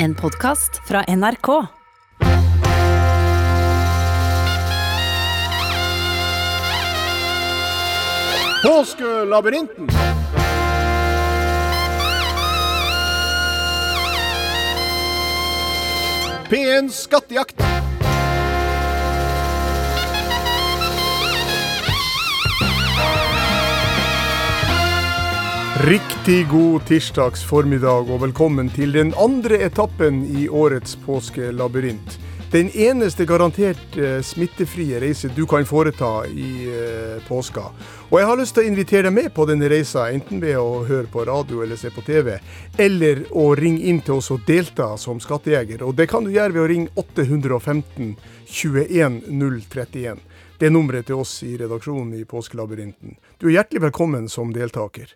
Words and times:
En 0.00 0.14
podkast 0.14 0.80
fra 0.86 1.04
NRK. 1.08 1.66
Påskelabyrinten. 8.62 9.88
P1 16.48 16.88
Skattejakt. 16.90 17.77
Riktig 25.80 26.48
god 26.48 26.86
tirsdags 26.88 27.44
formiddag 27.46 28.08
og 28.10 28.24
velkommen 28.24 28.66
til 28.74 28.90
den 28.96 29.12
andre 29.14 29.60
etappen 29.62 30.24
i 30.26 30.48
årets 30.50 30.96
påskelabyrint. 31.04 32.16
Den 32.50 32.66
eneste 32.74 33.22
garantert 33.30 33.94
eh, 33.94 34.16
smittefrie 34.26 34.98
reise 34.98 35.30
du 35.36 35.44
kan 35.46 35.62
foreta 35.70 36.24
i 36.26 36.66
eh, 36.66 37.20
påska. 37.28 37.68
Og 38.08 38.16
jeg 38.18 38.26
har 38.26 38.40
lyst 38.40 38.56
til 38.58 38.66
å 38.66 38.72
invitere 38.72 39.04
deg 39.06 39.14
med 39.20 39.30
på 39.36 39.46
denne 39.46 39.70
reisa, 39.70 40.08
enten 40.10 40.42
ved 40.42 40.58
å 40.58 40.82
høre 40.88 41.06
på 41.12 41.22
radio 41.30 41.62
eller 41.62 41.78
se 41.78 41.94
på 41.94 42.02
TV, 42.02 42.34
eller 42.74 43.22
å 43.30 43.52
ringe 43.54 43.86
inn 43.86 44.02
til 44.02 44.18
oss 44.18 44.32
og 44.34 44.42
delta 44.50 44.96
som 44.98 45.22
skattejeger. 45.22 45.86
Og 45.86 45.94
det 45.94 46.08
kan 46.10 46.26
du 46.26 46.34
gjøre 46.34 46.56
ved 46.56 46.64
å 46.64 46.68
ringe 46.72 46.90
815 46.98 48.16
21 48.50 49.22
031. 49.30 50.26
Det 50.58 50.66
er 50.66 50.72
nummeret 50.74 51.06
til 51.06 51.20
oss 51.22 51.36
i 51.46 51.52
redaksjonen 51.54 52.16
i 52.18 52.24
Påskelabyrinten. 52.26 53.12
Du 53.38 53.46
er 53.46 53.52
hjertelig 53.52 53.82
velkommen 53.84 54.24
som 54.26 54.50
deltaker. 54.50 55.12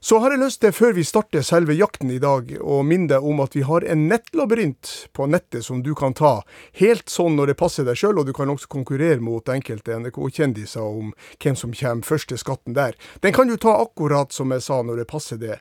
Så 0.00 0.22
har 0.22 0.32
jeg 0.32 0.40
lyst 0.40 0.62
til, 0.62 0.72
før 0.72 0.94
vi 0.96 1.02
starter 1.04 1.44
selve 1.44 1.74
jakten 1.76 2.14
i 2.14 2.16
dag, 2.22 2.54
å 2.64 2.78
minne 2.80 3.10
deg 3.10 3.26
om 3.28 3.42
at 3.44 3.52
vi 3.52 3.66
har 3.68 3.84
en 3.84 4.06
nettlabyrint 4.08 4.92
på 5.12 5.26
nettet 5.28 5.66
som 5.66 5.82
du 5.84 5.92
kan 5.98 6.16
ta, 6.16 6.38
helt 6.80 7.12
sånn 7.12 7.36
når 7.36 7.52
det 7.52 7.58
passer 7.60 7.84
deg 7.84 8.00
sjøl, 8.00 8.22
og 8.22 8.30
du 8.30 8.32
kan 8.32 8.48
også 8.48 8.70
konkurrere 8.72 9.20
mot 9.20 9.52
enkelte 9.52 9.98
NRK-kjendiser 10.00 10.80
om 10.80 11.12
hvem 11.44 11.60
som 11.60 11.76
kommer 11.76 12.08
først 12.08 12.32
til 12.32 12.40
skatten 12.40 12.78
der. 12.78 12.96
Den 13.20 13.36
kan 13.36 13.52
du 13.52 13.58
ta 13.60 13.76
akkurat 13.82 14.32
som 14.32 14.56
jeg 14.56 14.64
sa, 14.64 14.80
når 14.80 15.02
det 15.02 15.10
passer 15.12 15.36
det. 15.44 15.60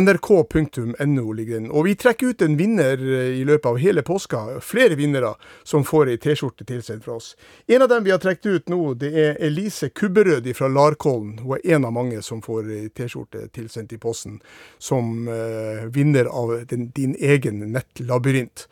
nrk.no 0.00 1.32
ligger 1.32 1.54
den. 1.54 1.70
Og 1.70 1.84
vi 1.84 1.92
trekker 2.00 2.32
ut 2.32 2.42
en 2.42 2.56
vinner 2.56 2.96
eh, 2.96 3.34
i 3.36 3.44
løpet 3.44 3.68
av 3.68 3.80
hele 3.80 4.02
påska. 4.02 4.40
Flere 4.64 4.96
vinnere 4.96 5.34
som 5.68 5.84
får 5.84 6.14
ei 6.14 6.16
T-skjorte 6.22 6.64
tilsendt 6.64 7.04
fra 7.04 7.18
oss. 7.18 7.34
En 7.68 7.84
av 7.84 7.90
dem 7.92 8.06
vi 8.06 8.14
har 8.14 8.22
trukket 8.22 8.46
ut 8.46 8.72
nå, 8.72 8.80
det 8.96 9.12
er 9.12 9.36
Elise 9.44 9.90
Kubberød 9.92 10.48
fra 10.56 10.70
Larkollen. 10.72 11.42
Hun 11.44 11.58
er 11.58 11.76
en 11.76 11.84
av 11.84 11.92
mange 11.92 12.22
som 12.24 12.40
får 12.44 12.72
ei 12.72 12.88
T-skjorte 12.88 13.46
tilsendt 13.52 13.92
i 13.92 14.00
posten, 14.00 14.40
som 14.80 15.28
uh, 15.28 15.84
vinner 15.92 16.30
av 16.30 16.54
den, 16.70 16.88
din 16.96 17.12
egen 17.20 17.60
nettlabyrint. 17.74 18.66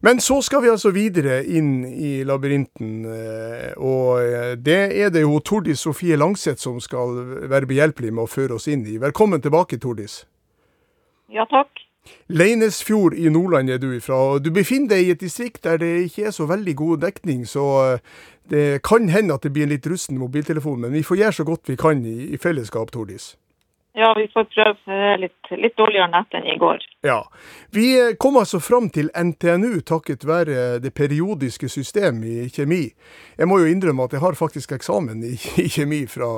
Men 0.00 0.20
så 0.24 0.40
skal 0.42 0.64
vi 0.64 0.72
altså 0.72 0.90
videre 0.90 1.42
inn 1.44 1.84
i 1.86 2.24
labyrinten, 2.26 3.04
eh, 3.06 3.68
og 3.78 4.58
det 4.58 4.80
er 4.98 5.12
det 5.14 5.22
jo 5.22 5.38
Tordis 5.38 5.84
Sofie 5.84 6.18
Langseth 6.18 6.64
som 6.64 6.80
skal 6.82 7.14
være 7.52 7.70
behjelpelig 7.70 8.10
med 8.10 8.26
å 8.26 8.30
føre 8.30 8.58
oss 8.58 8.66
inn 8.72 8.82
i. 8.88 8.98
Velkommen 8.98 9.44
tilbake, 9.44 9.78
Tordis. 9.78 10.24
Ja, 11.32 11.46
takk. 11.50 11.82
Leinesfjord 12.28 13.14
i 13.14 13.28
Nordland 13.30 13.70
er 13.70 13.78
du 13.78 13.92
ifra. 13.94 14.14
og 14.14 14.44
Du 14.44 14.50
befinner 14.50 14.96
deg 14.96 15.06
i 15.06 15.10
et 15.14 15.20
distrikt 15.20 15.64
der 15.64 15.78
det 15.78 15.92
ikke 16.08 16.26
er 16.28 16.34
så 16.34 16.46
veldig 16.46 16.76
god 16.76 16.98
dekning, 17.06 17.46
så 17.48 17.66
eh, 17.92 17.98
det 18.50 18.82
kan 18.82 19.08
hende 19.08 19.34
at 19.34 19.42
det 19.42 19.52
blir 19.52 19.68
en 19.68 19.72
litt 19.72 19.86
rusten 19.86 20.18
mobiltelefon, 20.18 20.80
men 20.80 20.92
vi 20.92 21.02
får 21.06 21.16
gjøre 21.16 21.32
så 21.32 21.44
godt 21.44 21.70
vi 21.70 21.76
kan 21.76 22.04
i, 22.06 22.34
i 22.34 22.36
fellesskap, 22.36 22.90
Tordis. 22.92 23.36
Ja, 23.94 24.14
vi 24.16 24.24
får 24.32 24.46
prøve 24.54 25.08
litt, 25.20 25.50
litt 25.52 25.74
dårligere 25.76 26.08
nett 26.14 26.32
enn 26.38 26.46
i 26.48 26.56
går. 26.60 26.84
Ja. 27.04 27.18
Vi 27.76 27.88
kom 28.18 28.38
altså 28.40 28.60
fram 28.60 28.88
til 28.94 29.10
NTNU 29.12 29.82
takket 29.84 30.24
være 30.24 30.78
det 30.80 30.94
periodiske 30.96 31.68
system 31.68 32.22
i 32.24 32.46
kjemi. 32.48 32.86
Jeg 33.36 33.50
må 33.50 33.60
jo 33.60 33.68
innrømme 33.68 34.08
at 34.08 34.16
jeg 34.16 34.24
har 34.24 34.38
faktisk 34.38 34.72
eksamen 34.72 35.20
i, 35.28 35.34
i 35.60 35.68
kjemi 35.68 36.06
fra 36.08 36.32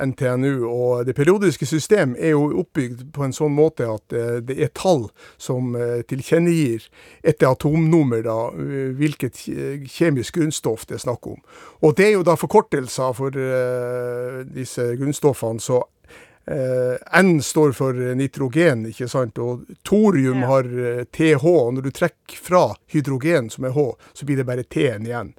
NTNU. 0.00 0.66
Og 0.66 1.06
det 1.06 1.14
periodiske 1.14 1.66
system 1.66 2.16
er 2.18 2.34
jo 2.34 2.50
oppbygd 2.60 3.06
på 3.14 3.24
en 3.24 3.34
sånn 3.34 3.54
måte 3.54 3.86
at 3.88 4.14
eh, 4.14 4.40
det 4.44 4.58
er 4.62 4.72
tall 4.74 5.06
som 5.40 5.74
eh, 5.78 6.02
tilkjennegir 6.08 6.88
etter 7.22 7.52
atomnummer 7.52 8.24
da, 8.26 8.38
eh, 8.50 8.92
hvilket 8.98 9.44
kjemisk 9.90 10.40
grunnstoff 10.40 10.86
det 10.88 10.98
er 10.98 11.04
snakk 11.06 11.30
om. 11.30 11.40
Og 11.82 11.96
det 11.98 12.10
er 12.10 12.16
jo 12.18 12.26
da 12.26 12.36
forkortelser 12.38 13.16
for 13.16 13.42
disse 14.54 14.90
grunnstoffene. 14.98 15.60
så 15.60 15.82
N 16.44 17.38
står 17.40 17.72
for 17.72 17.96
nitrogen, 18.18 18.82
ikke 18.90 19.08
sant. 19.08 19.38
Og 19.40 19.62
thorium 19.86 20.42
ja. 20.42 20.50
har 20.50 20.68
TH. 21.08 21.44
Og 21.48 21.70
når 21.76 21.86
du 21.86 21.94
trekker 21.96 22.36
fra 22.36 22.66
hydrogen, 22.92 23.48
som 23.50 23.64
er 23.64 23.72
H, 23.72 23.86
så 24.12 24.28
blir 24.28 24.42
det 24.42 24.48
bare 24.48 24.66
T-en 24.68 25.08
igjen 25.08 25.32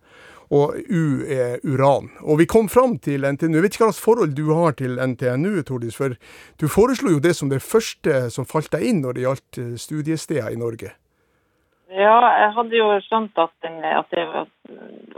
og 0.53 0.75
U 0.89 1.05
er 1.25 1.59
uran. 1.63 2.09
Og 2.21 2.39
vi 2.39 2.45
kom 2.49 2.67
fram 2.69 2.97
til 2.99 3.25
NTNU. 3.25 3.57
Jeg 3.57 3.65
vet 3.65 3.75
ikke 3.75 3.85
hva 3.85 3.93
slags 3.93 4.03
forhold 4.05 4.35
du 4.37 4.45
har 4.53 4.75
til 4.77 4.99
NTNU, 5.01 5.61
Tordis, 5.65 5.97
for 5.97 6.15
du 6.61 6.67
foreslo 6.71 7.15
jo 7.15 7.23
det 7.23 7.35
som 7.35 7.49
det 7.49 7.63
første 7.65 8.29
som 8.33 8.47
falt 8.49 8.71
deg 8.75 8.85
inn 8.89 9.01
når 9.05 9.17
det 9.17 9.25
gjaldt 9.25 9.61
eh, 9.61 9.73
studiesteder 9.81 10.53
i 10.53 10.59
Norge. 10.59 10.93
Ja, 11.95 12.17
jeg 12.41 12.51
hadde 12.57 12.75
jo 12.75 12.87
skjønt 13.05 13.37
at, 13.39 13.53
den, 13.63 13.77
at, 13.85 14.09
det, 14.11 14.25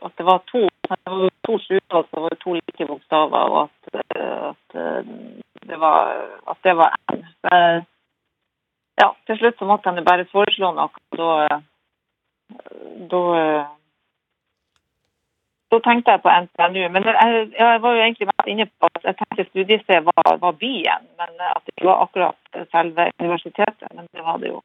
at 0.04 0.14
det, 0.19 0.25
var 0.28 0.44
to 0.52 0.68
to 0.88 1.59
slutall, 1.66 2.08
det 2.12 2.24
var 2.24 2.36
to 2.42 2.53
like 2.58 2.88
bokstaver, 2.90 3.53
og 3.58 3.70
at, 3.70 4.12
at, 4.52 4.78
det 5.70 5.80
var, 5.80 6.12
at 6.52 6.59
det 6.64 6.75
var 6.78 6.96
N. 7.14 7.24
Ja, 8.98 9.12
til 9.28 9.38
slutt 9.38 9.59
så 9.59 9.66
måtte 9.70 9.94
de 9.94 10.02
bare 10.06 10.25
foreslå 10.31 10.72
noe. 10.74 10.90
Da, 11.18 11.59
da 13.12 13.24
da 15.72 15.80
tenkte 15.84 16.14
jeg 16.14 16.24
på 16.24 16.31
NTNU. 16.44 16.84
Men 16.96 17.04
jeg, 17.04 17.50
jeg, 17.59 17.81
var 17.84 17.96
jo 17.96 18.04
egentlig 18.04 18.30
mest 18.30 18.52
inne 18.52 18.66
på 18.80 18.90
at 18.98 19.04
jeg 19.04 19.18
tenkte 19.19 19.48
studiested 19.50 20.08
var, 20.09 20.38
var, 20.44 20.56
byen, 20.64 21.04
men 21.19 21.42
at 21.56 21.62
det 21.66 21.74
ikke 21.75 21.90
var 21.90 22.04
akkurat 22.06 22.69
selve 22.72 23.09
universitetet. 23.19 23.90
Men 23.96 24.08
det 24.14 24.24
var 24.24 24.38
det 24.44 24.54
jo 24.54 24.62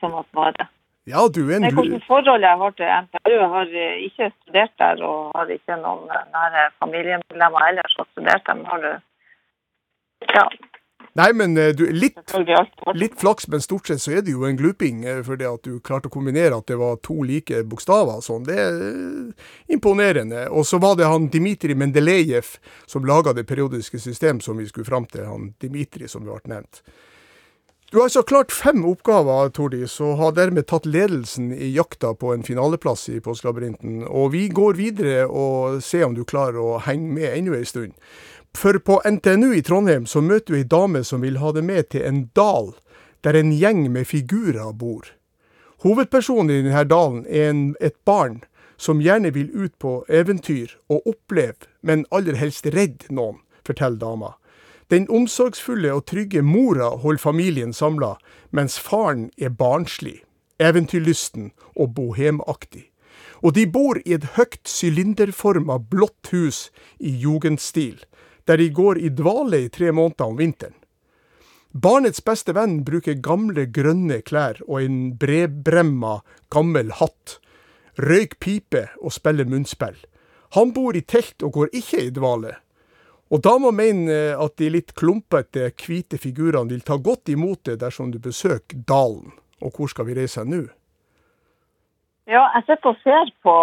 som 0.00 0.12
var 0.12 0.24
svaret. 0.30 0.75
Ja, 1.06 1.26
du 1.30 1.42
er 1.46 1.60
en... 1.60 1.68
Hvilket 1.70 2.06
forhold 2.06 2.42
jeg 2.42 2.62
har 2.62 2.72
til 2.78 2.88
NTNU. 3.02 3.34
Jeg 3.34 3.50
har 3.56 3.74
ikke 4.08 4.30
studert 4.34 4.72
der 4.82 5.02
og 5.06 5.36
har 5.36 5.52
ikke 5.54 5.76
noen 5.82 6.08
nære 6.34 6.64
familiemedlemmer 6.82 7.68
ellers 7.68 7.94
som 7.94 8.02
har 8.02 8.10
studert 8.14 8.48
der. 8.48 8.58
Men 8.58 8.66
har 8.72 8.82
du 8.82 8.90
ja, 10.34 10.46
Nei, 11.16 11.30
men 11.32 11.56
eh, 11.56 11.70
du, 11.72 11.86
litt, 11.92 12.18
litt, 12.94 13.14
flaks, 13.20 13.46
men 13.48 13.62
stort 13.64 13.88
sett 13.88 14.02
så 14.02 14.18
er 14.18 14.24
det 14.24 14.34
jo 14.34 14.44
en 14.44 14.58
gluping. 14.58 15.04
Eh, 15.08 15.22
for 15.24 15.40
det 15.40 15.48
at 15.48 15.64
du 15.64 15.78
klarte 15.84 16.10
å 16.10 16.12
kombinere 16.12 16.58
at 16.58 16.68
det 16.68 16.76
var 16.80 16.98
to 17.04 17.22
like 17.24 17.62
bokstaver. 17.70 18.20
Sånn. 18.24 18.44
Det 18.44 18.58
er 18.60 18.76
eh, 18.90 19.48
imponerende. 19.72 20.44
Og 20.52 20.68
så 20.68 20.80
var 20.82 20.98
det 21.00 21.08
han 21.08 21.30
Dmitrij 21.32 21.78
Mendelejev 21.78 22.56
som 22.84 23.08
laga 23.08 23.32
det 23.36 23.46
periodiske 23.48 24.00
system 24.02 24.42
som 24.44 24.60
vi 24.60 24.68
skulle 24.68 24.88
fram 24.88 25.08
til. 25.08 25.24
Han 25.30 25.54
Dmitrij 25.62 26.12
som 26.12 26.26
ble 26.26 26.36
nevnt. 26.52 26.82
Du 27.90 27.96
har 27.96 28.08
altså 28.08 28.22
klart 28.22 28.50
fem 28.52 28.80
oppgaver, 28.84 29.52
Tordis, 29.54 30.00
og 30.02 30.16
har 30.18 30.32
dermed 30.34 30.66
tatt 30.66 30.88
ledelsen 30.90 31.52
i 31.54 31.68
jakta 31.70 32.16
på 32.18 32.32
en 32.34 32.42
finaleplass 32.42 33.04
i 33.12 33.20
Postlabyrinten. 33.22 34.00
Og 34.10 34.32
vi 34.32 34.48
går 34.50 34.74
videre 34.74 35.28
og 35.30 35.78
ser 35.86 36.08
om 36.08 36.16
du 36.16 36.24
klarer 36.26 36.58
å 36.58 36.80
henge 36.82 37.12
med 37.14 37.30
enda 37.30 37.54
en 37.54 37.68
stund. 37.70 37.92
For 38.58 38.80
på 38.82 38.96
NTNU 39.06 39.52
i 39.54 39.62
Trondheim 39.62 40.08
så 40.10 40.18
møter 40.18 40.56
du 40.56 40.58
ei 40.58 40.66
dame 40.66 41.04
som 41.06 41.22
vil 41.22 41.38
ha 41.38 41.52
deg 41.54 41.62
med 41.68 41.92
til 41.94 42.02
en 42.08 42.24
dal 42.34 42.72
der 43.22 43.38
en 43.38 43.52
gjeng 43.54 43.84
med 43.94 44.10
figurer 44.10 44.72
bor. 44.74 45.06
Hovedpersonen 45.86 46.50
i 46.50 46.64
denne 46.66 46.82
dalen 46.90 47.22
er 47.30 47.52
en, 47.52 47.62
et 47.78 47.94
barn 48.02 48.40
som 48.82 48.98
gjerne 48.98 49.30
vil 49.36 49.52
ut 49.54 49.76
på 49.78 50.00
eventyr 50.10 50.74
og 50.90 51.06
oppleve, 51.06 51.70
men 51.86 52.02
aller 52.10 52.34
helst 52.34 52.66
redde 52.66 53.14
noen, 53.14 53.38
forteller 53.62 54.02
dama. 54.02 54.34
Den 54.90 55.08
omsorgsfulle 55.10 55.90
og 55.94 56.06
trygge 56.06 56.42
mora 56.42 56.92
holder 57.02 57.22
familien 57.22 57.72
samla, 57.74 58.14
mens 58.50 58.78
faren 58.78 59.30
er 59.38 59.50
barnslig, 59.50 60.20
eventyrlysten 60.62 61.50
og 61.74 61.94
bohemaktig. 61.94 62.86
Og 63.42 63.54
de 63.54 63.66
bor 63.66 63.98
i 64.06 64.14
et 64.14 64.24
høyt 64.36 64.62
sylinderforma 64.64 65.78
blått 65.78 66.30
hus 66.32 66.68
i 66.98 67.10
jugendstil 67.10 68.04
der 68.46 68.56
de 68.62 68.70
går 68.70 68.98
i 68.98 69.10
dvale 69.10 69.64
i 69.64 69.68
tre 69.68 69.92
måneder 69.92 70.30
om 70.30 70.36
vinteren. 70.38 70.76
Barnets 71.76 72.22
beste 72.24 72.54
venn 72.56 72.78
bruker 72.86 73.18
gamle, 73.20 73.66
grønne 73.68 74.22
klær 74.24 74.62
og 74.64 74.80
en 74.80 75.00
bredbremma, 75.20 76.20
gammel 76.48 76.94
hatt. 77.00 77.36
Røyk 78.00 78.38
pipe 78.40 78.86
og 79.02 79.12
spiller 79.12 79.48
munnspill. 79.50 79.98
Han 80.56 80.72
bor 80.72 80.96
i 80.96 81.02
telt 81.02 81.42
og 81.42 81.58
går 81.58 81.74
ikke 81.76 82.06
i 82.06 82.14
dvale. 82.14 82.54
Og 83.30 83.42
dama 83.42 83.72
mener 83.74 84.38
at 84.38 84.54
de 84.60 84.68
litt 84.70 84.92
klumpete, 84.94 85.72
hvite 85.82 86.18
figurene 86.22 86.70
vil 86.70 86.84
ta 86.86 86.94
godt 86.96 87.32
imot 87.32 87.64
det 87.66 87.80
dersom 87.80 88.12
du 88.14 88.20
besøker 88.22 88.78
dalen. 88.86 89.32
Og 89.62 89.74
hvor 89.74 89.90
skal 89.90 90.06
vi 90.06 90.14
reise 90.14 90.44
nå? 90.46 90.62
Ja, 92.30 92.44
jeg 92.54 92.66
sitter 92.68 92.92
og 92.92 93.00
ser 93.02 93.30
på, 93.42 93.54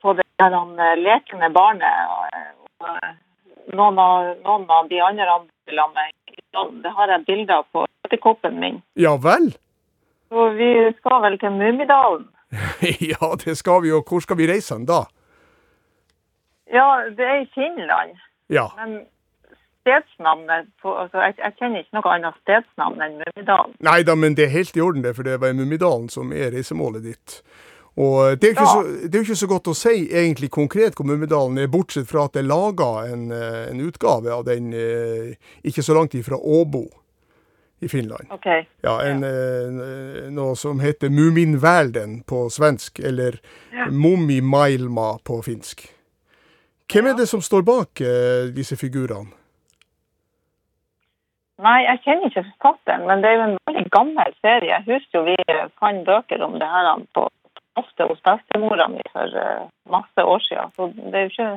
på 0.00 0.14
det 0.16 0.24
der 0.40 0.56
lekende 1.00 1.50
barnet. 1.52 2.14
Og, 2.16 2.96
noen 3.76 4.00
av, 4.00 4.30
noen 4.44 4.66
av 4.70 4.88
de 4.88 5.00
andre 5.04 5.26
dalen. 5.28 6.80
Det 6.82 6.92
har 6.96 7.12
jeg 7.12 7.26
bilder 7.28 7.66
på 7.72 7.84
edderkoppen 8.06 8.60
min. 8.60 8.80
Ja 8.96 9.16
vel? 9.20 9.52
Så 10.30 10.50
vi 10.56 10.70
skal 10.98 11.22
vel 11.24 11.38
til 11.42 11.52
Mummidalen? 11.52 12.28
ja, 13.12 13.34
det 13.44 13.56
skal 13.58 13.82
vi 13.84 13.92
jo. 13.92 14.02
Hvor 14.06 14.24
skal 14.24 14.38
vi 14.40 14.48
reise 14.50 14.74
hen 14.74 14.88
da? 14.88 15.04
Ja, 16.70 16.88
det 17.16 17.26
er 17.26 17.40
i 17.42 17.50
Finland. 17.54 18.16
Ja. 18.50 18.66
Men 18.76 19.00
stedsnavnet 19.80 20.68
på, 20.82 20.92
altså, 20.92 21.22
jeg, 21.24 21.38
jeg, 21.38 21.56
kjenner 21.58 21.82
ikke 21.82 21.98
noe 21.98 22.12
annet 22.14 22.38
stedsnavn 22.44 23.02
enn 23.04 23.18
Mummidalen. 23.22 23.74
Nei 23.86 24.00
da, 24.06 24.16
men 24.18 24.36
det 24.38 24.46
er 24.46 24.54
helt 24.58 24.76
i 24.76 24.84
orden, 24.84 25.04
det, 25.06 25.14
for 25.16 25.26
det 25.26 25.40
var 25.40 25.56
Mummidalen 25.56 26.08
som 26.12 26.34
er 26.36 26.52
reisemålet 26.54 27.06
ditt. 27.06 27.40
Og 28.00 28.38
det 28.40 28.52
er, 28.52 28.60
ja. 28.60 28.66
så, 28.66 28.82
det 29.02 29.14
er 29.14 29.22
jo 29.22 29.26
ikke 29.26 29.40
så 29.40 29.50
godt 29.50 29.68
å 29.72 29.76
si 29.76 29.94
egentlig 30.06 30.50
konkret 30.54 30.96
hvor 30.96 31.08
Mummidalen 31.08 31.58
er, 31.58 31.70
bortsett 31.72 32.08
fra 32.08 32.28
at 32.28 32.36
det 32.36 32.44
er 32.44 32.48
laga 32.48 32.90
en, 33.10 33.26
eh, 33.34 33.66
en, 33.72 33.82
utgave 33.82 34.30
av 34.32 34.46
den 34.46 34.70
eh, 34.76 35.34
ikke 35.66 35.84
så 35.84 35.96
langt 35.98 36.14
ifra 36.14 36.38
Åbo 36.38 36.84
i 37.80 37.88
Finland. 37.90 38.30
Okay. 38.36 38.66
Ja, 38.84 39.00
en, 39.08 39.24
eh, 39.26 40.28
noe 40.32 40.54
som 40.56 40.80
heter 40.84 41.10
Muminvälden 41.10 42.20
på 42.28 42.46
svensk, 42.52 43.00
eller 43.00 43.40
ja. 43.74 43.88
Mumimailma 43.90 45.16
på 45.26 45.40
finsk. 45.42 45.88
Hvem 46.90 47.06
er 47.06 47.18
det 47.18 47.28
som 47.30 47.42
står 47.42 47.62
bak 47.62 48.00
eh, 48.02 48.48
disse 48.54 48.76
figurene? 48.78 49.30
Nei, 51.60 51.80
jeg 51.84 52.00
kjenner 52.06 52.30
ikke 52.30 52.46
forfatteren, 52.46 53.02
men 53.08 53.20
det 53.20 53.28
er 53.30 53.36
jo 53.36 53.46
en 53.50 53.58
veldig 53.68 53.90
gammel 53.92 54.30
serie. 54.40 54.70
Jeg 54.78 54.86
husker 54.86 55.18
jo 55.18 55.26
vi 55.28 55.56
fant 55.76 56.06
bøker 56.06 56.40
om 56.46 56.56
det 56.60 56.68
her 56.68 56.88
på 57.16 57.26
ofte 57.80 58.06
hos 58.08 58.22
bestemora 58.24 58.88
mi 58.88 59.02
for 59.12 59.34
uh, 59.36 59.66
masse 59.92 60.24
år 60.24 60.40
siden. 60.46 60.72
Så 60.76 60.88
det 60.96 61.18
er 61.18 61.26
jo 61.26 61.34
ikke 61.34 61.50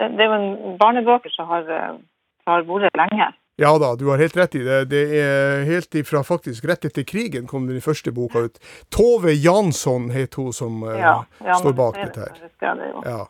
Det, 0.00 0.08
det 0.16 0.24
er 0.24 0.30
jo 0.30 0.36
en 0.40 0.78
barnebøker 0.80 1.30
som 1.30 1.46
har, 1.46 1.62
uh, 1.68 2.00
har 2.48 2.64
vært 2.66 2.96
lenge. 2.98 3.28
Ja 3.60 3.74
da, 3.78 3.92
du 4.00 4.08
har 4.08 4.18
helt 4.18 4.36
rett 4.36 4.54
i 4.58 4.62
det. 4.64 4.78
Det 4.90 5.02
er 5.20 5.64
helt 5.68 5.94
ifra 5.94 6.24
faktisk 6.26 6.64
rett 6.66 6.88
etter 6.88 7.04
krigen 7.06 7.46
kom 7.46 7.68
den 7.68 7.84
første 7.84 8.10
boka 8.12 8.46
ut. 8.48 8.58
Tove 8.90 9.36
Jansson 9.36 10.10
het 10.10 10.34
hun 10.40 10.50
som 10.56 10.82
uh, 10.82 10.96
ja, 10.98 11.14
ja, 11.44 11.60
står 11.60 11.76
bak 11.78 12.00
dette 12.00 12.26
her. 12.26 12.42
Det, 12.58 12.90
ja. 13.04 13.20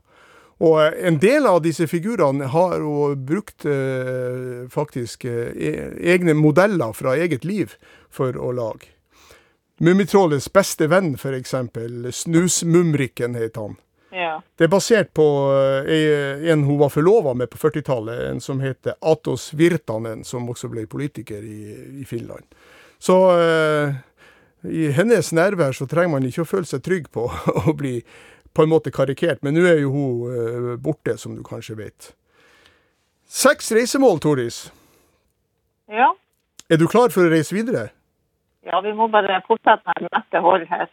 Og 0.62 0.78
en 0.94 1.18
del 1.18 1.46
av 1.50 1.58
disse 1.64 1.88
figurene 1.90 2.46
har 2.52 2.76
jo 2.78 3.12
brukt 3.18 3.66
eh, 3.66 4.62
faktisk 4.70 5.24
eh, 5.26 5.50
egne 6.14 6.36
modeller 6.38 6.94
fra 6.94 7.16
eget 7.18 7.44
liv 7.44 7.74
for 8.10 8.38
å 8.38 8.52
lage. 8.54 8.92
Mummitrollets 9.82 10.46
beste 10.54 10.86
venn, 10.86 11.16
f.eks. 11.18 11.56
Snusmumrikken 12.14 13.34
het 13.34 13.58
han. 13.58 13.74
Ja. 14.14 14.36
Det 14.58 14.68
er 14.68 14.70
basert 14.70 15.10
på 15.16 15.26
eh, 15.88 16.46
en 16.52 16.62
hun 16.68 16.78
var 16.78 16.92
forlova 16.94 17.34
med 17.34 17.50
på 17.50 17.58
40-tallet, 17.58 18.22
en 18.30 18.40
som 18.44 18.62
heter 18.62 18.94
Atos 19.00 19.50
Virtanen, 19.58 20.22
som 20.24 20.46
også 20.52 20.70
ble 20.70 20.86
politiker 20.86 21.42
i, 21.42 21.74
i 22.04 22.06
Finland. 22.06 22.46
Så 23.02 23.16
uh, 23.34 23.94
i 24.62 24.92
hennes 24.94 25.32
nærvær 25.34 25.74
så 25.74 25.88
trenger 25.90 26.12
man 26.12 26.26
ikke 26.28 26.44
å 26.44 26.50
føle 26.52 26.68
seg 26.70 26.84
trygg 26.86 27.08
på 27.10 27.24
å 27.64 27.74
bli 27.74 27.96
på 28.54 28.64
en 28.64 28.72
måte 28.72 28.92
karikert, 28.94 29.42
men 29.42 29.56
nå 29.56 29.64
er 29.68 29.80
jo 29.80 29.92
hun 29.94 30.32
uh, 30.32 30.74
borte, 30.80 31.16
som 31.18 31.36
du 31.36 31.42
kanskje 31.46 31.78
vet. 31.78 32.12
Seks 33.28 33.72
reisemål, 33.72 34.20
Toris. 34.20 34.66
Ja. 35.88 36.12
Er 36.68 36.80
du 36.80 36.86
klar 36.88 37.12
for 37.12 37.24
å 37.24 37.32
reise 37.32 37.56
videre? 37.56 37.90
Ja, 38.64 38.80
vi 38.84 38.92
må 38.94 39.08
bare 39.12 39.40
fortsette 39.48 39.96
med 40.00 40.12
neste 40.12 40.42
hold 40.44 40.68
her. 40.70 40.90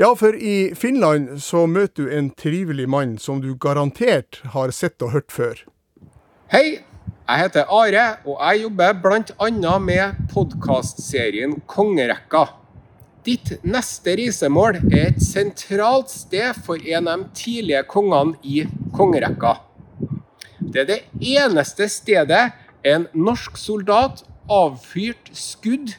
Ja, 0.00 0.12
for 0.16 0.36
i 0.36 0.72
Finland 0.78 1.40
så 1.44 1.66
møter 1.68 2.06
du 2.06 2.12
en 2.16 2.30
trivelig 2.32 2.86
mann 2.88 3.18
som 3.18 3.42
du 3.42 3.50
garantert 3.60 4.38
har 4.54 4.70
sett 4.72 5.02
og 5.02 5.12
hørt 5.16 5.34
før. 5.34 5.64
Hei, 6.52 6.80
jeg 7.30 7.42
heter 7.42 7.68
Are, 7.68 8.06
og 8.24 8.38
jeg 8.38 8.62
jobber 8.62 8.96
bl.a. 9.02 9.74
med 9.82 10.22
podkastserien 10.32 11.58
Kongerekka. 11.68 12.46
Ditt 13.20 13.58
neste 13.68 14.14
reisemål 14.16 14.78
er 14.88 15.10
et 15.10 15.18
sentralt 15.20 16.08
sted 16.08 16.56
for 16.64 16.80
en 16.88 17.08
av 17.10 17.20
de 17.20 17.34
tidlige 17.36 17.82
kongene 17.90 18.38
i 18.40 18.62
kongerekka. 18.96 19.58
Det 20.60 20.80
er 20.80 20.88
det 20.88 21.00
eneste 21.20 21.88
stedet 21.92 22.46
en 22.86 23.04
norsk 23.12 23.58
soldat 23.60 24.22
avfyrte 24.48 25.36
skudd 25.36 25.92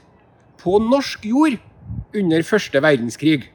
på 0.62 0.79
norsk 0.81 1.27
jord 1.29 1.59
under 2.18 2.41
første 2.47 2.81
verdenskrig. 2.81 3.51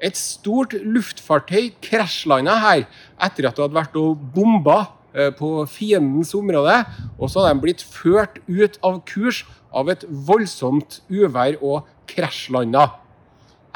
Et 0.00 0.16
stort 0.16 0.72
luftfartøy 0.72 1.74
krasjlanda 1.84 2.56
her 2.62 2.86
etter 3.20 3.50
at 3.50 3.58
det 3.58 3.66
hadde 3.66 3.76
vært 3.76 4.00
og 4.00 4.24
bomba 4.32 4.78
eh, 5.12 5.28
på 5.34 5.66
fiendens 5.68 6.32
område. 6.38 6.80
Og 7.18 7.28
så 7.28 7.42
hadde 7.42 7.58
de 7.58 7.64
blitt 7.66 7.84
ført 7.84 8.40
ut 8.48 8.80
av 8.80 9.02
kurs 9.04 9.44
av 9.76 9.92
et 9.92 10.08
voldsomt 10.08 11.02
uvær 11.12 11.60
og 11.60 11.84
krasjlanda. 12.08 12.88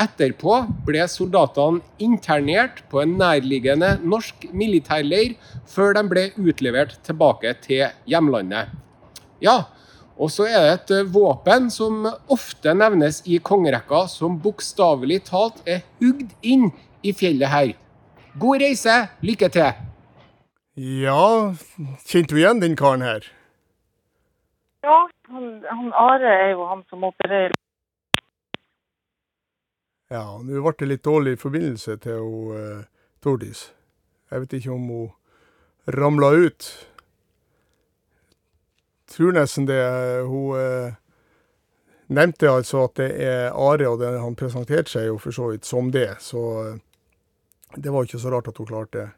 Etterpå 0.00 0.62
ble 0.87 1.05
soldatene 1.11 1.82
internert 2.02 2.81
på 2.90 3.02
en 3.02 3.19
nærliggende 3.20 3.94
norsk 4.02 4.49
militærleir, 4.56 5.37
før 5.69 5.94
de 5.99 6.02
ble 6.08 6.25
utlevert 6.40 6.96
tilbake 7.06 7.52
til 7.62 7.84
hjemlandet. 8.08 8.73
Ja, 9.44 9.69
og 10.17 10.31
så 10.32 10.46
er 10.49 10.64
det 10.64 10.99
et 11.02 11.12
våpen 11.12 11.69
som 11.73 12.06
ofte 12.31 12.75
nevnes 12.76 13.23
i 13.26 13.38
kongerekka, 13.43 14.06
som 14.08 14.40
bokstavelig 14.43 15.23
talt 15.29 15.62
er 15.67 15.84
hugd 16.02 16.32
inn 16.43 16.70
i 17.02 17.14
fjellet 17.17 17.52
her. 17.52 17.73
God 18.40 18.64
reise, 18.64 18.96
lykke 19.20 19.49
til! 19.52 19.73
Ja, 20.81 21.52
kjente 22.08 22.32
du 22.32 22.38
igjen 22.40 22.62
den 22.62 22.76
karen 22.81 23.05
her? 23.05 23.26
Ja, 24.82 25.02
han, 25.29 25.50
han 25.69 25.90
Are 25.93 26.31
er 26.31 26.55
jo 26.55 26.64
han 26.70 26.81
som 26.88 27.05
opererer. 27.05 27.52
Ja, 30.12 30.24
nå 30.44 30.60
ble 30.60 30.74
det 30.78 30.88
litt 30.90 31.04
dårlig 31.08 31.38
forbindelse 31.40 31.96
til 32.04 32.20
hun, 32.20 32.56
uh, 32.56 33.12
Tordis. 33.24 33.70
Jeg 34.30 34.44
vet 34.44 34.56
ikke 34.58 34.74
om 34.74 34.88
hun 34.92 35.12
ramla 35.92 36.34
ut 36.36 36.68
tror 39.12 39.32
nesten 39.36 39.66
det. 39.68 39.80
Hun 40.26 40.58
eh, 40.58 40.94
nevnte 42.12 42.50
altså 42.50 42.86
at 42.86 42.96
det 43.00 43.10
er 43.24 43.50
Are, 43.50 43.88
og 43.88 44.00
det, 44.00 44.12
han 44.20 44.38
presenterte 44.38 44.94
seg 44.94 45.10
jo 45.10 45.18
for 45.22 45.36
så 45.36 45.50
vidt 45.52 45.68
som 45.68 45.90
det. 45.94 46.10
Så 46.24 46.44
eh, 46.62 46.78
det 47.76 47.92
var 47.92 48.06
ikke 48.06 48.22
så 48.22 48.32
rart 48.32 48.50
at 48.52 48.60
hun 48.60 48.70
klarte 48.70 48.98
det. 48.98 49.10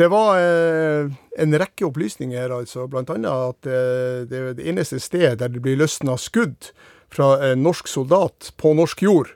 Det 0.00 0.08
var 0.08 0.40
eh, 0.40 1.12
en 1.44 1.58
rekke 1.60 1.84
opplysninger 1.90 2.38
her, 2.38 2.54
altså. 2.56 2.86
Blant 2.88 3.12
annet 3.12 3.28
at 3.28 3.68
eh, 3.68 4.24
det 4.28 4.40
er 4.40 4.56
det 4.56 4.68
eneste 4.72 5.00
stedet 5.02 5.38
der 5.42 5.52
det 5.52 5.62
blir 5.64 5.80
løsna 5.80 6.16
skudd 6.20 6.72
fra 7.12 7.34
en 7.50 7.64
norsk 7.64 7.90
soldat 7.92 8.54
på 8.56 8.72
norsk 8.78 9.04
jord 9.04 9.34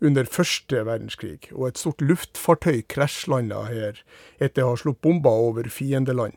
under 0.00 0.28
første 0.28 0.82
verdenskrig. 0.86 1.48
Og 1.52 1.68
et 1.68 1.78
stort 1.80 2.02
luftfartøy 2.04 2.82
krasjlanda 2.88 3.64
her 3.70 4.02
etter 4.42 4.64
å 4.64 4.74
ha 4.74 4.80
slått 4.80 5.00
bomber 5.04 5.46
over 5.48 5.70
fiendeland. 5.72 6.36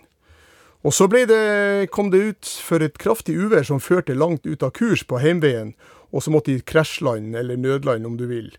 Og 0.84 0.96
så 0.96 1.10
det, 1.12 1.90
kom 1.92 2.08
det 2.12 2.20
ut 2.24 2.52
for 2.64 2.80
et 2.80 2.98
kraftig 2.98 3.36
uvær 3.36 3.66
som 3.68 3.82
førte 3.84 4.16
langt 4.16 4.48
ut 4.48 4.64
av 4.64 4.72
kurs 4.72 5.04
på 5.04 5.20
heimveien, 5.20 5.74
og 6.16 6.24
så 6.24 6.32
måtte 6.32 6.56
de 6.56 6.64
krasjland, 6.64 7.36
eller 7.36 7.60
nødland 7.60 8.08
om 8.08 8.16
du 8.18 8.26
vil. 8.30 8.54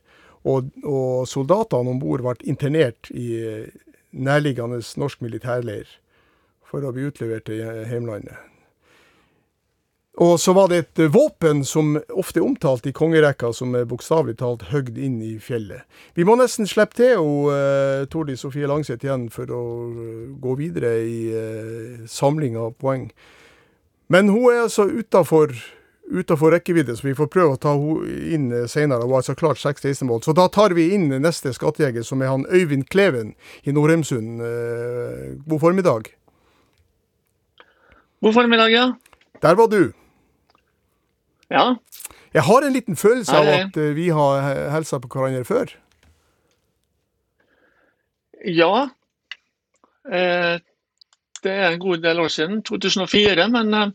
Og, 0.45 0.69
og 0.85 1.25
soldatene 1.29 1.97
om 1.97 2.01
bord 2.01 2.25
ble 2.25 2.37
internert 2.45 3.09
i 3.11 3.41
nærliggende 4.13 4.83
norsk 5.01 5.25
militærleir 5.25 5.89
for 6.69 6.85
å 6.85 6.93
bli 6.95 7.09
utlevert 7.09 7.49
til 7.49 7.65
heimlandet. 7.89 8.50
Og 10.19 10.41
så 10.41 10.53
var 10.53 10.69
det 10.69 10.79
et 10.79 11.01
våpen 11.15 11.63
som 11.65 11.95
ofte 12.19 12.41
er 12.41 12.45
omtalt 12.45 12.87
i 12.89 12.93
kongerekka, 12.93 13.53
som 13.55 13.77
er 13.79 13.87
bokstavelig 13.87 14.41
talt 14.41 14.67
høgd 14.73 14.99
inn 14.99 15.21
i 15.23 15.37
fjellet. 15.39 15.87
Vi 16.19 16.27
må 16.27 16.35
nesten 16.39 16.67
slippe 16.67 16.99
til 16.99 17.21
og, 17.23 17.53
uh, 17.55 18.07
Tordi 18.11 18.35
Sofie 18.37 18.67
Langseth 18.67 19.07
igjen 19.07 19.29
for 19.31 19.53
å 19.55 19.65
uh, 19.87 20.25
gå 20.43 20.57
videre 20.59 20.97
i 21.07 21.21
uh, 21.31 22.01
samling 22.11 22.59
av 22.59 22.75
poeng. 22.83 23.07
Men 24.11 24.33
hun 24.35 24.51
er 24.51 24.65
altså 24.65 24.89
utafor 24.91 25.55
utenfor 26.11 26.51
rekkevidde, 26.51 26.97
så 26.99 27.07
vi 27.07 27.15
får 27.15 27.29
prøve 27.31 27.55
å 27.55 27.59
ta 27.63 27.71
henne 27.79 28.33
inn 28.35 28.49
senere. 28.67 29.05
Hun 29.05 29.13
har 29.13 29.21
altså 29.21 29.37
klart 29.39 29.61
16 29.63 30.03
mål. 30.09 30.25
Så 30.27 30.35
da 30.35 30.49
tar 30.51 30.75
vi 30.75 30.89
inn 30.97 31.07
neste 31.23 31.53
skattejeger, 31.55 32.03
som 32.03 32.19
er 32.19 32.33
han 32.33 32.49
Øyvind 32.51 32.89
Kleven 32.91 33.31
i 33.63 33.71
Norheimsund. 33.71 34.43
God 35.47 35.63
formiddag. 35.63 36.11
God 38.27 38.35
formiddag, 38.35 38.75
ja. 38.75 38.89
Der 39.39 39.55
var 39.55 39.71
du. 39.71 39.93
Ja. 41.51 41.75
Jeg 42.35 42.47
har 42.47 42.63
en 42.63 42.73
liten 42.73 42.97
følelse 42.97 43.37
av 43.37 43.49
at 43.51 43.77
uh, 43.77 43.91
vi 43.97 44.09
har 44.15 44.51
hilsa 44.75 45.01
på 45.03 45.11
hverandre 45.11 45.45
før. 45.45 45.73
Ja. 48.47 48.89
Eh, 50.09 50.61
det 51.43 51.51
er 51.51 51.71
en 51.71 51.81
god 51.81 51.99
del 51.99 52.21
år 52.21 52.29
siden. 52.29 52.63
2004. 52.63 53.49
Men 53.49 53.75
eh, 53.75 53.89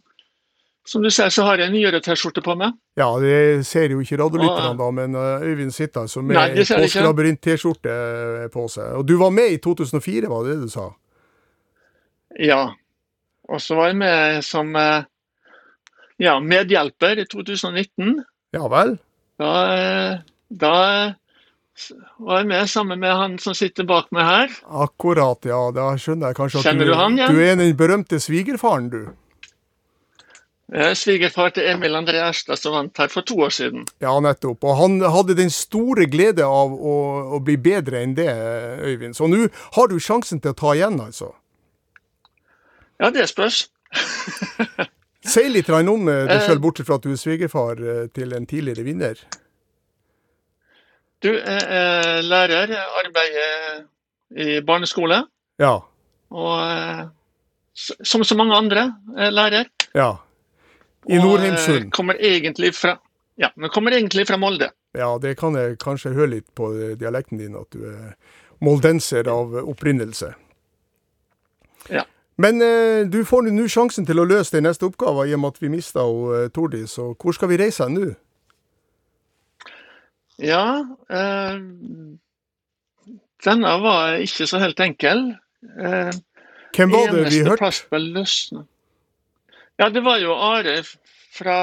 som 0.86 1.02
du 1.02 1.10
ser, 1.10 1.30
så 1.30 1.44
har 1.44 1.58
jeg 1.58 1.74
nyere 1.74 2.02
T-skjorte 2.02 2.44
på 2.46 2.56
meg. 2.60 2.76
Ja, 2.98 3.10
det 3.20 3.66
ser 3.66 3.90
jo 3.90 4.04
ikke 4.04 4.20
radiolytterne 4.22 4.78
da, 4.78 4.90
men 4.94 5.16
uh, 5.18 5.42
Øyvind 5.42 5.74
sitter 5.74 6.06
altså 6.06 6.22
med 6.22 6.38
Påskelabyrint-T-skjorte 6.62 7.96
på 8.54 8.68
seg. 8.70 8.94
Og 9.00 9.08
du 9.08 9.18
var 9.18 9.34
med 9.34 9.56
i 9.56 9.58
2004, 9.58 10.30
var 10.30 10.46
det 10.46 10.54
det 10.54 10.68
du 10.68 10.72
sa? 10.72 10.92
Ja. 12.40 12.62
Og 13.50 13.62
så 13.62 13.76
var 13.76 13.90
jeg 13.90 13.98
med 14.04 14.46
som 14.46 14.72
uh, 14.78 15.10
ja, 16.22 16.40
medhjelper 16.40 17.20
i 17.20 17.28
2019. 17.32 18.24
Ja 18.56 18.70
vel? 18.72 18.96
Da, 19.42 19.52
da 20.48 20.76
var 22.24 22.40
jeg 22.40 22.48
med 22.48 22.70
sammen 22.72 23.02
med 23.04 23.12
han 23.16 23.38
som 23.42 23.56
sitter 23.58 23.88
bak 23.88 24.08
meg 24.16 24.28
her. 24.30 24.56
Akkurat, 24.86 25.44
ja. 25.48 25.60
Da 25.76 25.92
skjønner 26.00 26.32
jeg 26.32 26.40
kanskje 26.40 26.62
at 26.62 26.70
Kjenner 26.70 26.88
du, 26.88 26.94
du 26.94 27.00
han, 27.00 27.20
ja? 27.20 27.30
du 27.32 27.42
er 27.44 27.60
den 27.60 27.76
berømte 27.78 28.20
svigerfaren, 28.24 28.90
du. 28.94 29.02
Er 30.74 30.96
Svigerfar 30.98 31.52
til 31.54 31.68
Emil 31.70 31.94
André 31.94 32.24
Erstad 32.26 32.58
som 32.58 32.74
vant 32.74 32.98
her 32.98 33.12
for 33.14 33.22
to 33.22 33.36
år 33.46 33.52
siden. 33.54 33.84
Ja, 34.02 34.16
nettopp. 34.20 34.64
Og 34.66 34.80
han 34.80 34.98
hadde 35.14 35.36
den 35.38 35.52
store 35.54 36.08
glede 36.10 36.48
av 36.48 36.74
å, 36.74 36.96
å 37.38 37.40
bli 37.46 37.54
bedre 37.62 38.02
enn 38.02 38.16
det, 38.18 38.32
Øyvind. 38.82 39.14
Så 39.14 39.30
nå 39.30 39.46
har 39.78 39.92
du 39.92 40.00
sjansen 40.02 40.42
til 40.42 40.56
å 40.56 40.58
ta 40.58 40.74
igjen, 40.74 40.98
altså. 41.04 41.36
Ja, 42.98 43.12
det 43.14 43.28
spørs. 43.30 43.68
Si 45.26 45.44
litt 45.50 45.70
om 45.70 46.08
eh, 46.08 46.26
deg 46.28 46.36
Eh. 46.38 46.46
sjøl, 46.48 46.60
bortsett 46.62 46.88
fra 46.88 46.96
at 47.00 47.06
du 47.06 47.12
er 47.12 47.18
svigerfar 47.18 47.82
eh, 47.82 48.08
til 48.14 48.34
en 48.34 48.46
tidligere 48.46 48.84
vinner. 48.86 49.16
Du 51.24 51.32
er 51.34 52.22
lærer, 52.22 52.70
arbeider 53.02 53.86
i 54.36 54.60
barneskole. 54.62 55.24
Ja. 55.58 55.80
Og 56.30 57.10
som 57.74 58.24
så 58.24 58.36
mange 58.36 58.54
andre 58.54 58.84
er 59.18 59.32
lærer. 59.32 59.66
Ja. 59.96 60.18
I 61.10 61.18
Nordheimsund. 61.18 61.92
Kommer 61.92 62.20
egentlig 62.20 62.76
fra 62.76 63.00
ja, 63.38 63.50
men 63.56 63.70
kommer 63.70 63.92
egentlig 63.92 64.28
fra 64.28 64.38
Molde. 64.38 64.70
Ja, 64.96 65.18
det 65.20 65.38
kan 65.38 65.56
jeg 65.56 65.80
kanskje 65.80 66.14
høre 66.16 66.38
litt 66.38 66.48
på 66.56 66.70
dialekten 66.96 67.38
din, 67.42 67.56
at 67.60 67.68
du 67.76 67.84
er 67.90 68.14
moldenser 68.64 69.28
av 69.28 69.58
opprinnelse. 69.60 70.30
Ja. 71.92 72.06
Men 72.38 72.62
eh, 72.62 73.06
du 73.08 73.22
får 73.26 73.48
nå 73.48 73.68
sjansen 73.72 74.06
til 74.08 74.20
å 74.20 74.28
løse 74.28 74.58
den 74.58 74.68
neste 74.68 74.88
oppgaven, 74.90 75.30
i 75.30 75.36
og 75.38 75.42
med 75.44 75.56
at 75.56 75.62
vi 75.64 75.72
mista 75.72 76.04
eh, 76.04 76.50
Tordis. 76.52 76.98
Og 77.00 77.16
hvor 77.16 77.36
skal 77.36 77.52
vi 77.52 77.60
reise 77.62 77.88
nå? 77.92 78.10
Ja, 80.44 80.84
eh, 81.08 81.60
denne 83.46 83.76
var 83.84 84.18
ikke 84.20 84.48
så 84.52 84.60
helt 84.60 84.82
enkel. 84.84 85.30
Eh, 85.80 86.12
Hvem 86.76 86.92
var 86.92 87.14
det 87.14 87.30
vi 87.32 87.44
hørte? 87.48 88.66
Ja, 89.80 89.90
det 89.92 90.04
var 90.04 90.20
jo 90.20 90.36
Are 90.36 90.82
fra 91.36 91.58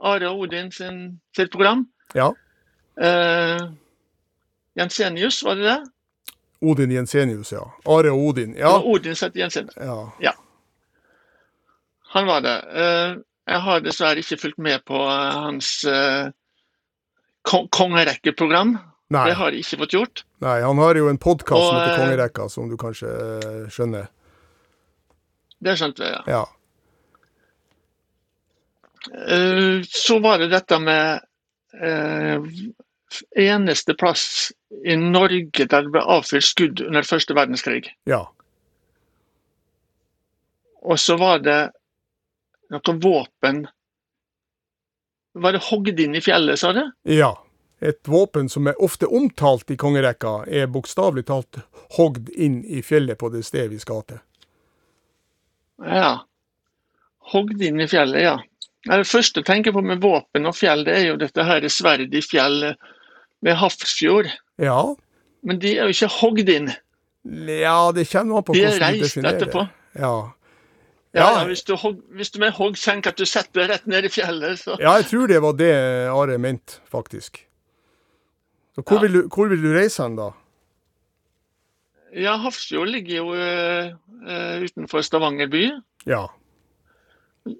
Are 0.00 0.30
Odin 0.32 0.72
sin, 0.72 1.20
sitt 1.36 1.52
program. 1.52 1.86
Ja. 2.16 2.30
Eh, 2.96 3.68
Jensenius, 4.76 5.42
var 5.44 5.60
det 5.60 5.68
det? 5.68 5.78
Odin 6.62 6.90
Jensenius, 6.90 7.52
ja. 7.52 7.62
Are 7.86 8.10
og 8.12 8.18
Odin. 8.30 8.54
Ja. 8.56 8.70
Ja. 8.76 8.82
Odin 8.82 9.14
het 9.20 9.36
Jensenius. 9.36 9.76
ja. 10.20 10.32
Han 12.14 12.26
var 12.26 12.40
det. 12.40 12.56
Eh, 12.72 13.16
jeg 13.46 13.60
har 13.60 13.80
dessverre 13.84 14.18
ikke 14.22 14.38
fulgt 14.40 14.58
med 14.62 14.80
på 14.88 14.94
eh, 14.96 15.32
hans 15.36 15.84
eh, 15.84 16.30
kon 17.44 17.68
kongerekkeprogram. 17.68 18.78
Nei, 19.10 19.24
Det 19.28 19.34
har 19.38 19.50
jeg 19.52 19.60
ikke 19.62 19.78
fått 19.84 19.92
gjort. 19.94 20.24
nei, 20.42 20.60
han 20.62 20.78
har 20.78 20.96
jo 20.98 21.08
en 21.08 21.18
podkast 21.18 21.62
som 21.62 21.76
heter 21.78 21.98
Kongerekka, 22.00 22.48
som 22.50 22.68
du 22.70 22.76
kanskje 22.80 23.06
skjønner. 23.70 24.08
Det 25.62 25.76
skjønte 25.78 26.02
jeg, 26.04 26.22
ja. 26.26 26.40
Ja. 26.40 26.44
Så 29.86 30.18
var 30.18 30.38
det 30.42 30.48
dette 30.50 30.78
med 30.82 31.20
eneste 33.36 33.94
plass 33.94 34.52
i 34.84 34.96
Norge 34.96 35.66
der 35.66 35.86
det 35.86 35.92
ble 35.94 36.02
avfyrt 36.02 36.46
skudd 36.46 36.82
under 36.84 37.06
første 37.06 37.36
verdenskrig. 37.36 37.88
Ja. 38.08 38.24
Og 40.86 41.00
så 41.02 41.16
var 41.18 41.42
det 41.42 41.60
noe 42.70 42.94
våpen 43.02 43.66
Var 45.36 45.52
det 45.52 45.66
hogd 45.68 46.00
inn 46.00 46.14
i 46.16 46.22
fjellet, 46.24 46.58
sa 46.58 46.72
du? 46.72 46.80
Ja. 47.12 47.34
Et 47.84 48.08
våpen 48.08 48.48
som 48.48 48.66
er 48.70 48.78
ofte 48.80 49.04
omtalt 49.06 49.70
i 49.70 49.76
kongerekka, 49.76 50.46
er 50.48 50.70
bokstavelig 50.72 51.26
talt 51.28 51.58
hogd 51.98 52.30
inn 52.32 52.62
i 52.64 52.80
fjellet 52.80 53.20
på 53.20 53.28
det 53.34 53.42
stedet 53.44 53.68
vi 53.74 53.80
skal 53.82 54.00
til. 54.08 54.22
Ja. 55.84 56.24
Hogd 57.34 57.60
inn 57.60 57.84
i 57.84 57.88
fjellet, 57.90 58.22
ja. 58.24 58.38
Ja, 58.86 58.96
Det 58.96 59.10
første 59.10 59.42
jeg 59.42 59.46
tenker 59.50 59.74
på 59.76 59.82
med 59.82 60.00
våpen 60.00 60.46
og 60.46 60.56
fjell, 60.56 60.86
det 60.86 60.94
er 60.94 61.06
jo 61.10 61.20
dette 61.20 61.44
her 61.44 61.68
sverdet 61.68 62.14
i 62.14 62.22
fjell 62.24 62.70
ved 63.42 63.54
Hafrsfjord. 63.60 64.30
Ja. 64.58 64.78
Men 65.42 65.58
de 65.62 65.74
er 65.78 65.84
jo 65.88 65.94
ikke 65.94 66.08
hogd 66.20 66.48
inn. 66.48 66.70
Ja, 67.26 67.90
det 67.92 68.06
kommer 68.10 68.38
an 68.38 68.44
på 68.46 68.54
hvordan 68.54 68.78
du 68.96 69.02
definerer 69.02 69.02
det. 69.02 69.12
De 69.12 69.20
er 69.20 69.30
reist 69.32 69.42
etterpå. 69.42 69.66
Ja, 69.98 70.14
Ja. 71.16 71.26
ja, 71.40 71.44
hvis, 71.48 71.62
du 71.64 71.72
hvis 72.12 72.30
du 72.30 72.38
med 72.42 72.52
hogg 72.52 72.76
tenker 72.76 73.10
at 73.14 73.16
du 73.16 73.24
setter 73.24 73.62
deg 73.62 73.70
rett 73.70 73.86
ned 73.88 74.04
i 74.04 74.08
fjellet, 74.12 74.58
så 74.60 74.74
ja, 74.80 74.96
jeg 75.00 75.06
tror 75.08 75.26
det 75.30 75.38
var 75.42 75.54
det 75.56 75.70
Are 76.12 76.36
mente, 76.38 76.80
faktisk. 76.92 77.40
Så 78.74 78.82
hvor, 78.84 78.98
Ja. 78.98 79.02
vil 79.06 79.12
du, 79.12 79.28
hvor 79.32 79.48
vil 79.48 79.62
du 79.62 79.70
reise 79.72 80.02
hen, 80.02 80.16
da? 80.18 80.30
Ja, 82.16 82.36
Hafrsfjord 82.40 82.88
ligger 82.88 83.16
jo 83.16 83.32
uh, 83.32 84.62
utenfor 84.62 85.00
Stavanger 85.04 85.48
by. 85.52 85.64
Ja. 86.06 86.26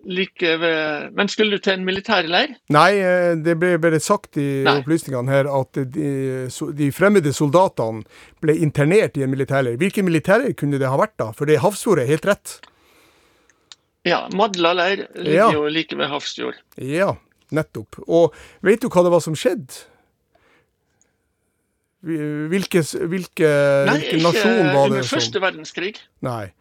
Like 0.06 0.42
ved 0.58 1.12
Men 1.14 1.28
skulle 1.30 1.56
du 1.56 1.62
til 1.62 1.76
en 1.78 1.84
militærleir? 1.86 2.56
Nei, 2.74 2.88
eh, 2.98 3.34
det 3.38 3.54
ble 3.60 3.76
bare 3.78 4.00
sagt 4.02 4.36
i 4.42 4.64
Nei. 4.66 4.80
opplysningene 4.80 5.30
her 5.30 5.46
at 5.46 5.78
de, 5.94 6.48
de 6.74 6.88
fremmede 6.94 7.30
soldatene 7.36 8.02
ble 8.42 8.56
internert 8.66 9.16
i 9.16 9.22
en 9.22 9.30
militærleir. 9.30 9.78
Hvilken 9.78 10.08
militærleir 10.08 10.56
kunne 10.58 10.80
det 10.82 10.90
ha 10.90 10.98
vært, 10.98 11.14
da? 11.22 11.30
For 11.36 11.46
det 11.46 11.60
Hafrsfjord 11.62 12.02
er 12.02 12.10
helt 12.10 12.26
rett. 12.26 12.56
Ja, 14.06 14.24
Madla 14.34 14.72
leir 14.74 15.06
ligger 15.14 15.34
Ja. 15.34 15.50
jo 15.54 15.66
like 15.70 15.94
ved 15.98 16.10
Hafrsfjord. 16.10 16.58
Ja, 16.78 17.12
nettopp. 17.54 17.98
Og 18.06 18.34
vet 18.62 18.82
du 18.82 18.88
hva 18.90 19.02
det 19.06 19.14
var 19.14 19.22
som 19.22 19.34
skjedde? 19.38 19.84
Hvilke, 22.06 22.82
hvilke, 23.10 23.48
Nei, 23.88 23.96
hvilken 23.98 24.22
nasjon 24.22 24.68
var 24.70 24.84
under 24.84 24.84
ikke 24.84 24.90
under 24.92 25.08
første 25.10 25.40
verdenskrig. 25.42 25.94
Nei. 26.22 26.52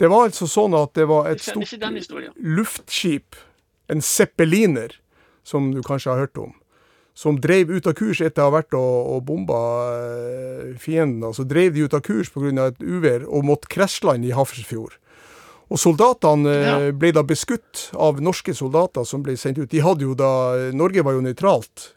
Det 0.00 0.08
var 0.08 0.30
altså 0.30 0.46
sånn 0.48 0.72
at 0.78 0.94
det 0.96 1.04
var 1.10 1.28
et 1.28 1.42
stort 1.44 2.38
luftskip, 2.40 3.36
en 3.92 4.00
zeppeliner, 4.00 4.94
som 5.44 5.70
du 5.74 5.82
kanskje 5.84 6.12
har 6.14 6.22
hørt 6.24 6.38
om, 6.40 6.54
som 7.16 7.36
drev 7.42 7.68
ut 7.74 7.88
av 7.90 7.96
kurs 7.98 8.20
etter 8.24 8.40
å 8.44 8.48
ha 8.48 8.54
vært 8.60 8.72
og, 8.78 8.96
og 9.16 9.22
bomba 9.28 9.58
eh, 9.98 10.72
fienden. 10.80 11.34
Så 11.36 11.44
drev 11.48 11.74
de 11.76 11.84
ut 11.84 11.96
av 11.96 12.00
kurs 12.06 12.30
pga. 12.32 12.70
et 12.70 12.80
uvær 12.80 13.26
og 13.28 13.44
måtte 13.44 13.68
krasjlande 13.68 14.30
i 14.30 14.34
Hafrsfjord. 14.36 14.96
Og 15.70 15.78
soldatene 15.78 16.48
eh, 16.54 16.66
Ja. 16.70 16.92
ble 16.96 17.12
da 17.12 17.22
beskutt 17.26 17.90
av 17.94 18.22
norske 18.24 18.54
soldater 18.56 19.04
som 19.04 19.22
ble 19.26 19.36
sendt 19.36 19.58
ut. 19.58 19.68
De 19.70 19.82
hadde 19.84 20.06
jo 20.06 20.14
da 20.14 20.70
Norge 20.72 21.04
var 21.04 21.12
jo 21.18 21.20
nøytralt 21.26 21.90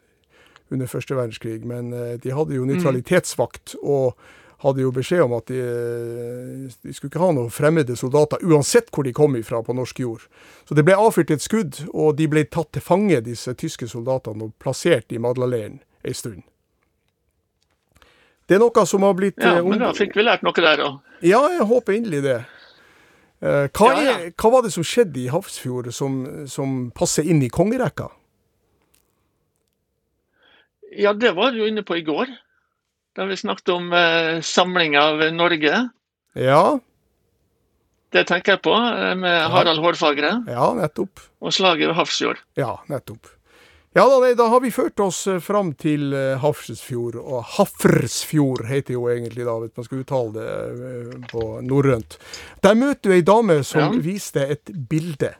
under 0.72 0.86
første 0.90 1.14
verdenskrig, 1.16 1.62
men 1.64 1.92
eh, 1.92 2.16
de 2.20 2.34
hadde 2.34 2.56
jo 2.58 2.66
nøytralitetsvakt. 2.68 3.76
og 3.82 4.16
hadde 4.64 4.84
jo 4.84 4.92
beskjed 4.94 5.22
om 5.26 5.34
at 5.36 5.50
de, 5.52 5.60
de 6.72 6.94
skulle 6.94 7.12
ikke 7.12 7.22
ha 7.22 7.30
noen 7.36 7.52
fremmede 7.52 7.96
soldater, 8.00 8.40
uansett 8.42 8.88
hvor 8.94 9.04
de 9.04 9.12
kom 9.16 9.36
ifra 9.36 9.60
på 9.64 9.76
norsk 9.76 10.00
jord. 10.00 10.24
Så 10.68 10.76
det 10.76 10.86
ble 10.86 10.96
avfyrt 10.96 11.34
et 11.34 11.44
skudd, 11.44 11.82
og 11.92 12.16
de 12.18 12.28
ble 12.32 12.46
tatt 12.48 12.72
til 12.74 12.84
fange, 12.84 13.20
disse 13.26 13.52
tyske 13.60 13.88
soldatene, 13.90 14.48
og 14.48 14.56
plassert 14.62 15.12
i 15.12 15.20
Madlaleiren 15.20 15.82
ei 16.04 16.16
stund. 16.16 16.42
Det 18.48 18.58
er 18.58 18.60
noe 18.60 18.84
som 18.88 19.04
har 19.06 19.14
blitt 19.16 19.40
Ja, 19.40 19.58
eh, 19.58 19.64
men 19.64 19.80
da 19.80 19.94
fikk 19.96 20.16
vi 20.18 20.24
lært 20.26 20.44
noe 20.44 20.56
der 20.56 20.82
òg. 20.84 20.98
Ja, 21.24 21.40
jeg 21.52 21.64
håper 21.70 21.96
inderlig 21.96 22.24
det. 22.26 22.40
Eh, 23.40 23.68
hva, 23.72 23.88
Ja, 23.92 24.02
ja. 24.04 24.16
Er, 24.26 24.34
hva 24.36 24.50
var 24.52 24.66
det 24.66 24.72
som 24.74 24.84
skjedde 24.84 25.22
i 25.22 25.30
Hafrsfjord 25.32 25.88
som, 25.92 26.20
som 26.48 26.90
passer 26.96 27.24
inn 27.24 27.40
i 27.44 27.52
kongerekka? 27.52 28.10
Ja, 30.94 31.12
det 31.16 31.32
var 31.34 31.52
du 31.52 31.64
inne 31.66 31.82
på 31.82 31.96
i 31.98 32.04
går. 32.06 32.30
Da 33.14 33.24
vi 33.30 33.36
snakket 33.38 33.68
om 33.74 33.92
eh, 33.94 34.40
samling 34.42 34.96
av 34.98 35.20
Norge. 35.34 35.88
Ja, 36.34 36.78
Det 38.14 38.24
tenker 38.26 38.52
jeg 38.56 38.62
på, 38.62 38.72
eh, 38.74 39.14
med 39.18 39.50
Harald 39.50 39.78
Hårfagre 39.82 40.32
ja, 40.50 40.66
nettopp. 40.74 41.20
og 41.42 41.52
slaget 41.54 41.88
ved 41.90 41.96
Hafrsfjord. 41.98 42.38
Ja, 42.58 42.76
nettopp. 42.90 43.30
Ja 43.94 44.08
da, 44.10 44.16
nei, 44.18 44.32
da 44.34 44.48
har 44.50 44.58
vi 44.62 44.72
ført 44.74 44.98
oss 45.02 45.20
eh, 45.30 45.38
fram 45.42 45.72
til 45.78 46.10
eh, 46.14 46.34
Hafrsfjord, 46.42 47.14
og 47.22 47.44
Hafrsfjord 47.56 48.64
heter 48.66 48.96
jo 48.96 49.04
egentlig 49.10 49.46
da, 49.46 49.54
hvis 49.62 49.76
man 49.78 49.86
skal 49.86 50.02
uttale 50.02 50.32
det 50.34 51.20
på 51.30 51.44
norrønt. 51.62 52.18
Der 52.66 52.74
møter 52.78 53.10
du 53.10 53.14
ei 53.14 53.22
dame 53.22 53.60
som 53.66 53.94
Ja. 53.94 54.00
viste 54.02 54.42
et 54.50 54.70
bilde. 54.90 55.34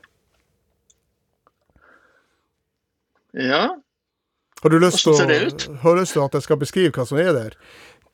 Ja, 3.35 3.75
Har 4.65 4.69
du 4.73 4.79
lyst 4.81 5.03
til 5.03 6.21
å- 6.21 6.25
at 6.25 6.33
jeg 6.33 6.41
skal 6.41 6.57
beskrive 6.57 6.91
hva 6.91 7.05
som 7.05 7.19
er 7.21 7.33
der? 7.33 7.51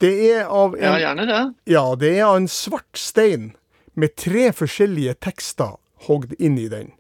Det 0.01 0.31
er 0.34 0.48
av 0.50 0.75
ja 0.75 0.96
en, 0.96 1.00
gjerne 1.01 1.27
det. 1.27 1.55
ja, 1.72 1.96
det 1.96 2.17
er 2.17 2.25
av 2.25 2.36
en 2.36 2.48
svart 2.48 2.98
stein 2.98 3.53
med 3.96 4.15
tre 4.17 4.51
forskjellige 4.51 5.15
tekster 5.22 5.77
hogd 6.08 6.34
inn 6.39 6.58
i 6.58 6.67
den. 6.67 6.91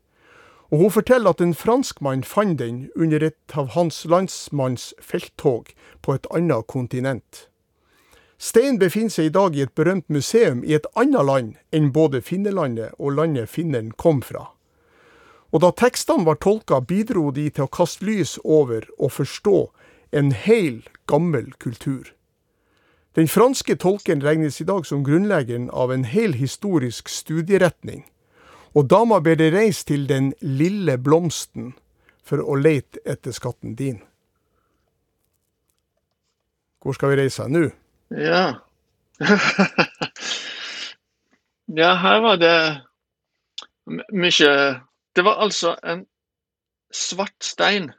Og 0.71 0.79
hun 0.79 0.89
forteller 0.89 1.29
at 1.35 1.41
en 1.41 1.53
franskmann 1.53 2.23
fant 2.23 2.57
den 2.59 2.89
under 2.95 3.21
et 3.21 3.57
av 3.57 3.73
hans 3.75 4.05
landsmanns 4.05 4.93
felttog 5.01 5.73
på 6.01 6.13
et 6.15 6.27
annet 6.33 6.65
kontinent. 6.67 7.47
Steinen 8.39 8.79
befinner 8.79 9.09
seg 9.11 9.25
i 9.25 9.29
dag 9.35 9.55
i 9.57 9.61
et 9.65 9.75
berømt 9.75 10.07
museum 10.09 10.63
i 10.63 10.73
et 10.73 10.87
annet 10.95 11.25
land 11.25 11.55
enn 11.73 11.91
både 11.91 12.21
Finnelandet 12.23 12.93
og 12.97 13.17
landet 13.19 13.49
finneren 13.49 13.91
kom 13.97 14.21
fra. 14.21 14.47
Og 15.51 15.61
da 15.63 15.71
tekstene 15.75 16.25
var 16.25 16.39
tolka, 16.39 16.79
bidro 16.79 17.29
de 17.35 17.49
til 17.51 17.67
å 17.67 17.71
kaste 17.71 18.05
lys 18.07 18.37
over 18.43 18.87
og 18.97 19.11
forstå 19.17 19.57
en 20.15 20.31
hel, 20.31 20.81
gammel 21.07 21.51
kultur. 21.59 22.13
Den 23.15 23.27
franske 23.27 23.75
tolken 23.75 24.23
regnes 24.23 24.61
i 24.61 24.67
dag 24.67 24.85
som 24.87 25.03
grunnleggeren 25.03 25.69
av 25.75 25.91
en 25.91 26.05
hel 26.07 26.33
historisk 26.39 27.11
studieretning, 27.11 28.05
og 28.71 28.87
dama 28.87 29.19
ber 29.19 29.35
deg 29.35 29.51
reise 29.51 29.83
til 29.89 30.07
den 30.07 30.31
lille 30.39 30.95
blomsten 30.95 31.73
for 32.23 32.39
å 32.39 32.55
leite 32.55 33.03
etter 33.03 33.35
skatten 33.35 33.75
din. 33.75 33.99
Hvor 36.81 36.95
skal 36.95 37.11
vi 37.11 37.19
reise 37.19 37.49
nå? 37.51 37.65
Ja. 38.15 38.45
ja, 41.81 41.91
her 41.99 42.23
var 42.23 42.39
det 42.39 42.55
mye 44.15 44.53
Det 45.13 45.25
var 45.27 45.41
altså 45.43 45.75
en 45.83 46.05
svart 46.91 47.43
stein 47.43 47.91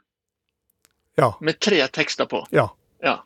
ja. 1.15 1.33
med 1.41 1.59
tre 1.59 1.87
tekster 1.87 2.25
på. 2.25 2.45
Ja. 2.51 2.69
ja. 3.01 3.17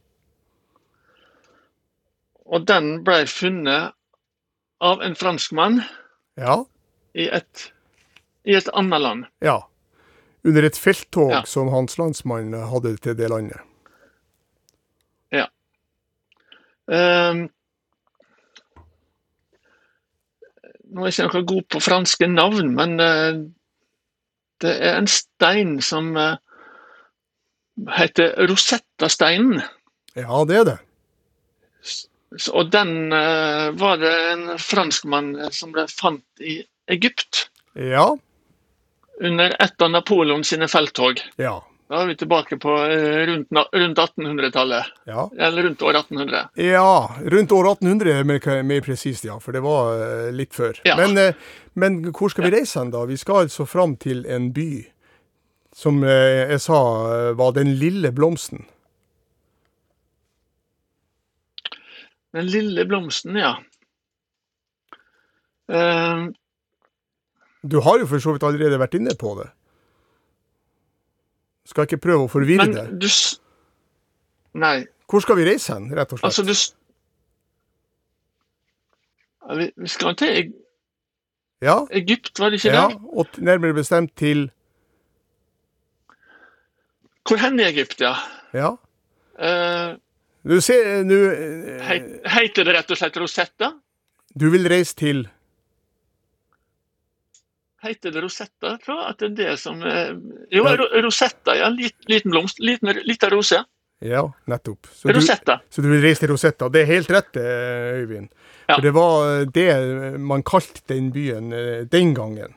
Og 2.46 2.68
den 2.68 3.04
ble 3.08 3.24
funnet 3.28 3.96
av 4.84 5.02
en 5.02 5.16
franskmann 5.16 5.82
ja. 6.36 6.62
i, 7.14 7.28
et, 7.28 7.72
i 8.44 8.56
et 8.56 8.70
annet 8.74 9.02
land. 9.02 9.26
Ja. 9.44 9.62
Under 10.48 10.68
et 10.68 10.78
felttog 10.80 11.32
ja. 11.34 11.44
som 11.48 11.72
hans 11.74 11.98
landsmann 12.00 12.54
hadde 12.72 12.96
til 13.04 13.18
det 13.20 13.32
landet. 13.32 13.64
Ja. 15.34 15.48
Um, 16.88 17.48
nå 20.88 21.04
er 21.04 21.12
jeg 21.12 21.18
ikke 21.18 21.42
noe 21.42 21.50
god 21.52 21.66
på 21.74 21.82
franske 21.84 22.30
navn, 22.32 22.72
men 22.78 22.96
uh, 23.02 23.42
det 24.64 24.74
er 24.84 24.98
en 24.98 25.10
stein 25.12 25.78
som 25.86 26.14
uh, 26.18 26.38
heter 27.98 28.36
Rosetta-steinen. 28.50 29.62
Ja, 30.18 30.44
det 30.50 30.62
er 30.62 30.68
det. 30.72 30.78
Og 32.52 32.72
den 32.74 33.14
uh, 33.14 33.74
var 33.80 34.02
det 34.02 34.14
en 34.34 34.48
franskmann 34.60 35.36
som 35.56 35.74
ble 35.76 35.88
fant 35.92 36.44
i 36.44 36.60
Egypt. 36.92 37.48
Ja. 37.78 38.10
Under 39.22 39.56
et 39.64 39.82
av 39.82 39.94
Napoleon 39.94 40.44
sine 40.46 40.68
felttog. 40.72 41.22
Ja. 41.42 41.60
Da 41.88 42.02
er 42.02 42.10
vi 42.10 42.18
tilbake 42.20 42.58
på 42.60 42.74
uh, 42.76 43.20
rundt, 43.30 43.48
rundt 43.74 44.02
1800-tallet. 44.04 44.90
Ja. 45.08 45.30
Eller 45.40 45.64
rundt 45.70 45.82
år 45.82 46.00
1800. 46.02 46.42
Ja, 46.60 47.16
rundt 47.24 47.56
år 47.56 47.72
1800 47.72 48.14
er 48.14 48.28
mer, 48.28 48.64
mer 48.68 48.84
presist, 48.84 49.26
ja. 49.28 49.38
For 49.40 49.56
det 49.56 49.64
var 49.64 49.94
uh, 49.96 50.28
litt 50.36 50.56
før. 50.56 50.80
Ja. 50.88 50.98
Men, 51.00 51.34
men, 51.80 52.00
hvor 52.12 52.34
skal 52.34 52.50
vi 52.50 52.56
reise 52.58 52.82
hen, 52.82 52.92
da? 52.92 53.06
Vi 53.08 53.18
skal 53.18 53.46
altså 53.48 53.66
fram 53.66 53.96
til 53.96 54.26
en 54.28 54.52
by 54.56 54.72
som 55.78 56.02
jeg 56.02 56.58
sa 56.64 56.78
var 57.38 57.52
den 57.54 57.76
lille 57.78 58.10
blomsten. 58.16 58.64
Den 62.34 62.50
lille 62.50 62.86
blomsten, 62.90 63.38
ja. 63.38 63.54
Uh, 65.72 66.34
du 67.62 67.80
har 67.84 68.00
jo 68.00 68.08
for 68.08 68.24
så 68.24 68.36
vidt 68.36 68.46
allerede 68.48 68.80
vært 68.80 68.98
inne 69.00 69.16
på 69.20 69.34
det. 69.40 69.50
Skal 71.68 71.88
ikke 71.88 72.00
prøve 72.00 72.28
å 72.28 72.32
forvirre 72.32 72.64
men 72.64 72.76
deg. 72.76 72.94
Du... 73.02 73.10
Nei. 74.62 74.78
Hvor 75.08 75.24
skal 75.24 75.38
vi 75.40 75.48
reise 75.48 75.76
hen, 75.76 75.90
rett 75.96 76.14
og 76.16 76.22
slett? 76.22 76.30
Altså, 76.30 76.44
du... 76.48 76.54
Ja, 79.48 79.60
vi, 79.60 79.68
vi 79.76 79.92
skal 79.92 80.16
til 80.20 80.34
Eg... 80.42 80.56
ja. 81.64 81.78
Egypt, 81.96 82.34
var 82.40 82.52
det 82.52 82.62
ikke 82.62 82.74
ja, 82.74 82.88
det? 82.92 83.00
Og 83.16 83.40
nærmere 83.44 83.78
bestemt 83.78 84.16
til 84.20 84.50
Hvor 87.28 87.40
hen 87.44 87.60
i 87.60 87.68
Egypt, 87.68 88.02
ja. 88.04 88.16
Ja. 88.56 88.74
Uh, 89.38 89.96
du 90.48 90.60
ser 90.64 91.04
nå 91.06 91.18
uh, 91.28 91.88
Heter 92.34 92.68
det 92.68 92.76
rett 92.80 92.92
og 92.96 93.00
slett 93.00 93.20
Rosetta? 93.20 93.74
Du 94.38 94.48
vil 94.54 94.68
reise 94.72 94.96
til 94.98 95.26
Heter 97.84 98.12
det 98.12 98.22
Rosetta? 98.26 98.74
Jeg 98.74 98.84
tror 98.86 99.02
at 99.06 99.20
det 99.22 99.28
er 99.30 99.36
det 99.38 99.58
som 99.62 99.82
uh, 99.84 100.14
Jo. 100.54 100.66
Rosetta, 101.06 101.56
ja. 101.58 101.70
Liten, 101.74 102.06
liten 102.10 102.34
blomst. 102.34 102.60
Liten, 102.60 102.94
liten 103.06 103.34
rose. 103.34 103.64
Ja, 104.04 104.24
nettopp. 104.50 104.90
Så 104.94 105.10
Rosetta. 105.14 105.60
Du, 105.62 105.76
så 105.76 105.86
du 105.86 105.90
vil 105.92 106.02
reise 106.06 106.26
til 106.26 106.34
Rosetta. 106.34 106.70
Det 106.74 106.84
er 106.84 106.90
helt 106.90 107.12
rett, 107.14 107.38
Øyvind. 107.38 108.30
Ja. 108.68 108.76
For 108.76 108.86
det 108.86 108.94
var 108.94 109.46
det 109.56 109.68
man 110.22 110.44
kalte 110.46 110.84
den 110.92 111.12
byen 111.16 111.54
den 111.90 112.14
gangen. 112.18 112.54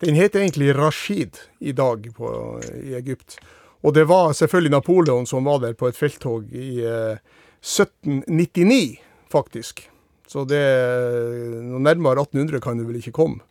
Den 0.00 0.18
heter 0.18 0.42
egentlig 0.42 0.74
Rashid 0.76 1.38
i 1.60 1.72
dag 1.72 2.08
på, 2.16 2.30
i 2.82 2.96
Egypt. 2.98 3.38
Og 3.84 3.94
det 3.94 4.06
var 4.08 4.32
selvfølgelig 4.32 4.70
Napoleon 4.70 5.26
som 5.26 5.44
var 5.44 5.60
der 5.60 5.74
på 5.76 5.88
et 5.88 5.96
felttog 5.96 6.48
i 6.52 6.80
eh, 6.80 7.18
1799, 7.60 8.96
faktisk. 9.32 9.84
Så 10.28 10.44
det 10.48 10.62
noe 11.64 11.82
nærmere 11.84 12.24
1800 12.24 12.62
kan 12.64 12.80
du 12.80 12.86
vel 12.88 12.98
ikke 13.00 13.14
komme, 13.14 13.44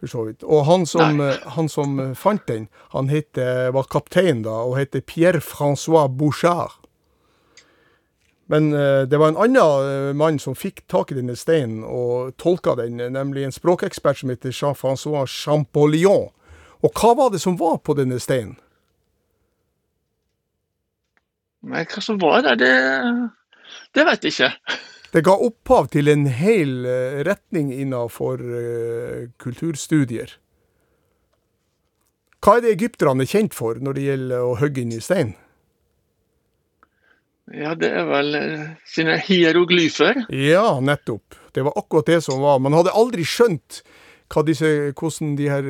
for 0.00 0.10
så 0.10 0.26
vidt. 0.26 0.44
Og 0.44 0.64
han 0.66 0.86
som, 0.88 1.20
han 1.56 1.68
som 1.68 1.98
fant 2.18 2.46
den, 2.48 2.68
han 2.94 3.10
het, 3.12 3.36
var 3.36 3.88
kaptein 3.92 4.42
da, 4.46 4.62
og 4.64 4.78
heter 4.80 5.04
Pierre-Francois 5.04 6.08
Bouchard. 6.16 6.80
Men 8.50 8.72
eh, 8.72 9.02
det 9.02 9.18
var 9.18 9.28
en 9.28 9.36
annen 9.38 10.16
mann 10.18 10.38
som 10.42 10.56
fikk 10.58 10.82
tak 10.90 11.12
i 11.12 11.16
denne 11.20 11.36
steinen 11.38 11.84
og 11.86 12.32
tolka 12.42 12.74
den, 12.80 12.98
nemlig 13.14 13.44
en 13.46 13.54
språkekspert 13.54 14.18
som 14.18 14.32
heter 14.32 14.50
Jean-Francois 14.50 15.30
Champollion. 15.30 16.32
Og 16.82 16.90
hva 16.98 17.12
var 17.14 17.30
det 17.30 17.38
som 17.44 17.54
var 17.60 17.78
på 17.86 17.94
denne 17.94 18.18
steinen? 18.18 18.56
Nei, 21.62 21.84
hva 21.84 22.02
som 22.02 22.18
var 22.18 22.42
der, 22.42 22.58
det, 22.58 22.74
det 23.94 24.06
vet 24.08 24.26
jeg 24.26 24.34
ikke. 24.34 24.78
Det 25.10 25.24
ga 25.26 25.34
opphav 25.34 25.88
til 25.90 26.08
en 26.10 26.28
hel 26.30 26.84
retning 27.26 27.72
innenfor 27.74 28.38
uh, 28.38 29.26
kulturstudier. 29.42 30.36
Hva 32.40 32.56
er 32.56 32.64
det 32.64 32.74
egypterne 32.76 33.26
er 33.26 33.30
kjent 33.30 33.56
for 33.56 33.80
når 33.82 33.98
det 33.98 34.04
gjelder 34.06 34.44
å 34.46 34.58
hogge 34.60 34.84
inn 34.84 34.94
i 34.96 35.00
stein? 35.02 35.34
Ja, 37.50 37.74
det 37.74 37.90
er 37.90 38.06
vel 38.06 38.36
sine 38.86 39.18
hieroglyfer. 39.18 40.22
Ja, 40.30 40.78
nettopp. 40.80 41.34
Det 41.52 41.66
var 41.66 41.74
akkurat 41.76 42.06
det 42.06 42.20
som 42.24 42.40
var. 42.40 42.62
Man 42.62 42.76
hadde 42.78 42.94
aldri 42.94 43.26
skjønt 43.26 43.82
disse, 44.46 44.92
hvordan 44.94 45.34
de 45.34 45.48
her 45.50 45.66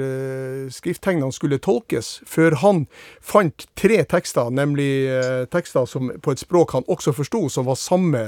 skrifttegnene 0.69 1.33
skulle 1.33 1.59
tolkes, 1.59 2.21
før 2.29 2.59
han 2.61 2.83
fant 3.25 3.65
tre 3.73 4.03
tekster, 4.05 4.53
nemlig 4.53 5.09
tekster 5.49 5.89
som, 5.89 6.13
på 6.21 6.35
et 6.37 6.43
språk 6.43 6.77
han 6.77 6.85
også 6.85 7.17
forsto, 7.17 7.49
som 7.49 7.65
var 7.67 7.81
samme 7.81 8.25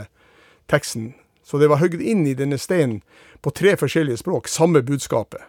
teksten. 0.70 1.12
Så 1.42 1.58
det 1.58 1.68
var 1.68 1.82
hogd 1.82 2.00
inn 2.00 2.26
i 2.26 2.34
denne 2.38 2.58
steinen 2.58 3.00
på 3.42 3.50
tre 3.50 3.74
forskjellige 3.76 4.22
språk, 4.22 4.48
samme 4.48 4.82
budskapet. 4.82 5.42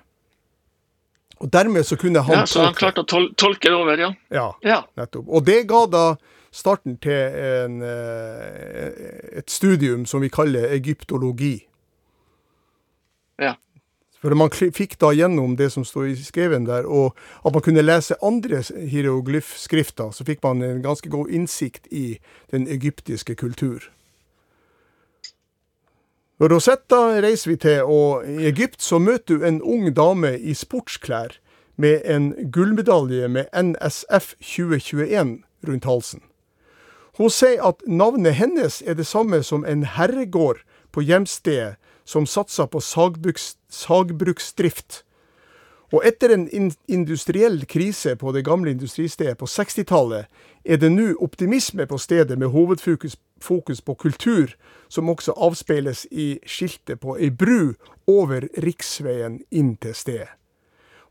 Og 1.43 1.52
dermed 1.54 1.84
så 1.84 1.97
kunne 1.99 2.21
han 2.23 2.36
Ja, 2.36 2.45
Så 2.45 2.63
han 2.63 2.73
klarte 2.73 3.04
å 3.04 3.08
tol 3.08 3.34
tolke 3.36 3.69
det 3.69 3.76
over, 3.76 3.99
ja. 3.99 4.13
ja. 4.32 4.47
ja. 4.63 4.80
Nettopp. 4.95 5.28
Og 5.28 5.45
det 5.45 5.65
ga 5.67 5.84
da 5.91 6.06
starten 6.54 6.97
til 7.02 7.36
en, 7.36 7.82
uh, 7.82 9.38
et 9.38 9.49
studium 9.49 10.06
som 10.06 10.21
vi 10.21 10.30
kaller 10.30 10.71
egyptologi. 10.71 11.65
Ja. 13.41 13.56
For 14.23 14.32
man 14.39 14.54
fikk 14.54 14.95
da 15.02 15.10
gjennom 15.12 15.58
det 15.60 15.71
som 15.73 15.84
står 15.84 16.13
i 16.13 16.15
skreven 16.15 16.67
der, 16.69 16.86
og 16.88 17.17
at 17.43 17.52
man 17.52 17.65
kunne 17.65 17.84
lese 17.84 18.15
andre 18.23 18.62
hieroglyfskrifter, 18.63 20.13
så 20.15 20.23
fikk 20.23 20.39
man 20.45 20.63
en 20.63 20.80
ganske 20.86 21.10
god 21.12 21.34
innsikt 21.34 21.89
i 21.91 22.19
den 22.54 22.69
egyptiske 22.71 23.36
kultur. 23.36 23.89
Rosetta 26.41 27.21
reiser 27.21 27.51
vi 27.51 27.55
til, 27.61 27.83
og 27.85 28.25
i 28.25 28.47
Egypt 28.49 28.81
så 28.81 28.97
møter 28.99 29.37
du 29.37 29.45
en 29.45 29.61
ung 29.61 29.91
dame 29.93 30.33
i 30.39 30.55
sportsklær 30.57 31.37
med 31.77 32.01
en 32.09 32.33
gullmedalje 32.51 33.27
med 33.27 33.45
NSF 33.53 34.33
2021 34.41 35.43
rundt 35.67 35.85
halsen. 35.85 36.23
Hun 37.17 37.29
sier 37.29 37.61
at 37.61 37.85
navnet 37.85 38.33
hennes 38.33 38.81
er 38.81 38.97
det 38.97 39.05
samme 39.05 39.43
som 39.45 39.65
en 39.65 39.85
herregård 39.85 40.63
på 40.91 41.05
hjemstedet 41.05 41.75
som 42.05 42.25
satser 42.25 42.65
på 42.65 42.81
sagbruks, 42.81 43.53
sagbruksdrift. 43.69 45.03
Og 45.93 46.01
etter 46.01 46.33
en 46.33 46.47
in 46.49 46.71
industriell 46.89 47.61
krise 47.69 48.15
på 48.17 48.33
det 48.33 48.41
gamle 48.45 48.73
industristedet 48.73 49.37
på 49.37 49.45
60-tallet, 49.45 50.25
er 50.65 50.81
det 50.81 50.89
nå 50.91 51.13
optimisme 51.21 51.85
på 51.85 51.97
stedet 52.01 52.39
med 52.39 52.49
hovedfokus 52.49 53.15
fokus 53.43 53.82
på 53.82 53.95
kultur, 53.99 54.56
som 54.88 55.12
også 55.12 55.36
avspeiles 55.36 56.06
i 56.12 56.38
skiltet 56.47 57.01
på 57.03 57.17
ei 57.19 57.29
bru 57.29 57.73
over 58.08 58.47
riksveien 58.63 59.41
inn 59.51 59.75
til 59.84 59.95
stedet. 59.97 60.32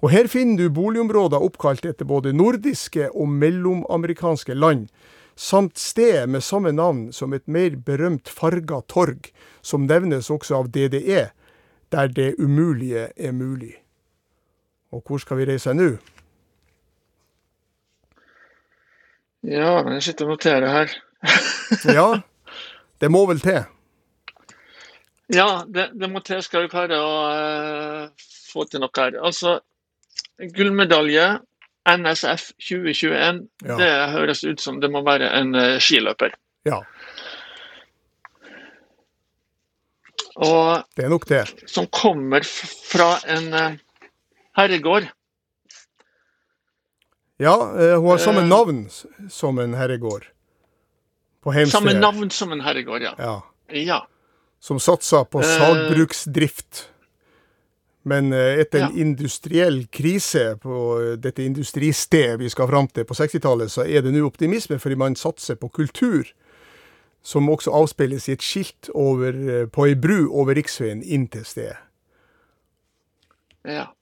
Og 0.02 0.10
her 0.10 0.26
finner 0.26 0.64
du 0.64 0.74
boligområder 0.74 1.44
oppkalt 1.46 1.84
etter 1.86 2.08
både 2.08 2.32
nordiske 2.34 3.06
og 3.14 3.28
mellomamerikanske 3.30 4.56
land, 4.58 4.88
samt 5.36 5.78
sted 5.78 6.26
med 6.26 6.42
samme 6.42 6.72
navn 6.74 7.12
som 7.14 7.32
et 7.32 7.46
mer 7.46 7.76
berømt 7.86 8.28
farga 8.28 8.80
torg, 8.90 9.30
som 9.62 9.86
nevnes 9.86 10.30
også 10.30 10.58
av 10.58 10.72
DDE, 10.74 11.28
der 11.92 12.10
det 12.10 12.34
umulige 12.38 13.12
er 13.16 13.32
mulig. 13.32 13.76
Og 14.90 15.04
hvor 15.06 15.22
skal 15.22 15.38
vi 15.38 15.46
reise 15.52 15.72
nå? 15.74 15.94
Ja, 19.42 19.82
jeg 19.90 20.02
sitter 20.02 20.26
og 20.26 20.36
noterer 20.36 20.70
her. 20.70 20.92
Ja, 21.84 22.08
det 22.98 23.10
må 23.10 23.24
vel 23.30 23.40
til? 23.42 23.62
Ja, 25.32 25.64
det, 25.68 25.90
det 25.94 26.10
må 26.12 26.20
til 26.24 26.42
skal 26.44 26.66
vi 26.66 26.72
klare 26.72 26.98
å 27.00 27.12
uh, 27.32 28.26
få 28.52 28.66
til 28.68 28.82
noe 28.82 28.92
her. 28.98 29.16
Altså, 29.24 29.60
gullmedalje 30.56 31.24
NSF 31.88 32.50
2021, 32.60 33.40
ja. 33.66 33.78
det 33.80 33.90
høres 34.12 34.44
ut 34.44 34.60
som 34.62 34.80
det 34.82 34.90
må 34.92 35.04
være 35.06 35.30
en 35.38 35.54
uh, 35.56 35.78
skiløper. 35.82 36.34
Ja. 36.68 36.82
Og, 40.32 40.84
det 40.96 41.06
er 41.06 41.10
nok 41.12 41.26
det. 41.30 41.42
Som 41.70 41.88
kommer 41.92 42.44
fra 42.44 43.14
en 43.30 43.48
uh, 43.56 43.80
herregård. 44.58 45.08
Ja, 47.42 47.56
hun 47.98 48.06
har 48.06 48.20
samme 48.22 48.44
navn 48.46 48.84
som 49.32 49.56
en 49.58 49.72
herregård. 49.74 50.28
På 51.42 51.52
heimstedet. 51.52 51.82
Samme 51.82 52.00
navn 52.00 52.30
som 52.30 52.52
en 52.52 52.60
herregård, 52.62 53.02
ja. 53.02 53.14
ja. 53.18 53.36
ja. 53.68 54.00
Som 54.62 54.80
satsa 54.80 55.24
på 55.24 55.42
sagbruksdrift. 55.42 56.88
Men 58.02 58.32
eh, 58.32 58.60
etter 58.60 58.78
en 58.78 58.96
ja. 58.96 59.00
industriell 59.00 59.86
krise 59.86 60.56
på 60.62 60.76
eh, 61.00 61.12
dette 61.22 61.42
industristedet 61.42 62.38
vi 62.40 62.50
skal 62.50 62.70
fram 62.70 62.88
til 62.90 63.06
på 63.06 63.14
60-tallet, 63.14 63.70
så 63.70 63.86
er 63.86 64.02
det 64.02 64.14
nå 64.14 64.24
optimisme 64.26 64.78
fordi 64.82 64.98
man 64.98 65.18
satser 65.18 65.58
på 65.58 65.70
kultur. 65.70 66.30
Som 67.22 67.50
også 67.50 67.70
avspeiles 67.70 68.26
i 68.26 68.34
et 68.34 68.42
skilt 68.42 68.90
over, 68.98 69.30
eh, 69.30 69.66
på 69.70 69.86
ei 69.86 69.94
bru 69.94 70.26
over 70.30 70.58
riksveien 70.58 71.02
inn 71.02 71.28
til 71.30 71.46
stedet. 71.46 71.78
Ja. 73.62 73.92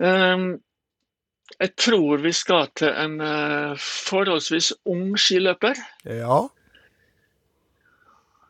Um, 0.00 0.58
jeg 1.58 1.74
tror 1.76 2.22
vi 2.24 2.32
skal 2.36 2.70
til 2.78 2.92
en 2.92 3.18
uh, 3.20 3.78
forholdsvis 3.80 4.72
ung 4.88 5.16
skiløper. 5.18 5.78
Ja. 6.08 6.42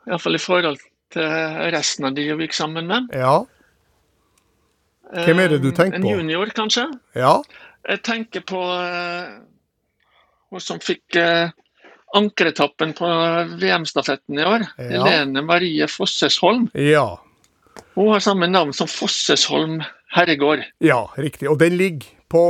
Iallfall 0.08 0.38
i 0.38 0.42
forhold 0.42 0.80
til 1.14 1.26
resten 1.74 2.06
av 2.06 2.14
de 2.14 2.26
vi 2.28 2.46
gikk 2.46 2.54
sammen 2.56 2.90
med. 2.90 3.10
Ja. 3.14 3.40
Hvem 5.10 5.42
er 5.42 5.54
det 5.54 5.62
du 5.64 5.72
tenker 5.74 5.98
på? 5.98 6.04
En 6.06 6.20
junior, 6.20 6.52
kanskje. 6.54 6.86
Ja. 7.18 7.40
Jeg 7.88 8.02
tenker 8.06 8.44
på 8.46 8.60
uh, 8.60 9.40
hun 10.50 10.62
som 10.62 10.78
fikk 10.82 11.18
ankeretappen 12.14 12.92
på 12.98 13.08
VM-stafetten 13.60 14.38
i 14.38 14.46
år. 14.46 14.66
Ja. 14.78 15.02
Helene 15.06 15.42
Marie 15.46 15.86
Fossesholm. 15.90 16.68
Ja. 16.74 17.20
Hun 17.94 18.10
har 18.12 18.22
samme 18.24 18.48
navn 18.50 18.72
som 18.74 18.90
Fossesholm 18.90 19.80
herregård. 20.14 20.64
Ja, 20.82 21.04
riktig. 21.18 21.50
Og 21.50 21.58
den 21.60 21.76
ligger 21.78 22.10
på 22.30 22.44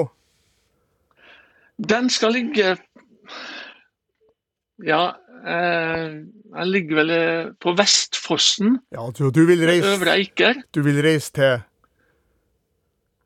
Den 1.89 2.11
skal 2.11 2.33
ligge 2.37 2.77
Ja, 4.85 5.15
Eh, 5.47 6.11
den 6.59 6.71
ligger 6.71 6.97
vel 6.97 7.11
eh, 7.11 7.53
på 7.61 7.73
Vestfossen. 7.73 8.79
Ja, 8.93 9.09
du, 9.17 9.31
du 9.31 9.45
vil 9.49 9.65
reise 9.65 9.97
Øvre 9.97 10.19
Eiker. 10.19 10.63
Du 10.75 10.83
vil 10.85 11.01
reise 11.03 11.33
til 11.33 11.61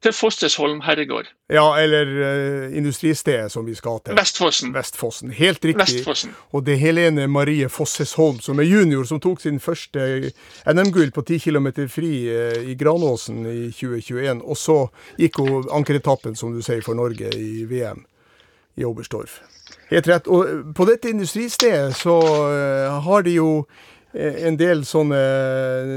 Til 0.05 0.13
Fossesholm 0.13 0.83
herregård. 0.85 1.31
Ja, 1.49 1.65
eller 1.81 2.05
uh, 2.05 2.77
industristedet 2.77 3.53
som 3.53 3.65
vi 3.67 3.75
skal 3.75 4.03
til. 4.05 4.15
Vestfossen. 4.19 4.75
Vestfossen, 4.75 5.31
Helt 5.31 5.65
riktig. 5.65 5.81
Vestfossen. 5.81 6.35
Og 6.53 6.67
det 6.67 6.75
er 6.75 6.83
Helene 6.83 7.27
Marie 7.27 7.69
Fossesholm 7.69 8.41
som 8.41 8.61
er 8.61 8.69
junior, 8.69 9.05
som 9.09 9.21
tok 9.21 9.41
sin 9.41 9.61
første 9.61 10.31
NM-gull 10.69 11.11
på 11.11 11.23
10 11.23 11.39
km 11.39 11.69
fri 11.89 12.13
uh, 12.29 12.61
i 12.69 12.77
Granåsen 12.77 13.47
i 13.47 13.71
2021. 13.73 14.45
Og 14.45 14.57
så 14.57 14.83
gikk 15.19 15.41
hun 15.41 15.71
ankeretappen, 15.73 16.37
som 16.37 16.53
du 16.53 16.61
sier, 16.63 16.85
for 16.85 16.95
Norge 16.95 17.33
i 17.35 17.65
VM 17.65 18.05
i 18.75 18.85
Oberstdorf. 18.85 19.41
Helt 19.91 20.09
rett. 20.09 20.29
Og 20.29 20.73
på 20.77 20.87
dette 20.89 21.11
industristedet 21.13 21.95
så 21.97 22.19
uh, 22.21 22.97
har 23.05 23.27
de 23.27 23.37
jo 23.39 23.51
uh, 23.65 24.35
en 24.49 24.59
del 24.61 24.85
sånne 24.89 25.21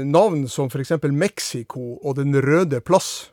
navn 0.08 0.46
som 0.50 0.70
f.eks. 0.70 0.96
Mexico 1.10 1.96
og 2.02 2.18
Den 2.20 2.36
røde 2.42 2.80
plass. 2.80 3.30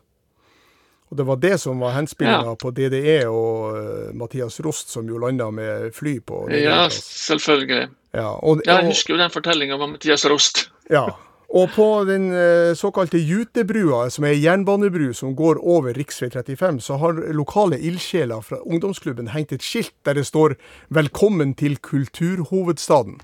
Og 1.06 1.20
det 1.20 1.26
var 1.28 1.38
det 1.38 1.54
som 1.62 1.78
var 1.78 1.94
henspillinga 1.94 2.50
ja. 2.50 2.56
på 2.58 2.72
DDE 2.74 3.20
og 3.30 3.76
uh, 3.76 4.14
Mathias 4.18 4.58
Rost, 4.64 4.90
som 4.90 5.06
jo 5.06 5.20
landa 5.22 5.50
med 5.54 5.92
fly 5.94 6.18
på 6.20 6.46
Ja, 6.50 6.88
selvfølgelig. 6.90 7.86
Ja, 8.16 8.32
og, 8.40 8.64
ja, 8.64 8.80
jeg 8.80 8.90
husker 8.90 9.14
jo 9.14 9.20
den 9.20 9.30
fortellinga 9.30 9.78
om 9.78 9.92
Mathias 9.94 10.26
Rost. 10.26 10.66
Ja, 10.90 11.06
og 11.48 11.70
på 11.70 12.04
den 12.04 12.32
eh, 12.34 12.74
såkalte 12.74 13.18
Jutebrua, 13.18 14.08
som 14.10 14.24
er 14.24 14.34
ei 14.34 14.42
jernbanebru 14.42 15.12
som 15.14 15.36
går 15.36 15.60
over 15.62 15.94
rv. 15.94 16.30
35, 16.32 16.80
så 16.80 16.96
har 16.96 17.20
lokale 17.32 17.78
ildsjeler 17.78 18.40
fra 18.42 18.58
ungdomsklubben 18.66 19.30
hengt 19.30 19.52
et 19.52 19.62
skilt 19.62 19.94
der 20.04 20.14
det 20.14 20.26
står 20.26 20.56
'Velkommen 20.90 21.54
til 21.54 21.78
kulturhovedstaden'. 21.78 23.20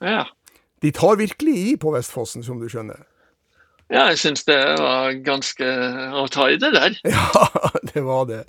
Ja. 0.00 0.24
De 0.82 0.90
tar 0.90 1.16
virkelig 1.16 1.72
i 1.72 1.76
på 1.76 1.90
Vestfossen, 1.90 2.42
som 2.44 2.60
du 2.60 2.68
skjønner. 2.68 3.02
Ja, 3.90 4.06
jeg 4.12 4.18
syns 4.18 4.44
det 4.44 4.58
var 4.78 5.12
ganske 5.24 5.64
å 6.12 6.26
ta 6.28 6.48
i 6.48 6.56
det 6.56 6.72
der. 6.72 6.96
Ja, 7.08 7.70
det 7.94 8.04
var 8.04 8.24
det. 8.24 8.44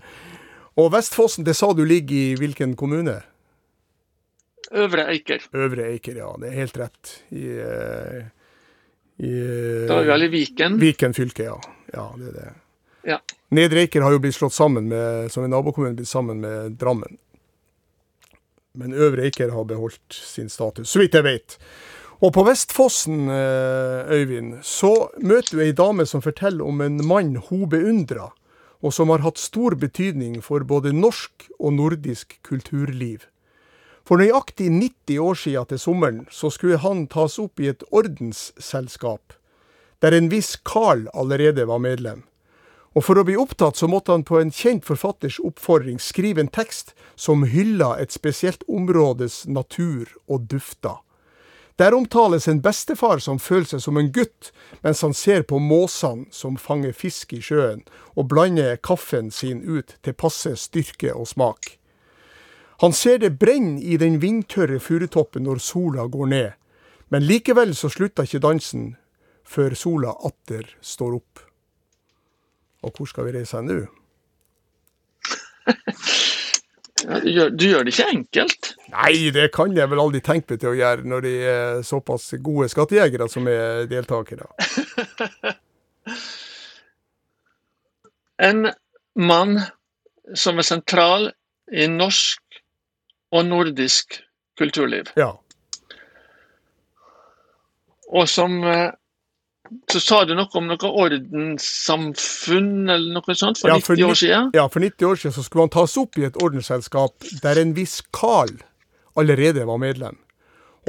Og 0.78 0.92
Vestfossen, 0.94 1.46
det 1.46 1.56
sa 1.56 1.74
du 1.74 1.86
ligger 1.86 2.16
i 2.16 2.36
hvilken 2.36 2.76
kommune? 2.76 3.22
Øvre 4.72 5.08
Eiker. 5.10 5.46
Øvre 5.54 5.88
Eiker, 5.90 6.18
ja. 6.22 6.30
Det 6.42 6.50
er 6.50 6.58
helt 6.60 6.78
rett. 6.78 7.14
I, 7.34 7.46
uh, 7.58 8.20
i 9.18 9.32
Da 9.90 10.00
er 10.00 10.08
vi 10.08 10.14
alle 10.16 10.30
i 10.30 10.34
Viken. 10.34 10.80
Viken 10.82 11.16
fylke, 11.18 11.48
ja. 11.50 11.58
Ja, 11.94 12.10
det 12.18 12.28
er 12.30 12.36
det. 12.38 12.50
Ja. 13.10 13.18
Nedre 13.56 13.86
Eiker 13.86 14.04
har 14.06 14.14
jo 14.14 14.22
blitt 14.22 14.38
slått 14.38 14.54
sammen 14.54 14.90
med, 14.92 15.32
som 15.34 15.46
en 15.46 15.54
nabokommune, 15.56 15.98
blitt 15.98 16.12
sammen 16.12 16.44
med 16.44 16.78
Drammen. 16.82 17.18
Men 18.78 18.94
Øvre 18.94 19.26
Eiker 19.26 19.50
har 19.56 19.66
beholdt 19.66 20.14
sin 20.14 20.50
status, 20.50 20.92
så 20.92 21.02
vidt 21.02 21.18
jeg 21.18 21.26
vet. 21.26 21.58
Og 22.20 22.34
på 22.36 22.44
Vestfossen, 22.44 23.30
eh, 23.32 24.12
Øyvind, 24.12 24.60
så 24.62 25.10
møter 25.24 25.56
du 25.56 25.62
ei 25.64 25.72
dame 25.72 26.06
som 26.06 26.22
forteller 26.22 26.68
om 26.68 26.82
en 26.82 27.00
mann 27.08 27.38
hun 27.50 27.70
beundrer, 27.70 28.34
og 28.84 28.94
som 28.94 29.10
har 29.10 29.24
hatt 29.24 29.40
stor 29.40 29.76
betydning 29.76 30.42
for 30.44 30.64
både 30.68 30.92
norsk 30.94 31.48
og 31.60 31.74
nordisk 31.74 32.38
kulturliv. 32.44 33.26
For 34.10 34.18
nøyaktig 34.18 34.72
90 34.74 35.20
år 35.22 35.36
siden 35.38 35.66
til 35.70 35.80
sommeren 35.80 36.22
så 36.34 36.50
skulle 36.50 36.80
han 36.82 37.04
tas 37.14 37.36
opp 37.38 37.62
i 37.62 37.68
et 37.70 37.84
ordensselskap, 37.94 39.36
der 40.02 40.16
en 40.18 40.32
viss 40.32 40.56
Carl 40.66 41.04
allerede 41.14 41.68
var 41.70 41.78
medlem. 41.84 42.24
Og 42.98 43.06
for 43.06 43.22
å 43.22 43.26
bli 43.28 43.36
opptatt 43.38 43.78
så 43.78 43.86
måtte 43.86 44.16
han 44.16 44.26
på 44.26 44.40
en 44.40 44.50
kjent 44.50 44.88
forfatters 44.88 45.38
oppfordring 45.46 46.02
skrive 46.02 46.42
en 46.42 46.50
tekst 46.50 46.96
som 47.14 47.46
hylla 47.46 47.92
et 48.02 48.10
spesielt 48.10 48.66
områdes 48.66 49.44
natur 49.46 50.10
og 50.26 50.50
dufter. 50.50 50.98
Der 51.78 51.94
omtales 51.94 52.50
en 52.50 52.64
bestefar 52.66 53.22
som 53.22 53.38
føler 53.38 53.76
seg 53.76 53.86
som 53.86 54.02
en 54.02 54.10
gutt, 54.10 54.50
mens 54.82 55.06
han 55.06 55.14
ser 55.14 55.46
på 55.46 55.62
måsene 55.62 56.26
som 56.34 56.58
fanger 56.58 56.98
fisk 56.98 57.38
i 57.38 57.46
sjøen, 57.46 57.86
og 58.18 58.34
blander 58.34 58.82
kaffen 58.82 59.30
sin 59.30 59.62
ut 59.62 60.00
til 60.02 60.18
passe 60.18 60.58
styrke 60.58 61.14
og 61.14 61.30
smak. 61.30 61.78
Han 62.80 62.94
ser 62.94 63.18
det 63.20 63.40
brenne 63.40 63.82
i 63.82 63.98
den 64.00 64.22
vindtørre 64.22 64.80
furutoppen 64.80 65.44
når 65.44 65.60
sola 65.60 66.08
går 66.08 66.28
ned, 66.32 66.52
men 67.12 67.26
likevel 67.28 67.76
så 67.76 67.90
slutter 67.92 68.24
ikke 68.24 68.40
dansen 68.46 68.96
før 69.44 69.76
sola 69.76 70.14
atter 70.30 70.64
står 70.82 71.16
opp. 71.18 71.40
Og 72.86 72.92
hvor 72.96 73.08
skal 73.10 73.26
vi 73.28 73.34
reise 73.36 73.58
hen 73.60 73.68
nå? 73.68 73.80
du, 77.04 77.30
gjør, 77.36 77.50
du 77.52 77.66
gjør 77.68 77.84
det 77.84 77.92
ikke 77.98 78.14
enkelt? 78.14 78.62
Nei, 78.94 79.32
det 79.36 79.52
kan 79.56 79.76
jeg 79.76 79.92
vel 79.92 80.04
aldri 80.06 80.22
tenke 80.24 80.54
meg 80.54 80.60
til 80.62 80.72
å 80.72 80.80
gjøre 80.80 81.04
når 81.12 81.20
de 81.26 81.34
er 81.52 81.82
såpass 81.88 82.26
gode 82.46 82.68
skattejegere 82.72 83.28
som 83.32 83.44
er 83.52 83.64
deltakere. 83.92 84.48
en 88.50 88.60
mann 89.20 89.54
som 90.38 90.60
er 90.62 90.66
sentral 90.70 91.24
i 91.76 91.88
norsk 91.92 92.49
og 93.32 93.46
nordisk 93.46 94.20
kulturliv. 94.60 95.12
Ja. 95.20 95.34
Og 98.10 98.30
som 98.30 98.64
eh, 98.66 98.90
Så 99.92 100.00
sa 100.02 100.24
du 100.26 100.34
noe 100.34 100.50
om 100.58 100.66
noe 100.66 100.90
ordenssamfunn 101.04 102.90
eller 102.90 103.20
noe 103.20 103.36
sånt 103.38 103.60
for, 103.62 103.70
ja, 103.70 103.78
for 103.86 104.00
90 104.00 104.08
år 104.10 104.18
siden? 104.18 104.50
Ja, 104.58 104.66
for 104.72 104.82
90 104.82 105.06
år 105.06 105.20
siden 105.22 105.36
så 105.36 105.44
skulle 105.46 105.68
han 105.68 105.76
tas 105.76 105.94
opp 106.02 106.18
i 106.18 106.26
et 106.26 106.40
ordensselskap 106.42 107.28
der 107.44 107.62
en 107.62 107.76
viss 107.78 108.00
Carl 108.16 108.56
allerede 109.20 109.68
var 109.70 109.78
medlem. 109.78 110.18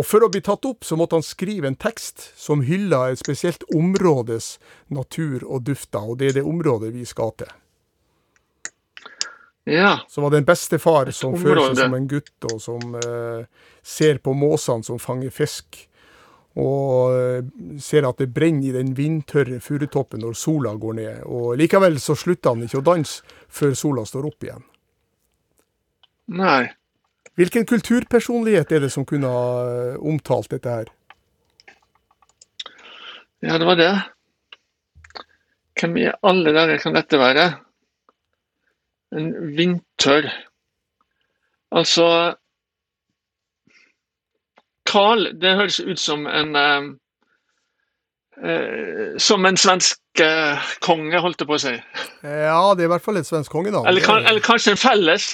Og 0.00 0.06
For 0.06 0.24
å 0.24 0.30
bli 0.32 0.40
tatt 0.40 0.64
opp 0.64 0.86
så 0.86 0.96
måtte 0.96 1.18
han 1.18 1.26
skrive 1.26 1.68
en 1.68 1.76
tekst 1.76 2.30
som 2.40 2.62
hylla 2.64 3.10
et 3.10 3.20
spesielt 3.20 3.66
områdes 3.76 4.54
natur 4.88 5.44
og 5.44 5.66
dufter, 5.66 6.00
og 6.00 6.20
det 6.22 6.30
er 6.30 6.38
det 6.38 6.46
området 6.48 6.94
vi 6.94 7.04
skal 7.04 7.34
til. 7.36 7.50
Ja. 9.64 10.00
Så 10.08 10.20
var 10.20 10.34
en 10.36 10.46
bestefar 10.48 11.10
som 11.14 11.36
føler 11.38 11.70
seg 11.70 11.84
som 11.84 11.94
en 11.94 12.08
gutt, 12.08 12.32
og 12.48 12.58
som 12.62 12.96
eh, 12.96 13.44
ser 13.82 14.20
på 14.24 14.34
måsene 14.34 14.86
som 14.86 15.00
fanger 15.02 15.32
fisk. 15.34 15.86
Og 16.58 17.14
uh, 17.14 17.76
ser 17.78 18.08
at 18.08 18.18
det 18.18 18.32
brenner 18.34 18.66
i 18.66 18.72
den 18.74 18.90
vindtørre 18.98 19.60
furutoppen 19.62 20.18
når 20.24 20.34
sola 20.34 20.72
går 20.74 20.96
ned. 20.98 21.20
Og 21.30 21.54
likevel 21.60 22.00
så 22.02 22.16
slutter 22.18 22.56
han 22.56 22.64
ikke 22.66 22.80
å 22.80 22.86
danse 22.88 23.22
før 23.46 23.76
sola 23.78 24.02
står 24.08 24.26
opp 24.32 24.48
igjen. 24.48 24.64
Nei. 26.34 26.72
Hvilken 27.38 27.68
kulturpersonlighet 27.70 28.74
er 28.74 28.82
det 28.84 28.90
som 28.90 29.06
kunne 29.06 29.30
ha 29.30 29.46
eh, 29.70 29.94
omtalt 30.02 30.50
dette 30.50 30.74
her? 30.74 30.90
Ja, 33.46 33.54
det 33.56 33.70
var 33.70 33.78
det. 33.78 33.92
Hvem 35.80 35.96
i 36.02 36.10
alle 36.10 36.52
dager 36.52 36.82
kan 36.82 36.98
dette 36.98 37.22
være? 37.22 37.46
En 39.10 39.32
vindtørr 39.56 40.28
Altså 41.70 42.06
Karl, 44.90 45.28
det 45.40 45.54
høres 45.58 45.78
ut 45.80 46.00
som 46.02 46.26
en 46.26 46.56
eh, 46.58 46.88
eh, 48.42 49.18
Som 49.22 49.46
en 49.46 49.58
svensk 49.60 50.22
eh, 50.22 50.70
konge, 50.82 51.20
holdt 51.22 51.44
jeg 51.44 51.50
på 51.50 51.58
å 51.58 51.62
si. 51.62 51.76
Ja, 52.24 52.62
det 52.74 52.84
er 52.84 52.88
i 52.88 52.92
hvert 52.94 53.04
fall 53.04 53.20
en 53.20 53.28
svensk 53.28 53.54
kongenavn. 53.54 53.86
Eller, 53.86 54.02
kan, 54.04 54.24
eller 54.26 54.42
kanskje 54.44 54.74
en 54.74 54.80
felles? 54.80 55.28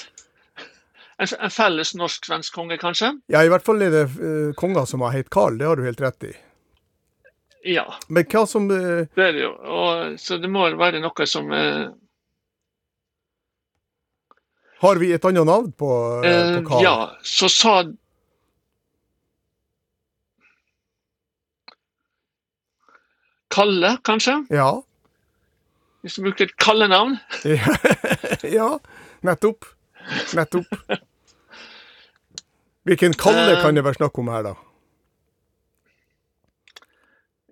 En, 1.17 1.31
en 1.41 1.53
felles 1.53 1.95
norsk-svensk 1.97 2.53
konge, 2.53 2.77
kanskje? 2.81 3.15
Ja, 3.33 3.41
i 3.41 3.53
hvert 3.53 3.65
fall 3.65 3.81
er 3.87 3.95
det 3.95 4.05
uh, 4.19 4.51
konger 4.61 4.85
som 4.89 5.05
har 5.07 5.15
hett 5.17 5.33
Karl, 5.33 5.57
det 5.57 5.71
har 5.71 5.81
du 5.81 5.87
helt 5.87 6.03
rett 6.05 6.29
i. 6.29 6.35
Ja. 7.67 7.87
Men 8.13 8.29
hva 8.29 8.45
som 8.47 8.69
uh... 8.69 9.07
Det 9.17 9.25
er 9.25 9.33
det 9.33 9.47
jo. 9.47 9.55
Og, 9.57 10.19
så 10.21 10.37
det 10.43 10.51
må 10.53 10.69
være 10.77 11.01
noe 11.01 11.27
som 11.31 11.49
uh... 11.49 11.89
Har 14.83 14.99
vi 15.01 15.13
et 15.17 15.25
annet 15.25 15.47
navn 15.49 15.71
på, 15.73 15.89
på 16.21 16.65
Carl? 16.69 16.83
Ja, 16.85 16.97
så 17.25 17.49
sa 17.49 17.79
Kalle, 23.57 23.97
kanskje? 24.05 24.35
Ja. 24.53 24.69
Hvis 26.05 26.19
du 26.19 26.27
brukte 26.27 26.45
et 26.45 26.57
kallenavn? 26.61 27.17
ja, 28.59 28.69
nettopp. 29.25 29.65
Nettopp. 30.37 30.69
Hvilken 32.87 33.17
Kalle 33.19 33.57
kan 33.63 33.75
det 33.79 33.85
være 33.87 33.99
snakk 33.99 34.19
om 34.21 34.29
her, 34.31 34.51
da? 34.51 34.55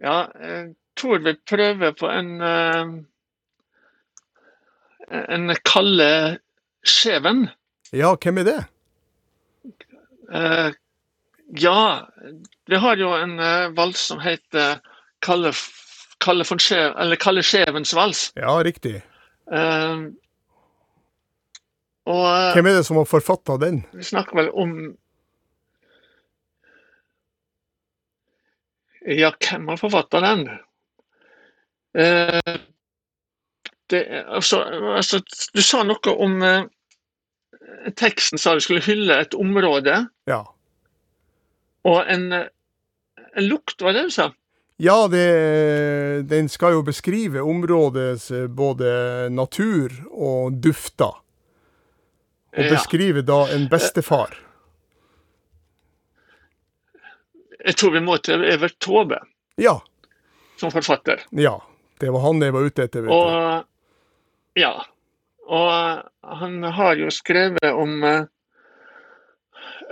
Ja, 0.05 0.19
jeg 0.45 0.75
tror 1.01 1.25
vi 1.25 1.35
prøver 1.49 1.97
på 1.99 2.11
en 2.13 2.31
En 5.09 5.57
Kalle 5.65 6.39
Skjeven. 6.85 7.49
Ja, 7.95 8.15
hvem 8.21 8.39
er 8.43 8.49
det? 8.49 8.61
Uh, 10.35 10.73
ja, 11.47 12.09
vi 12.67 12.77
har 12.77 12.97
jo 12.97 13.13
en 13.15 13.39
uh, 13.39 13.71
vals 13.77 14.01
som 14.11 14.21
heter 14.21 14.81
Kalle, 15.23 15.53
Kalle, 16.25 16.45
Skjev, 16.45 16.95
eller 16.99 17.21
Kalle 17.21 17.45
Skjevens 17.45 17.95
vals. 17.95 18.27
Ja, 18.35 18.57
riktig. 18.65 18.97
Uh, 19.53 20.11
og, 22.09 22.27
Hvem 22.57 22.69
er 22.69 22.79
det 22.81 22.85
som 22.89 22.99
har 23.01 23.09
forfatta 23.09 23.57
den? 23.61 23.85
Vi 23.95 24.05
snakker 24.05 24.37
vel 24.43 24.51
om 24.53 24.75
Ja, 29.05 29.31
hvem 29.37 29.69
har 29.69 29.77
forfatta 29.77 30.21
den? 30.25 30.47
Det, 33.93 34.01
altså, 34.33 34.63
altså, 34.97 35.21
du 35.53 35.61
sa 35.63 35.83
noe 35.85 36.15
om 36.25 36.41
Teksten 37.97 38.41
sa 38.41 38.55
du 38.55 38.63
skulle 38.65 38.85
hylle 38.85 39.17
et 39.21 39.35
område. 39.37 40.07
Ja. 40.31 40.41
Og 41.85 42.01
en, 42.09 42.31
en 42.33 43.47
lukt, 43.49 43.77
var 43.83 43.97
det 43.97 44.07
du 44.09 44.15
sa? 44.15 44.31
Ja, 44.83 45.09
det, 45.09 45.27
den 46.31 46.49
skal 46.51 46.79
jo 46.79 46.83
beskrive 46.87 47.45
områdets 47.45 48.31
både 48.51 49.29
natur 49.31 49.93
og 50.11 50.57
dufter. 50.65 51.21
Og 52.55 52.71
beskrive 52.71 53.23
da 53.27 53.45
en 53.55 53.69
bestefar. 53.71 54.35
Jeg 57.65 57.79
tror 57.81 57.95
vi 57.95 58.03
må 58.05 58.17
til 58.23 58.45
Evert 58.45 58.77
Taube 58.83 59.19
ja. 59.57 59.79
som 60.61 60.73
forfatter. 60.75 61.23
Ja. 61.31 61.57
Det 62.01 62.11
var 62.13 62.25
han 62.27 62.43
jeg 62.43 62.53
var 62.53 62.67
ute 62.67 62.85
etter. 62.85 63.07
vet 63.07 63.15
og, 63.15 63.65
Ja. 64.59 64.75
Og 65.45 66.05
han 66.41 66.63
har 66.63 66.97
jo 66.97 67.11
skrevet 67.13 67.67
om 67.73 67.99
uh, 68.05 68.25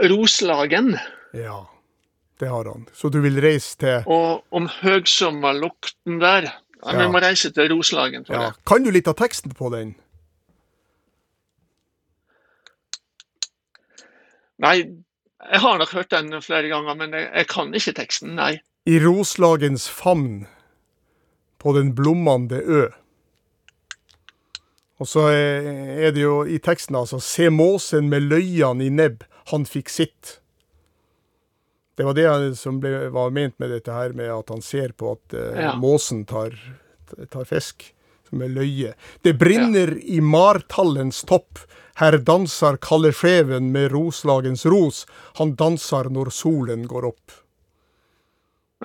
Roslagen. 0.09 0.95
Ja, 1.37 1.67
det 2.41 2.49
har 2.49 2.71
han. 2.71 2.87
Så 2.97 3.09
du 3.13 3.21
vil 3.21 3.41
reise 3.45 3.77
til 3.79 4.09
Og 4.11 4.45
om 4.51 4.69
høgsommerlukten 4.81 6.21
der. 6.23 6.49
Ja, 6.83 6.97
Vi 6.99 7.09
må 7.13 7.21
reise 7.23 7.53
til 7.55 7.69
Roslagen. 7.71 8.25
Ja. 8.29 8.51
Kan 8.67 8.83
du 8.83 8.91
litt 8.91 9.09
av 9.09 9.15
teksten 9.21 9.53
på 9.55 9.71
den? 9.71 9.95
Nei, 14.63 14.77
jeg 15.51 15.61
har 15.63 15.79
nok 15.79 15.93
hørt 15.95 16.11
den 16.11 16.35
flere 16.43 16.71
ganger, 16.71 16.95
men 16.99 17.15
jeg, 17.17 17.29
jeg 17.35 17.49
kan 17.51 17.73
ikke 17.75 17.95
teksten, 17.99 18.35
nei. 18.39 18.57
I 18.87 18.99
Roslagens 19.03 19.89
famn, 19.91 20.47
på 21.59 21.75
den 21.75 21.95
blommande 21.99 22.59
ø. 22.63 22.83
Og 25.03 25.09
så 25.11 25.27
er 25.35 26.13
det 26.15 26.23
jo 26.23 26.45
i 26.47 26.61
teksten 26.63 26.95
altså 26.95 27.19
Se 27.23 27.49
måsen 27.51 28.07
med 28.13 28.29
løyan 28.31 28.83
i 28.85 28.91
nebb, 28.93 29.25
han 29.51 29.67
fikk 29.67 29.91
sitt. 29.91 30.37
Det 31.99 32.07
var 32.07 32.15
det 32.15 32.55
som 32.57 32.79
ble, 32.81 33.09
var 33.13 33.35
ment 33.35 33.59
med 33.59 33.73
dette 33.75 33.93
her 33.93 34.15
med 34.17 34.31
at 34.33 34.53
han 34.55 34.63
ser 34.65 34.95
på 34.97 35.17
at 35.17 35.35
eh, 35.37 35.59
ja. 35.67 35.75
måsen 35.77 36.23
tar, 36.29 36.55
tar, 37.33 37.45
fisk 37.51 37.91
med 38.31 38.55
løye. 38.55 38.95
Det 39.27 39.35
brinner 39.37 39.93
ja. 39.93 40.05
i 40.17 40.21
martallens 40.25 41.21
topp, 41.29 41.61
her 42.01 42.17
danser 42.25 42.79
Kalleskjeven 42.81 43.69
med 43.75 43.91
Roslagens 43.93 44.65
ros, 44.65 45.03
han 45.37 45.53
danser 45.59 46.09
når 46.15 46.31
solen 46.33 46.87
går 46.89 47.11
opp. 47.11 47.35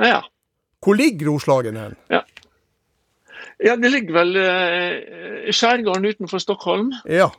Ja. 0.01 0.25
Hvor 0.84 0.97
ligger 0.99 1.32
Roslagen 1.32 1.80
hen? 1.80 1.95
Ja. 2.12 2.25
Ja, 3.63 3.78
det 3.78 3.93
ligger 3.93 4.20
vel 4.20 4.36
uh, 4.38 5.48
i 5.50 5.54
skjærgården 5.56 6.06
utenfor 6.06 6.41
Stockholm. 6.43 6.91
Ja, 7.10 7.32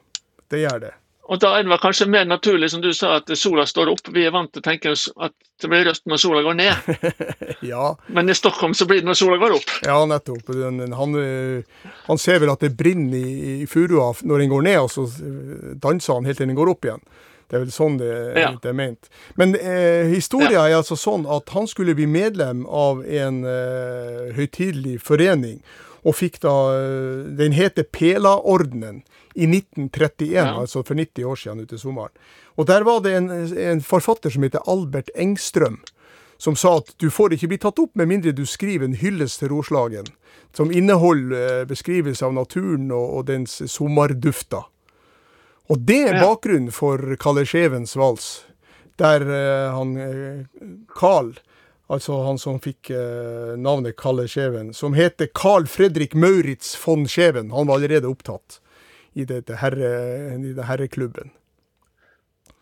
det 0.50 0.64
gjør 0.64 0.80
det. 0.88 0.94
Og 1.28 1.36
da 1.42 1.50
er 1.58 1.66
det 1.66 1.76
kanskje 1.82 2.06
mer 2.08 2.24
naturlig, 2.24 2.70
som 2.72 2.80
du 2.80 2.88
sa, 2.96 3.18
at 3.20 3.28
sola 3.36 3.66
står 3.68 3.90
opp. 3.92 4.06
Vi 4.14 4.22
er 4.24 4.32
vant 4.32 4.48
til 4.48 4.62
å 4.62 4.64
tenke 4.64 4.94
at 4.96 5.34
det 5.60 5.68
blir 5.68 5.84
røst 5.84 6.06
når 6.08 6.20
sola 6.22 6.40
går 6.46 6.56
ned. 6.56 6.88
ja. 7.72 7.90
Men 8.16 8.32
i 8.32 8.36
Stockholm 8.38 8.72
så 8.72 8.86
blir 8.88 9.02
det 9.02 9.10
når 9.10 9.18
sola 9.20 9.36
går 9.42 9.58
opp. 9.58 9.74
Ja, 9.84 9.98
nettopp. 10.08 10.48
Han, 10.96 11.18
han 12.06 12.22
ser 12.22 12.40
vel 12.40 12.54
at 12.54 12.64
det 12.64 12.72
brenner 12.80 13.20
i, 13.20 13.58
i 13.58 13.68
furua 13.68 14.14
når 14.24 14.44
den 14.44 14.54
går 14.54 14.64
ned, 14.70 14.78
og 14.86 14.88
så 14.94 15.04
danser 15.76 16.16
han 16.16 16.30
helt 16.30 16.40
til 16.40 16.48
den 16.48 16.56
går 16.56 16.72
opp 16.72 16.88
igjen. 16.88 17.04
Det 17.48 17.56
er 17.56 17.62
vel 17.64 17.72
sånn 17.72 17.96
det, 17.96 18.14
ja. 18.36 18.50
det 18.60 18.68
er 18.68 18.76
ment. 18.76 19.08
Men 19.40 19.54
eh, 19.56 20.08
historia 20.12 20.62
ja. 20.62 20.64
er 20.68 20.80
altså 20.82 20.98
sånn 21.00 21.24
at 21.32 21.48
han 21.56 21.68
skulle 21.68 21.94
bli 21.96 22.04
medlem 22.08 22.66
av 22.68 23.00
en 23.04 23.40
eh, 23.48 24.34
høytidelig 24.36 24.98
forening, 25.04 25.62
og 26.06 26.14
fikk 26.14 26.40
da 26.44 26.54
Den 27.38 27.52
heter 27.56 27.82
Pelaordenen 27.82 29.02
i 29.34 29.46
1931, 29.46 30.34
ja. 30.34 30.60
altså 30.60 30.82
for 30.82 30.94
90 30.98 31.24
år 31.24 31.36
siden 31.36 31.60
ute 31.60 31.74
i 31.74 31.78
sommeren. 31.78 32.12
Og 32.58 32.66
der 32.66 32.82
var 32.82 33.00
det 33.04 33.14
en, 33.14 33.30
en, 33.30 33.80
forfatter 33.80 34.30
som 34.34 34.42
heter 34.42 34.64
Albert 34.66 35.10
Engstrøm, 35.14 35.78
som 36.38 36.56
sa 36.58 36.78
at 36.80 36.90
du 36.98 37.06
får 37.10 37.36
ikke 37.36 37.50
bli 37.52 37.60
tatt 37.62 37.78
opp 37.78 37.94
med 37.98 38.10
mindre 38.10 38.34
du 38.34 38.44
skriver 38.46 38.88
en 38.88 38.98
hyllest 38.98 39.38
til 39.42 39.52
Roslagen, 39.52 40.10
som 40.56 40.72
inneholder 40.74 41.68
beskrivelse 41.70 42.26
av 42.26 42.34
naturen 42.34 42.90
og, 42.90 43.06
og 43.20 43.28
dens 43.30 43.60
sommerdufter. 43.70 44.66
Og 45.68 45.86
det 45.86 46.00
er 46.08 46.22
bakgrunnen 46.22 46.72
for 46.74 46.98
Kalle 47.20 47.44
Skjevens 47.46 47.94
vals, 47.98 48.28
der 48.98 49.22
uh, 49.22 49.76
han 49.76 49.94
Carl 50.98 51.36
Altså 51.88 52.18
han 52.26 52.36
som 52.36 52.58
fikk 52.60 52.90
eh, 52.92 53.54
navnet 53.56 53.96
Kalle 53.96 54.26
Skjeven, 54.28 54.74
som 54.76 54.92
heter 54.92 55.30
Carl 55.32 55.64
Fredrik 55.66 56.12
Maurits 56.14 56.74
von 56.82 57.06
Skjeven. 57.08 57.48
Han 57.50 57.70
var 57.70 57.80
allerede 57.80 58.10
opptatt 58.10 58.60
i 59.16 59.24
dette 59.24 59.56
herre, 59.62 59.92
i 60.36 60.52
det 60.52 60.66
herreklubben. 60.68 61.32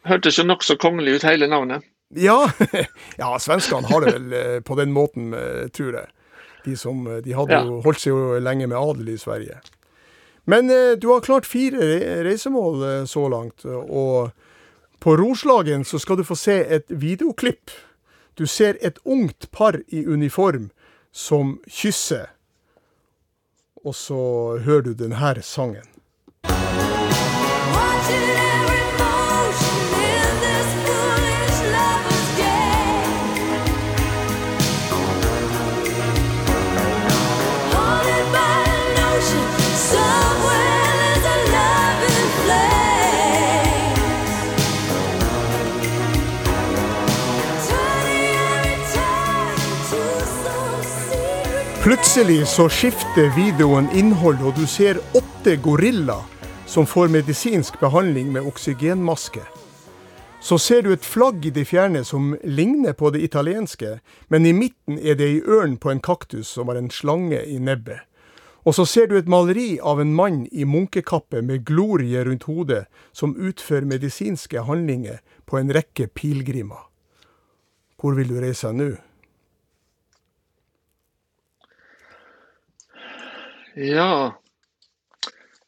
Hørtes 0.06 0.38
jo 0.38 0.44
nokså 0.46 0.76
kongelig 0.78 1.16
ut, 1.16 1.26
hele 1.26 1.48
navnet. 1.50 1.82
Ja, 2.14 2.44
ja 3.20 3.32
svenskene 3.42 3.90
har 3.90 4.06
det 4.06 4.12
vel 4.14 4.28
uh, 4.30 4.60
på 4.62 4.76
den 4.78 4.94
måten, 4.94 5.34
uh, 5.34 5.66
tror 5.74 5.98
jeg. 5.98 6.12
De, 6.62 6.76
som, 6.78 7.02
de 7.22 7.34
hadde 7.34 7.54
ja. 7.54 7.64
jo, 7.66 7.80
holdt 7.82 8.02
seg 8.02 8.14
jo 8.14 8.38
lenge 8.42 8.70
med 8.70 8.78
adel 8.78 9.10
i 9.10 9.18
Sverige. 9.18 9.58
Men 10.50 10.70
du 10.98 11.08
har 11.10 11.22
klart 11.22 11.46
fire 11.46 11.78
reisemål 12.26 13.06
så 13.10 13.22
langt, 13.30 13.64
og 13.66 14.30
på 15.02 15.14
Roslagen 15.18 15.82
så 15.86 15.98
skal 16.02 16.18
du 16.18 16.24
få 16.26 16.34
se 16.38 16.56
et 16.74 16.90
videoklipp 16.90 17.70
du 18.38 18.46
ser 18.46 18.76
et 18.80 18.98
ungt 19.04 19.50
par 19.50 19.80
i 19.88 20.04
uniform 20.06 20.70
som 21.12 21.58
kysser, 21.68 22.26
og 23.84 23.94
så 23.94 24.58
hører 24.64 24.80
du 24.80 24.92
denne 24.94 25.42
sangen. 25.42 25.86
Plutselig 51.86 52.48
så 52.48 52.64
skifter 52.68 53.28
videoen 53.36 53.86
innhold, 53.94 54.40
og 54.42 54.56
du 54.58 54.64
ser 54.66 54.98
åtte 55.14 55.52
gorillaer 55.62 56.24
som 56.66 56.82
får 56.82 57.12
medisinsk 57.14 57.76
behandling 57.78 58.32
med 58.34 58.48
oksygenmaske. 58.50 59.44
Så 60.42 60.58
ser 60.58 60.82
du 60.82 60.90
et 60.90 61.06
flagg 61.06 61.46
i 61.46 61.54
det 61.54 61.68
fjerne 61.70 62.02
som 62.02 62.34
ligner 62.42 62.98
på 62.98 63.12
det 63.14 63.22
italienske, 63.22 64.00
men 64.26 64.50
i 64.50 64.56
midten 64.64 64.98
er 64.98 65.14
det 65.14 65.30
ei 65.30 65.38
ørn 65.46 65.78
på 65.78 65.94
en 65.94 66.02
kaktus 66.02 66.50
som 66.58 66.66
har 66.66 66.82
en 66.82 66.90
slange 66.90 67.38
i 67.46 67.62
nebbet. 67.62 68.02
Og 68.66 68.74
så 68.74 68.82
ser 68.82 69.06
du 69.06 69.14
et 69.14 69.30
maleri 69.30 69.78
av 69.78 70.02
en 70.02 70.10
mann 70.10 70.42
i 70.50 70.66
munkekappe 70.66 71.38
med 71.38 71.62
glorie 71.70 72.26
rundt 72.26 72.50
hodet, 72.50 72.88
som 73.14 73.38
utfører 73.38 73.86
medisinske 73.86 74.66
handlinger 74.66 75.22
på 75.46 75.62
en 75.62 75.70
rekke 75.70 76.10
pilegrimer. 76.10 76.88
Hvor 77.94 78.18
vil 78.18 78.34
du 78.34 78.40
reise 78.42 78.74
nå? 78.74 78.96
Ja 83.76 84.32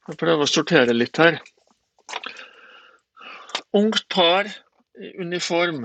Jeg 0.09 0.17
prøver 0.17 0.47
å 0.47 0.49
sortere 0.49 0.95
litt 0.97 1.19
her. 1.21 1.37
Ungt 3.77 4.07
par 4.09 4.49
i 4.97 5.11
uniform 5.21 5.85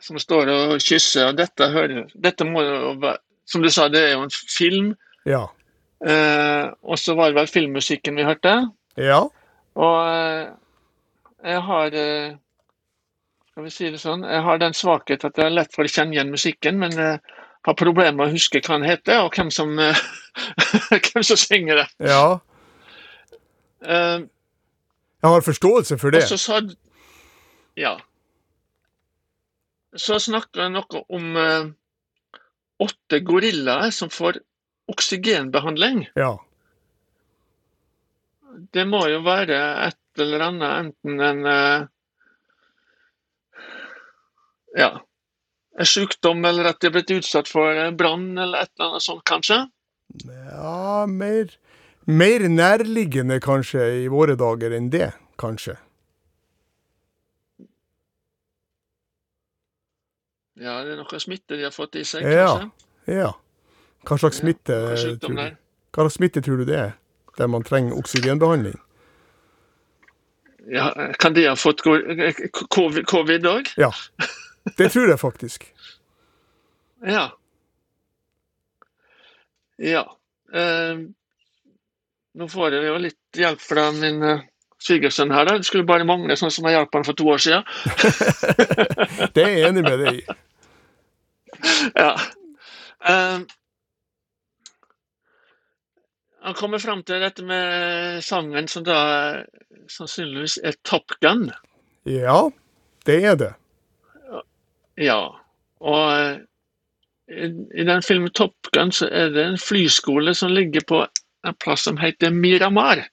som 0.00 0.18
står 0.18 0.48
og 0.54 0.72
kysser. 0.80 1.28
og 1.28 1.36
Dette, 1.36 1.68
hører, 1.74 2.06
dette 2.14 2.46
må 2.48 2.62
jo 2.64 2.94
være 3.02 3.20
Som 3.48 3.62
du 3.64 3.70
sa, 3.72 3.86
det 3.88 4.02
er 4.04 4.10
jo 4.12 4.24
en 4.26 4.32
film. 4.52 4.88
Ja. 5.24 5.46
Eh, 6.04 6.66
og 6.84 6.98
så 7.00 7.14
var 7.16 7.30
det 7.30 7.38
vel 7.38 7.46
filmmusikken 7.48 8.18
vi 8.18 8.26
hørte. 8.26 8.52
Ja. 9.00 9.22
Og 9.78 9.96
eh, 10.12 10.50
jeg 11.48 11.62
har 11.68 11.96
eh, 11.96 12.36
Skal 13.50 13.64
vi 13.64 13.72
si 13.72 13.88
det 13.90 14.00
sånn 14.02 14.26
Jeg 14.26 14.42
har 14.44 14.60
den 14.60 14.76
svakhet 14.76 15.24
at 15.24 15.36
det 15.38 15.46
er 15.46 15.54
lett 15.54 15.72
for 15.74 15.88
å 15.88 15.92
kjenne 15.92 16.16
igjen 16.16 16.34
musikken, 16.34 16.78
men 16.82 16.92
jeg 16.92 17.20
har 17.66 17.78
problemer 17.78 18.14
med 18.16 18.28
å 18.28 18.34
huske 18.36 18.60
hva 18.62 18.78
den 18.78 18.88
heter, 18.88 19.24
og 19.24 19.34
hvem 19.36 19.50
som, 19.54 19.74
eh, 19.82 20.04
hvem 21.12 21.24
som 21.26 21.36
synger 21.40 21.82
det. 21.82 21.86
Ja. 22.10 22.38
Uh, 23.82 24.26
Jeg 25.22 25.30
har 25.34 25.44
forståelse 25.46 25.98
for 25.98 26.10
det. 26.14 26.22
og 26.22 26.28
så 26.28 26.38
sa 26.38 26.60
Ja. 27.78 27.96
Så 29.96 30.18
snakker 30.22 30.66
jeg 30.66 30.74
noe 30.74 31.02
om 31.08 31.36
uh, 31.38 31.70
åtte 32.82 33.20
gorillaer 33.26 33.90
som 33.94 34.10
får 34.10 34.40
oksygenbehandling. 34.88 36.06
Ja. 36.16 36.36
Det 38.74 38.84
må 38.88 39.04
jo 39.10 39.20
være 39.26 39.58
et 39.86 40.22
eller 40.22 40.42
annet, 40.48 40.70
enten 40.84 41.20
en 41.22 41.46
uh, 41.46 41.86
Ja. 44.76 44.90
En 45.78 45.86
sykdom, 45.86 46.42
eller 46.44 46.66
at 46.72 46.80
de 46.82 46.88
er 46.88 46.94
blitt 46.96 47.10
utsatt 47.14 47.46
for 47.48 47.90
brann, 47.94 48.32
eller 48.38 48.64
et 48.64 48.70
eller 48.74 48.88
annet 48.96 49.04
sånt, 49.04 49.22
kanskje. 49.30 49.60
Ja, 50.24 51.06
mer, 51.06 51.50
mer 52.06 52.46
nærliggende 52.48 53.40
kanskje 53.44 53.84
i 54.04 54.08
våre 54.08 54.36
dager 54.40 54.72
enn 54.76 54.88
det, 54.92 55.10
kanskje. 55.38 55.76
Ja, 60.58 60.80
det 60.82 60.96
er 60.96 60.98
noe 60.98 61.20
smitte 61.22 61.54
de 61.58 61.66
har 61.68 61.74
fått 61.74 61.94
i 62.00 62.04
seg, 62.04 62.24
Ja. 62.26 62.46
kanskje. 62.56 63.14
Ja. 63.14 63.32
Hva 64.08 64.18
slags 64.18 64.40
smitte, 64.40 64.74
Hva 64.74 64.96
tror 65.20 65.36
du? 65.36 65.56
Hva 65.92 66.02
slags 66.04 66.14
smitte 66.18 66.42
tror 66.42 66.56
du 66.58 66.64
det 66.64 66.76
er? 66.78 66.92
Der 67.38 67.46
man 67.46 67.62
trenger 67.62 67.94
oksygenbehandling? 67.96 68.78
Ja, 70.68 71.12
kan 71.18 71.32
de 71.34 71.46
ha 71.46 71.54
fått 71.56 71.80
covid 71.82 73.46
òg? 73.46 73.70
Ja. 73.78 73.90
Det 74.76 74.90
tror 74.92 75.08
jeg 75.08 75.18
faktisk. 75.18 75.68
Ja. 77.06 77.28
Ja. 79.78 80.04
Eh, 80.54 81.00
nå 82.38 82.48
får 82.50 82.76
jeg 82.76 82.88
jo 82.88 82.96
litt 83.02 83.38
hjelp 83.38 83.62
fra 83.62 83.88
min 83.94 84.22
eh, 84.26 84.42
svigersønn 84.82 85.32
her. 85.34 85.46
da. 85.48 85.58
Det 85.58 85.68
skulle 85.68 85.88
bare 85.88 86.06
mangle, 86.08 86.36
sånn 86.38 86.52
som 86.54 86.66
jeg 86.68 86.78
hjalp 86.78 86.98
han 86.98 87.06
for 87.06 87.18
to 87.18 87.28
år 87.34 87.42
siden. 87.42 87.62
Det 89.34 89.44
er 89.44 89.54
jeg 89.54 89.70
enig 89.70 89.86
med 89.86 90.04
deg 90.04 90.20
i. 90.20 90.26
Ja. 91.98 92.12
Eh, 93.08 93.40
han 96.44 96.54
kommer 96.54 96.78
fram 96.78 97.00
til 97.02 97.18
dette 97.20 97.42
med 97.42 98.20
sangen 98.22 98.68
som 98.70 98.84
da 98.86 98.98
sannsynligvis 99.90 100.58
er 100.62 100.76
Top 100.86 101.16
Gun. 101.24 101.48
Ja, 102.06 102.50
det 103.08 103.18
er 103.26 103.34
det. 103.40 103.50
Ja. 105.02 105.18
Og 105.82 106.04
eh, 106.14 106.38
i, 107.28 107.84
den 107.84 108.02
filmen 108.02 108.30
Top 108.30 108.70
Gun 108.72 108.92
så 108.92 109.08
er 109.12 109.30
det 109.34 109.44
en 109.44 109.60
flyskole 109.60 110.34
som 110.34 110.52
ligger 110.52 110.84
på 110.88 111.02
en 111.46 111.56
plass 111.60 111.84
som 111.84 111.98
heter 112.00 112.30
Miramar. 112.30 113.04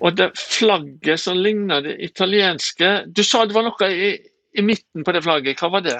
Og 0.00 0.16
det 0.16 0.30
flagget 0.36 1.20
som 1.20 1.38
ligner 1.40 1.80
det 1.80 1.94
italienske 2.04 3.06
Du 3.08 3.22
sa 3.24 3.46
det 3.46 3.56
var 3.56 3.64
noe 3.64 3.88
i, 3.88 4.10
i 4.52 4.64
midten 4.64 5.04
på 5.04 5.12
det 5.12 5.22
flagget. 5.24 5.60
Hva 5.60 5.70
var 5.72 5.84
det? 5.86 5.98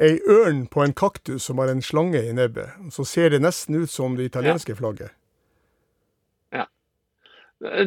Ei 0.00 0.20
ørn 0.30 0.64
på 0.70 0.84
en 0.84 0.94
kaktus 0.94 1.48
som 1.48 1.58
har 1.58 1.72
en 1.72 1.82
slange 1.82 2.22
i 2.22 2.34
nebbet. 2.34 2.76
Så 2.94 3.04
ser 3.04 3.34
det 3.34 3.42
nesten 3.42 3.82
ut 3.82 3.90
som 3.90 4.14
det 4.16 4.30
italienske 4.30 4.76
flagget. 4.78 5.10
Ja. 6.54 6.68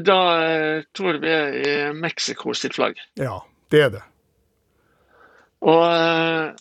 Da 0.03 0.19
eh, 0.43 0.83
tror 0.95 1.21
vi 1.23 1.31
er 1.31 1.55
i 1.55 1.75
Mexico 1.95 2.53
sitt 2.53 2.75
flagg. 2.75 2.99
Ja, 3.19 3.39
det 3.71 3.87
er 3.87 3.95
det. 3.95 4.03
Og 5.63 5.83
eh, 5.87 6.53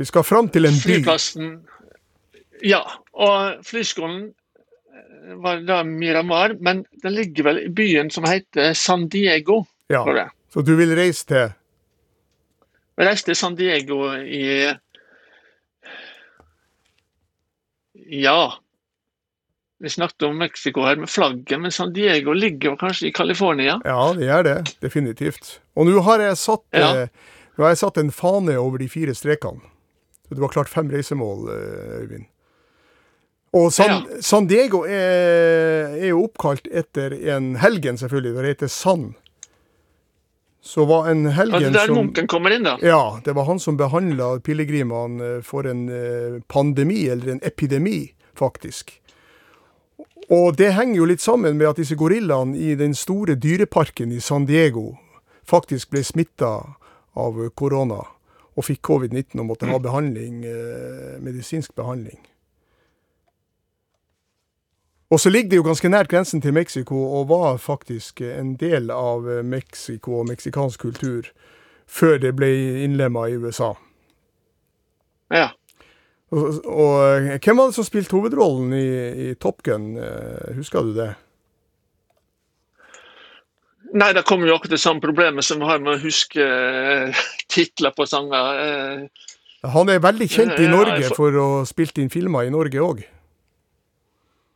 Vi 0.00 0.08
skal 0.08 0.24
fram 0.26 0.48
til 0.50 0.66
en 0.66 0.78
by. 0.82 0.98
Ja. 2.66 2.82
Og 3.12 3.64
flyskolen 3.66 4.22
eh, 4.30 5.34
var 5.42 5.62
da 5.68 5.82
Miramar, 5.86 6.56
men 6.60 6.84
den 7.02 7.16
ligger 7.18 7.50
vel 7.50 7.64
i 7.66 7.72
byen 7.72 8.10
som 8.10 8.26
heter 8.26 8.72
San 8.78 9.08
Diego. 9.12 9.62
Ja. 9.92 10.28
Så 10.52 10.64
du 10.64 10.74
vil 10.76 10.94
reise 10.96 11.26
til 11.28 11.52
Jeg 12.98 13.08
reiste 13.08 13.30
til 13.32 13.36
San 13.36 13.56
Diego 13.56 14.04
i 14.20 14.72
Ja. 18.12 18.61
Vi 19.82 19.90
snakket 19.90 20.22
om 20.28 20.36
Mexico 20.38 20.84
her 20.86 20.96
med 21.00 21.10
flagget, 21.10 21.58
men 21.60 21.72
San 21.74 21.90
Diego 21.92 22.32
ligger 22.38 22.76
kanskje 22.78 23.08
i 23.08 23.12
California? 23.12 23.80
Ja, 23.84 24.12
det 24.14 24.28
gjør 24.28 24.44
det. 24.46 24.56
Definitivt. 24.84 25.56
Og 25.74 25.88
nå 25.88 26.00
har 26.06 26.22
satt, 26.38 26.62
Ja. 26.72 26.92
eh, 27.02 27.08
nå 27.58 27.64
har 27.64 27.72
jeg 27.74 27.80
satt 27.82 27.98
en 27.98 28.10
fane 28.14 28.54
over 28.60 28.78
de 28.78 28.86
fire 28.88 29.14
strekene. 29.14 29.60
Så 30.28 30.36
du 30.38 30.40
har 30.44 30.48
klart 30.54 30.68
fem 30.70 30.88
reisemål, 30.88 31.48
eh, 31.50 31.98
Øyvind. 32.04 32.26
Og 33.54 33.72
San, 33.72 34.06
San 34.24 34.46
Diego 34.46 34.84
er, 34.86 35.90
er 35.98 36.08
jo 36.08 36.22
oppkalt 36.24 36.68
etter 36.72 37.12
en 37.36 37.56
helgen, 37.60 37.98
selvfølgelig. 38.00 38.34
Det 38.38 38.54
heter 38.54 38.68
San. 38.72 39.14
Så 40.62 40.86
var 40.86 41.10
en 41.10 41.24
Ja, 41.24 41.30
helgen 41.42 41.58
det 41.60 41.66
er 41.68 41.72
der 41.74 41.86
som 41.90 41.96
munken 41.98 42.28
kommer 42.30 42.54
inn, 42.54 42.62
da. 42.62 42.78
Ja, 42.80 43.18
det 43.24 43.34
var 43.34 43.44
han 43.50 43.58
som 43.58 43.76
behandla 43.76 44.38
pilegrimene 44.46 45.38
eh, 45.38 45.42
for 45.42 45.66
en 45.66 45.88
eh, 45.90 46.40
pandemi, 46.48 47.08
eller 47.10 47.32
en 47.34 47.40
epidemi, 47.42 48.12
faktisk. 48.38 49.00
Og 50.30 50.56
det 50.58 50.72
henger 50.76 50.96
jo 50.96 51.08
litt 51.10 51.22
sammen 51.22 51.56
med 51.58 51.72
at 51.72 51.80
disse 51.80 51.96
gorillaene 51.98 52.56
i 52.56 52.74
den 52.78 52.94
store 52.94 53.34
dyreparken 53.34 54.12
i 54.12 54.20
San 54.20 54.46
Diego 54.46 54.92
faktisk 55.48 55.90
ble 55.90 56.04
smitta 56.06 56.52
av 57.18 57.40
korona 57.58 58.02
og 58.52 58.66
fikk 58.66 58.82
covid-19 58.84 59.40
og 59.40 59.48
måtte 59.48 59.68
ha 59.68 59.78
behandling, 59.80 60.44
eh, 60.44 61.18
medisinsk 61.20 61.74
behandling. 61.74 62.20
Og 65.12 65.20
så 65.20 65.30
ligger 65.30 65.50
det 65.50 65.56
jo 65.56 65.62
ganske 65.62 65.88
nært 65.88 66.08
grensen 66.08 66.40
til 66.40 66.54
Mexico, 66.56 66.96
og 66.96 67.28
var 67.28 67.56
faktisk 67.56 68.20
en 68.20 68.54
del 68.56 68.90
av 68.90 69.28
eh, 69.28 69.42
Mexico 69.44 70.20
og 70.20 70.28
meksikansk 70.28 70.80
kultur 70.80 71.28
før 71.86 72.18
det 72.18 72.36
ble 72.36 72.48
innlemma 72.84 73.26
i 73.28 73.36
USA. 73.36 73.74
Ja. 75.32 75.50
Og, 76.32 76.62
og 76.64 77.26
hvem 77.44 77.58
var 77.60 77.68
det 77.68 77.76
som 77.76 77.84
spilte 77.84 78.16
hovedrollen 78.16 78.72
i, 78.72 78.86
i 79.28 79.34
Top 79.40 79.60
Gun, 79.66 79.90
eh, 80.00 80.54
husker 80.56 80.86
du 80.86 80.94
det? 80.96 81.10
Nei, 83.92 84.08
det 84.16 84.24
kommer 84.24 84.48
jo 84.48 84.54
akkurat 84.56 84.72
det 84.72 84.80
samme 84.80 85.04
problemet 85.04 85.44
som 85.44 85.60
vi 85.60 85.68
har 85.68 85.82
med 85.84 85.98
å 85.98 86.00
huske 86.00 86.40
eh, 86.40 87.24
titler 87.52 87.92
på 87.92 88.06
sanger. 88.08 88.62
Eh, 88.64 89.28
Han 89.74 89.92
er 89.92 90.00
veldig 90.00 90.28
kjent 90.32 90.56
i 90.56 90.70
Norge 90.72 91.12
for 91.12 91.36
å 91.36 91.48
ha 91.58 91.66
spilt 91.68 92.00
inn 92.00 92.08
filmer 92.12 92.48
i 92.48 92.54
Norge 92.54 92.80
òg. 92.80 93.04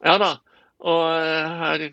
Ja 0.07 0.17
da. 0.23 0.33
Og 0.87 1.03
her 1.61 1.87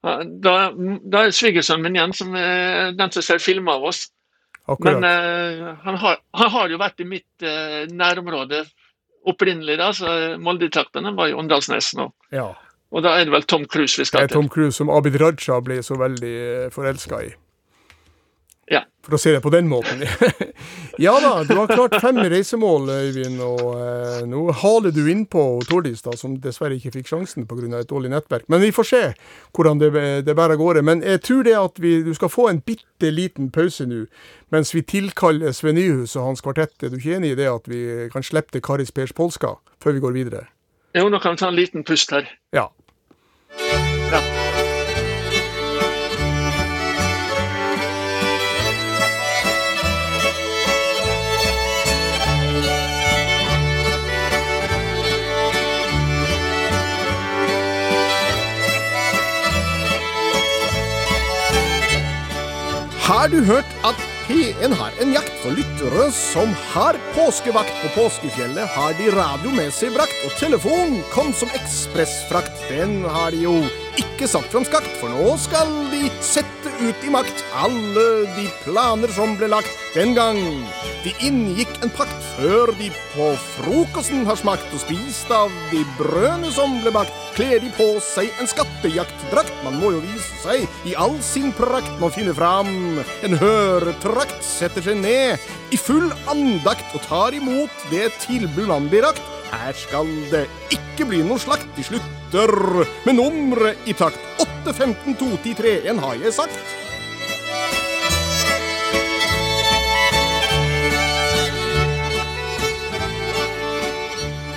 Da, 0.00 0.52
da 0.72 1.24
er 1.26 1.34
svigersønnen 1.36 1.84
min 1.84 1.96
igjen 1.98 2.14
som 2.16 2.36
er 2.36 2.94
den 2.96 3.12
som 3.12 3.24
ser 3.24 3.40
filmer 3.42 3.76
av 3.76 3.90
oss. 3.90 4.06
Akkurat. 4.70 5.00
Men 5.02 5.04
uh, 5.04 5.76
han, 5.84 5.98
har, 5.98 6.20
han 6.38 6.50
har 6.54 6.72
jo 6.72 6.80
vært 6.80 7.02
i 7.02 7.08
mitt 7.08 7.46
uh, 7.46 7.84
nærområde 7.90 8.64
opprinnelig, 9.30 9.76
da. 9.80 9.90
så 9.92 10.16
Molde-traktene 10.40 11.12
var 11.16 11.28
i 11.28 11.36
Åndalsnes 11.36 11.94
nå. 11.98 12.10
ja. 12.34 12.50
Og 12.90 13.04
da 13.04 13.12
er 13.20 13.28
det 13.28 13.30
vel 13.30 13.44
Tom 13.46 13.68
Cruise 13.70 14.00
vi 14.00 14.02
Det 14.02 14.24
er. 14.24 14.32
Tom 14.32 14.48
Cruise 14.50 14.74
som 14.74 14.88
Abid 14.90 15.14
Raja 15.20 15.60
ble 15.62 15.76
så 15.86 15.94
veldig 15.94 16.70
forelska 16.74 17.20
i. 17.22 17.28
Ja. 18.70 18.84
For 19.02 19.16
å 19.16 19.18
si 19.18 19.32
det 19.34 19.40
på 19.42 19.50
den 19.50 19.66
måten. 19.66 20.04
ja 21.04 21.16
da, 21.18 21.30
du 21.42 21.56
har 21.58 21.70
klart 21.72 21.96
fem 22.02 22.20
reisemål, 22.30 22.86
Øyvind. 22.94 23.40
Og 23.42 23.62
eh, 23.74 24.20
nå 24.30 24.44
haler 24.60 24.94
du 24.94 25.00
innpå 25.10 25.42
Tordis, 25.66 26.04
da, 26.06 26.14
som 26.18 26.36
dessverre 26.38 26.76
ikke 26.78 26.92
fikk 27.00 27.10
sjansen 27.10 27.48
pga. 27.50 27.80
et 27.80 27.90
dårlig 27.90 28.12
nettverk. 28.12 28.46
Men 28.46 28.62
vi 28.62 28.70
får 28.70 28.86
se 28.86 29.02
hvordan 29.56 29.82
det, 29.82 29.90
det 30.26 30.36
bærer 30.38 30.54
av 30.54 30.62
gårde. 30.62 30.84
Men 30.86 31.02
jeg 31.02 31.22
tror 31.26 31.42
det 31.48 31.56
at 31.58 31.82
vi, 31.82 31.96
du 32.06 32.12
skal 32.14 32.30
få 32.30 32.46
en 32.52 32.62
bitte 32.62 33.10
liten 33.10 33.50
pause 33.50 33.88
nå, 33.90 34.04
mens 34.54 34.70
vi 34.74 34.84
tilkaller 34.86 35.50
Sven 35.56 35.74
Nyhus 35.74 36.14
og 36.14 36.28
hans 36.28 36.44
kvartett. 36.46 36.76
Er 36.78 36.94
du 36.94 37.00
ikke 37.00 37.18
enig 37.18 37.34
i 37.34 37.40
det 37.42 37.50
at 37.50 37.66
vi 37.66 37.82
kan 38.14 38.22
slippe 38.22 38.54
til 38.54 38.62
Karis 38.62 38.94
Pers 38.94 39.16
Polska 39.16 39.56
før 39.82 39.98
vi 39.98 40.04
går 40.06 40.14
videre? 40.14 40.46
Jo, 40.94 41.08
nå 41.10 41.18
kan 41.18 41.34
vi 41.34 41.42
ta 41.42 41.50
en 41.50 41.58
liten 41.58 41.82
pust 41.86 42.14
her. 42.14 42.30
Ja. 42.54 42.68
ja. 44.14 44.49
Har 63.10 63.26
du 63.28 63.40
hørt 63.42 63.70
at 63.82 64.02
P1 64.28 64.74
har 64.78 64.94
en 65.02 65.10
jakt 65.10 65.32
for 65.42 65.56
lyttere 65.58 66.04
som 66.14 66.52
har 66.70 66.94
påskevakt 67.16 67.72
på 67.80 67.88
påskefjellet? 67.96 68.70
Har 68.70 68.94
de 69.00 69.08
radio 69.16 69.50
med 69.56 69.72
seg 69.74 69.96
brakt, 69.96 70.14
og 70.28 70.36
telefon 70.38 71.00
kom 71.10 71.32
som 71.34 71.50
ekspressfrakt. 71.58 72.62
Den 72.70 73.00
har 73.10 73.34
de 73.34 73.42
jo 73.48 73.56
ikke 73.98 74.28
satt 74.30 74.46
fram 74.52 74.64
skakt, 74.68 74.90
for 75.00 75.10
nå 75.10 75.34
skal 75.40 75.70
de 75.90 76.06
sette 76.22 76.70
ut 76.80 77.04
i 77.04 77.12
makt 77.12 77.42
alle 77.56 78.04
de 78.36 78.46
planer 78.62 79.10
som 79.14 79.32
ble 79.38 79.48
lagt 79.50 79.72
den 79.94 80.12
gang. 80.16 80.38
De 81.04 81.12
inngikk 81.24 81.72
en 81.84 81.92
pakt 81.96 82.28
før 82.36 82.72
de 82.78 82.90
på 83.14 83.30
frokosten 83.56 84.26
har 84.28 84.38
smakt 84.38 84.68
og 84.76 84.82
spist 84.84 85.32
av 85.34 85.52
de 85.72 85.82
brødene 85.98 86.52
som 86.54 86.78
ble 86.84 86.92
bakt. 86.94 87.16
Kler 87.36 87.58
de 87.62 87.72
på 87.76 87.88
seg 88.04 88.30
en 88.42 88.50
skattejaktdrakt, 88.50 89.52
man 89.64 89.78
må 89.80 89.94
jo 89.96 90.04
vise 90.04 90.40
seg 90.44 90.88
i 90.88 90.94
all 91.00 91.16
sin 91.24 91.50
prakt. 91.56 91.90
Man 92.02 92.14
finner 92.14 92.36
fram 92.36 93.00
en 93.00 93.38
høretrakt, 93.40 94.38
setter 94.44 94.84
seg 94.84 95.00
ned 95.02 95.50
i 95.74 95.80
full 95.80 96.10
andakt 96.30 96.94
og 96.96 97.04
tar 97.08 97.36
imot 97.36 97.88
det 97.92 98.10
tilbud 98.26 98.68
man 98.70 98.90
blir 98.92 99.08
rakt. 99.08 99.24
Her 99.50 99.74
skal 99.74 100.06
det 100.30 100.46
ikke 100.70 101.08
bli 101.10 101.24
noe 101.26 101.40
slakt. 101.42 101.59
De 101.80 101.84
slutter 101.84 102.50
med 103.06 103.14
nummeret 103.14 103.76
i 103.88 103.92
takt. 103.96 104.18
8, 104.64 104.72
15, 104.72 105.14
2, 105.16 105.26
10, 105.44 105.54
3, 105.54 105.70
1 105.88 106.00
har 106.02 106.18
jeg 106.20 106.32
sagt. 106.36 106.58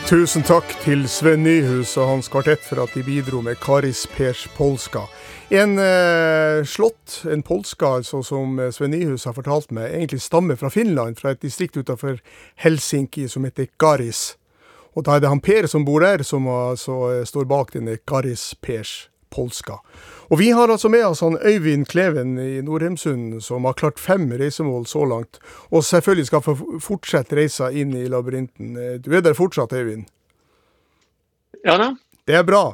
Tusen 0.10 0.44
takk 0.44 0.68
til 0.84 1.08
Sven 1.08 1.48
Nyhus 1.48 1.96
og 1.96 2.12
hans 2.12 2.28
kvartett 2.28 2.68
for 2.68 2.84
at 2.84 2.92
de 2.92 3.08
bidro 3.08 3.40
med 3.40 3.56
Karis 3.64 4.04
Pers 4.18 4.44
polska. 4.60 5.08
En 5.48 5.80
eh, 5.80 6.60
slått, 6.68 7.22
en 7.24 7.48
polska 7.48 8.02
altså, 8.02 8.20
som 8.20 8.60
Sven 8.76 8.98
Nyhus 8.98 9.24
har 9.32 9.40
fortalt 9.40 9.72
meg, 9.72 9.96
egentlig 9.96 10.20
stammer 10.28 10.60
fra 10.60 10.76
Finland, 10.76 11.24
fra 11.24 11.32
et 11.32 11.48
distrikt 11.48 11.80
utenfor 11.80 12.20
Helsinki 12.68 13.30
som 13.32 13.48
heter 13.48 13.72
Garis. 13.80 14.34
Og 14.94 15.06
da 15.06 15.16
er 15.16 15.24
det 15.24 15.32
han 15.32 15.42
Per 15.44 15.68
som 15.68 15.86
bor 15.86 16.04
der, 16.06 16.24
som 16.24 16.48
altså 16.48 17.24
står 17.26 17.50
bak 17.50 17.74
denne 17.74 17.98
Garis 18.06 18.54
Pers 18.62 19.10
polska. 19.34 19.80
Og 20.30 20.40
vi 20.40 20.52
har 20.54 20.70
altså 20.70 20.90
med 20.90 21.06
oss 21.06 21.22
han 21.26 21.38
Øyvind 21.42 21.88
Kleven 21.90 22.38
i 22.40 22.62
Nordheimsund, 22.62 23.42
som 23.42 23.66
har 23.66 23.74
klart 23.74 24.00
fem 24.00 24.30
reisemål 24.32 24.86
så 24.88 25.06
langt. 25.06 25.40
Og 25.72 25.84
selvfølgelig 25.84 26.30
skal 26.30 26.42
få 26.46 26.56
fortsette 26.82 27.38
reisa 27.38 27.70
inn 27.72 27.96
i 27.98 28.08
labyrinten. 28.10 28.78
Du 29.02 29.14
er 29.14 29.22
der 29.22 29.34
fortsatt, 29.38 29.74
Øyvind? 29.74 30.06
Ja 31.66 31.78
da. 31.78 31.94
Det 32.28 32.36
er 32.36 32.44
bra. 32.44 32.74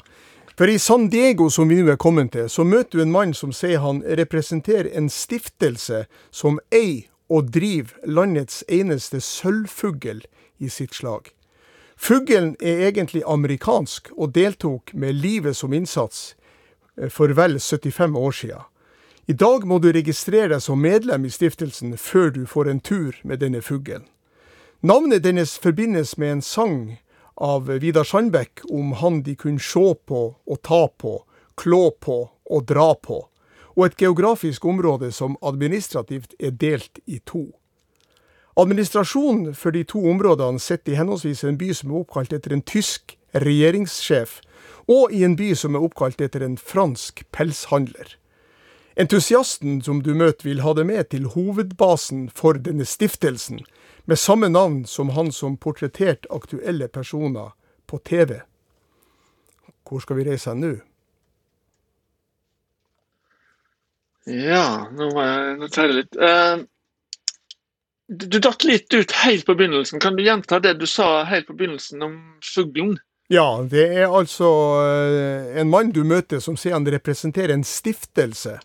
For 0.59 0.67
i 0.67 0.77
San 0.77 1.07
Diego, 1.09 1.49
som 1.49 1.69
vi 1.69 1.79
nå 1.79 1.93
er 1.93 1.95
kommet 1.95 2.33
til, 2.35 2.49
så 2.51 2.65
møter 2.67 2.99
du 2.99 3.03
en 3.05 3.13
mann 3.15 3.31
som 3.33 3.53
sier 3.55 3.79
han 3.79 4.01
representerer 4.03 4.91
en 4.91 5.07
stiftelse 5.09 6.03
som 6.35 6.59
eier 6.75 7.07
og 7.29 7.51
driver 7.53 7.95
landets 8.03 8.63
eneste 8.67 9.21
sølvfugl 9.23 10.25
i 10.59 10.67
sitt 10.67 10.97
slag. 10.97 11.29
Fuglen 11.99 12.53
er 12.63 12.85
egentlig 12.87 13.25
amerikansk, 13.27 14.13
og 14.15 14.31
deltok 14.31 14.93
med 14.93 15.17
livet 15.19 15.57
som 15.57 15.73
innsats 15.75 16.35
eh, 16.95 17.09
for 17.11 17.33
vel 17.35 17.59
75 17.59 18.15
år 18.15 18.31
siden. 18.31 18.63
I 19.27 19.33
dag 19.33 19.65
må 19.67 19.77
du 19.83 19.91
registrere 19.91 20.55
deg 20.55 20.63
som 20.63 20.79
medlem 20.81 21.27
i 21.27 21.29
stiftelsen 21.29 21.97
før 21.99 22.31
du 22.33 22.45
får 22.47 22.71
en 22.71 22.79
tur 22.79 23.19
med 23.23 23.43
denne 23.43 23.61
fuglen. 23.61 24.07
Navnet 24.81 25.25
dennes 25.25 25.57
forbindes 25.59 26.15
med 26.17 26.31
en 26.31 26.41
sang 26.41 26.79
av 27.35 27.67
Vidar 27.83 28.07
Sandbekk 28.07 28.63
om 28.71 28.95
han 29.03 29.21
de 29.27 29.35
kunne 29.35 29.59
se 29.59 29.93
på 30.07 30.23
og 30.39 30.61
ta 30.63 30.87
på, 30.87 31.17
klå 31.59 31.91
på 31.99 32.19
og 32.49 32.65
dra 32.65 32.93
på, 32.95 33.25
og 33.75 33.85
et 33.85 33.99
geografisk 33.99 34.65
område 34.65 35.11
som 35.11 35.37
administrativt 35.43 36.33
er 36.39 36.55
delt 36.55 37.03
i 37.05 37.19
to. 37.19 37.58
Administrasjonen 38.57 39.55
for 39.55 39.71
de 39.71 39.83
to 39.83 40.01
områdene 40.09 40.59
sitter 40.59 40.93
i 40.93 40.99
henholdsvis 40.99 41.43
en 41.43 41.57
by 41.57 41.73
som 41.73 41.91
er 41.91 42.01
oppkalt 42.01 42.33
etter 42.33 42.53
en 42.55 42.65
tysk 42.65 43.17
regjeringssjef, 43.35 44.39
og 44.89 45.13
i 45.13 45.23
en 45.23 45.35
by 45.37 45.53
som 45.55 45.75
er 45.75 45.85
oppkalt 45.85 46.21
etter 46.21 46.43
en 46.43 46.57
fransk 46.57 47.23
pelshandler. 47.35 48.15
Entusiasten 48.99 49.81
som 49.81 50.01
du 50.03 50.11
møter, 50.17 50.43
vil 50.49 50.63
ha 50.65 50.73
deg 50.75 50.89
med 50.89 51.11
til 51.13 51.29
hovedbasen 51.35 52.27
for 52.35 52.57
denne 52.59 52.85
stiftelsen, 52.85 53.61
med 54.05 54.17
samme 54.17 54.49
navn 54.49 54.83
som 54.89 55.13
han 55.15 55.31
som 55.31 55.55
portretterte 55.57 56.27
aktuelle 56.33 56.87
personer 56.87 57.53
på 57.87 58.01
TV. 58.03 58.41
Hvor 59.87 60.01
skal 60.03 60.19
vi 60.19 60.25
reise 60.27 60.55
nå? 60.57 60.73
Ja, 64.27 64.89
nå 64.91 65.07
må 65.13 65.23
jeg 65.23 65.55
notere 65.61 65.95
litt. 66.01 66.17
Uh, 66.19 66.65
du 68.09 68.39
datt 68.39 68.63
litt 68.65 68.93
ut 68.93 69.11
helt 69.11 69.45
på 69.45 69.55
begynnelsen. 69.55 69.99
Kan 69.99 70.15
du 70.15 70.23
gjenta 70.23 70.59
det 70.59 70.73
du 70.79 70.87
sa 70.89 71.23
helt 71.29 71.47
på 71.47 71.53
begynnelsen 71.53 72.01
om 72.01 72.17
fuglen? 72.43 72.97
Ja, 73.29 73.61
det 73.61 73.85
er 73.93 74.09
altså 74.09 74.47
eh, 74.81 75.59
en 75.61 75.69
mann 75.69 75.91
du 75.93 76.01
møter 76.03 76.41
som 76.41 76.57
sier 76.57 76.73
han 76.73 76.87
representerer 76.89 77.53
en 77.53 77.63
stiftelse 77.67 78.57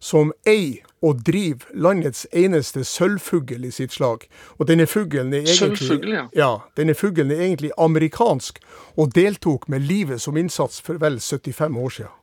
som 0.00 0.30
eier 0.48 0.86
og 1.04 1.20
driver 1.26 1.68
landets 1.74 2.24
eneste 2.32 2.82
sølvfugl 2.86 3.66
i 3.68 3.70
sitt 3.74 3.92
slag. 3.92 4.24
Og 4.56 4.66
denne 4.70 4.86
fuglen 4.88 5.34
er 5.36 5.44
egentlig, 5.44 6.14
ja. 6.14 6.24
ja, 6.34 6.50
denne 6.78 6.96
fuglen 6.96 7.30
er 7.34 7.44
egentlig 7.44 7.70
amerikansk, 7.78 8.58
og 8.96 9.12
deltok 9.14 9.68
med 9.68 9.84
livet 9.86 10.22
som 10.22 10.36
innsats 10.40 10.80
for 10.80 10.98
vel 11.02 11.20
75 11.20 11.76
år 11.76 11.94
siden. 11.98 12.16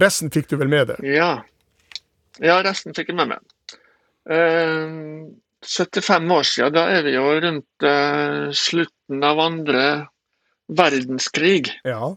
Resten 0.00 0.30
fikk 0.30 0.50
du 0.50 0.58
vel 0.60 0.70
med 0.70 0.92
deg? 0.92 1.06
Ja. 1.06 1.30
Ja, 2.38 2.60
resten 2.62 2.94
fikk 2.94 3.10
jeg 3.10 3.18
med 3.18 3.32
meg. 3.32 3.76
Eh, 4.30 4.86
75 5.66 6.30
år 6.32 6.46
siden, 6.46 6.74
da 6.76 6.86
er 6.94 7.04
vi 7.04 7.16
jo 7.16 7.26
rundt 7.42 7.84
eh, 7.84 8.48
slutten 8.56 9.24
av 9.26 9.42
andre 9.42 9.84
verdenskrig. 10.70 11.72
Ja. 11.84 12.14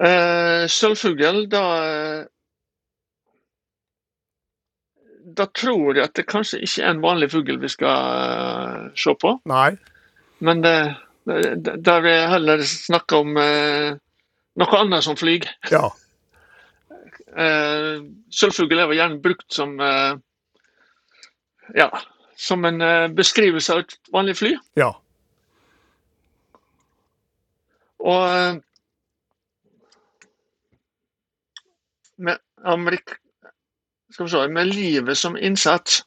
Eh, 0.00 0.64
Sølvfugl, 0.72 1.46
da 1.52 1.64
Da 5.32 5.46
tror 5.54 5.94
jeg 5.96 6.04
at 6.04 6.16
det 6.18 6.26
kanskje 6.28 6.58
ikke 6.64 6.82
er 6.82 6.90
en 6.92 7.00
vanlig 7.00 7.30
fugl 7.32 7.56
vi 7.62 7.68
skal 7.70 7.94
uh, 7.96 8.88
se 8.98 9.14
på. 9.16 9.30
Nei. 9.48 9.70
Men 10.44 10.60
det, 10.64 10.74
det, 11.24 11.76
der 11.86 12.02
vi 12.04 12.12
heller 12.28 12.64
snakker 12.66 13.22
om 13.22 13.38
uh, 13.38 13.94
noe 14.60 14.80
annet 14.82 15.06
som 15.06 15.16
flyr. 15.16 15.46
Ja. 15.70 15.86
Uh, 17.32 18.04
Sølvfugl 18.28 18.76
er 18.76 18.90
gjerne 18.92 19.22
brukt 19.24 19.54
som 19.54 19.78
uh, 19.80 20.18
ja, 21.72 21.88
som 22.36 22.66
en 22.68 22.82
uh, 22.84 23.08
beskrivelse 23.08 23.72
av 23.72 23.84
et 23.84 23.94
vanlig 24.12 24.34
fly. 24.36 24.50
Ja. 24.76 24.90
Og 28.02 28.60
med, 32.18 32.42
Amerik 32.68 33.14
skal 34.12 34.26
vi 34.26 34.34
se, 34.34 34.42
med 34.52 34.74
livet 34.74 35.16
som 35.16 35.38
innsats 35.38 36.02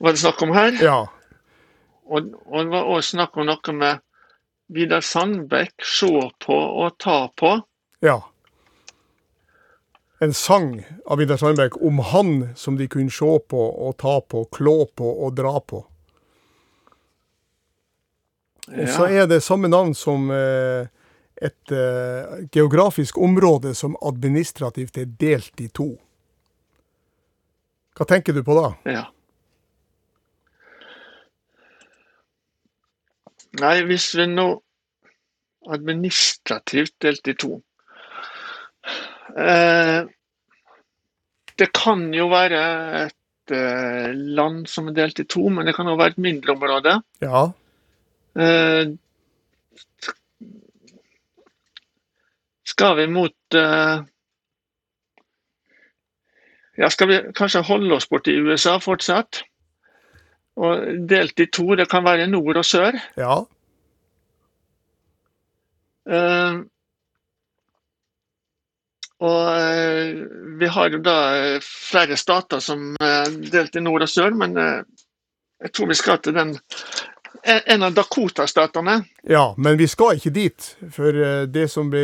var 0.00 0.16
det 0.16 0.24
snakk 0.24 0.42
om 0.42 0.56
her. 0.56 0.74
Ja. 0.82 0.98
Og, 2.10 2.34
og 2.48 2.64
det 2.64 2.72
var 2.72 2.90
også 2.96 3.14
snakk 3.14 3.38
om 3.38 3.46
noe 3.46 3.76
med 3.76 4.02
Vidar 4.74 5.04
Sandbekk, 5.04 5.84
se 5.86 6.10
på 6.42 6.56
og 6.56 6.98
ta 6.98 7.20
på. 7.36 7.54
Ja 8.02 8.18
en 10.20 10.34
sang 10.34 10.86
av 11.06 11.18
Vidar 11.18 11.36
Sandberg 11.40 11.82
om 11.82 11.98
han 11.98 12.32
som 12.56 12.76
de 12.76 12.88
kunne 12.88 13.10
se 13.10 13.38
på 13.48 13.60
og 13.86 13.96
ta 13.96 14.18
på, 14.20 14.44
klå 14.52 14.84
på 14.96 15.08
og 15.24 15.32
dra 15.38 15.54
på. 15.60 15.80
Og 18.70 18.88
så 18.92 19.08
er 19.08 19.24
det 19.26 19.40
samme 19.42 19.70
navn 19.72 19.94
som 19.96 20.28
eh, 20.30 20.90
et 21.40 21.72
uh, 21.72 22.44
geografisk 22.52 23.18
område 23.18 23.72
som 23.74 23.96
administrativt 24.04 25.00
er 25.00 25.08
delt 25.08 25.60
i 25.64 25.70
to. 25.72 25.88
Hva 27.96 28.06
tenker 28.06 28.36
du 28.36 28.44
på 28.44 28.54
da? 28.58 28.68
Ja. 28.92 29.06
Nei, 33.60 33.80
hvis 33.88 34.12
vi 34.14 34.28
nå 34.28 34.46
administrativt 35.72 36.94
delt 37.02 37.32
i 37.32 37.34
to 37.40 37.56
eh, 37.56 37.69
Det 41.60 41.68
kan 41.76 42.06
jo 42.14 42.28
være 42.32 42.60
et 43.06 43.52
eh, 43.52 44.12
land 44.14 44.64
som 44.70 44.88
er 44.88 44.96
delt 44.96 45.20
i 45.20 45.26
to, 45.28 45.42
men 45.52 45.68
det 45.68 45.74
kan 45.76 45.90
òg 45.90 45.98
være 46.00 46.14
et 46.14 46.22
mindre 46.24 46.54
område. 46.54 46.94
Ja. 47.20 47.42
Eh, 48.40 48.94
skal 52.70 52.96
vi 52.96 53.06
mot 53.12 53.58
eh, 53.60 54.02
ja, 56.80 56.88
Skal 56.88 57.08
vi 57.10 57.20
kanskje 57.36 57.66
holde 57.66 57.94
oss 57.98 58.08
borti 58.08 58.38
USA 58.40 58.78
fortsatt? 58.80 59.42
Og 60.60 61.06
delt 61.08 61.40
i 61.40 61.48
to, 61.52 61.74
det 61.76 61.90
kan 61.90 62.04
være 62.04 62.28
nord 62.30 62.56
og 62.60 62.64
sør. 62.64 62.96
Ja. 63.20 63.42
Uh, 66.10 66.64
og 69.20 69.46
uh, 69.52 70.24
vi 70.60 70.70
har 70.72 70.90
jo 70.94 71.02
da 71.04 71.18
flere 71.64 72.16
stater 72.16 72.62
som 72.64 72.92
er 73.00 73.30
delt 73.52 73.76
i 73.76 73.84
nord 73.84 74.06
og 74.06 74.12
sør, 74.12 74.36
men 74.36 74.56
jeg 74.56 75.72
tror 75.76 75.90
vi 75.90 75.96
skal 76.00 76.20
til 76.24 76.36
den 76.36 76.56
en 77.44 77.82
av 77.82 77.94
Dakota-statene. 77.94 79.04
Ja, 79.22 79.54
men 79.56 79.76
vi 79.76 79.88
skal 79.88 80.18
ikke 80.18 80.32
dit. 80.34 80.66
For 80.92 81.46
det 81.46 81.66
som 81.72 81.90
ble, 81.92 82.02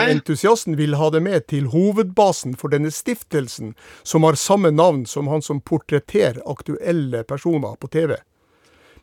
entusiasten 0.00 0.76
vil 0.78 0.96
ha 0.98 1.10
det 1.14 1.22
med 1.22 1.46
til 1.52 1.68
hovedbasen 1.70 2.56
for 2.58 2.72
denne 2.72 2.90
stiftelsen, 2.94 3.74
som 4.02 4.26
har 4.26 4.38
samme 4.40 4.72
navn 4.74 5.04
som 5.06 5.30
han 5.30 5.42
som 5.42 5.60
portretterer 5.60 6.42
aktuelle 6.50 7.22
personer 7.24 7.76
på 7.80 7.92
TV. 7.92 8.16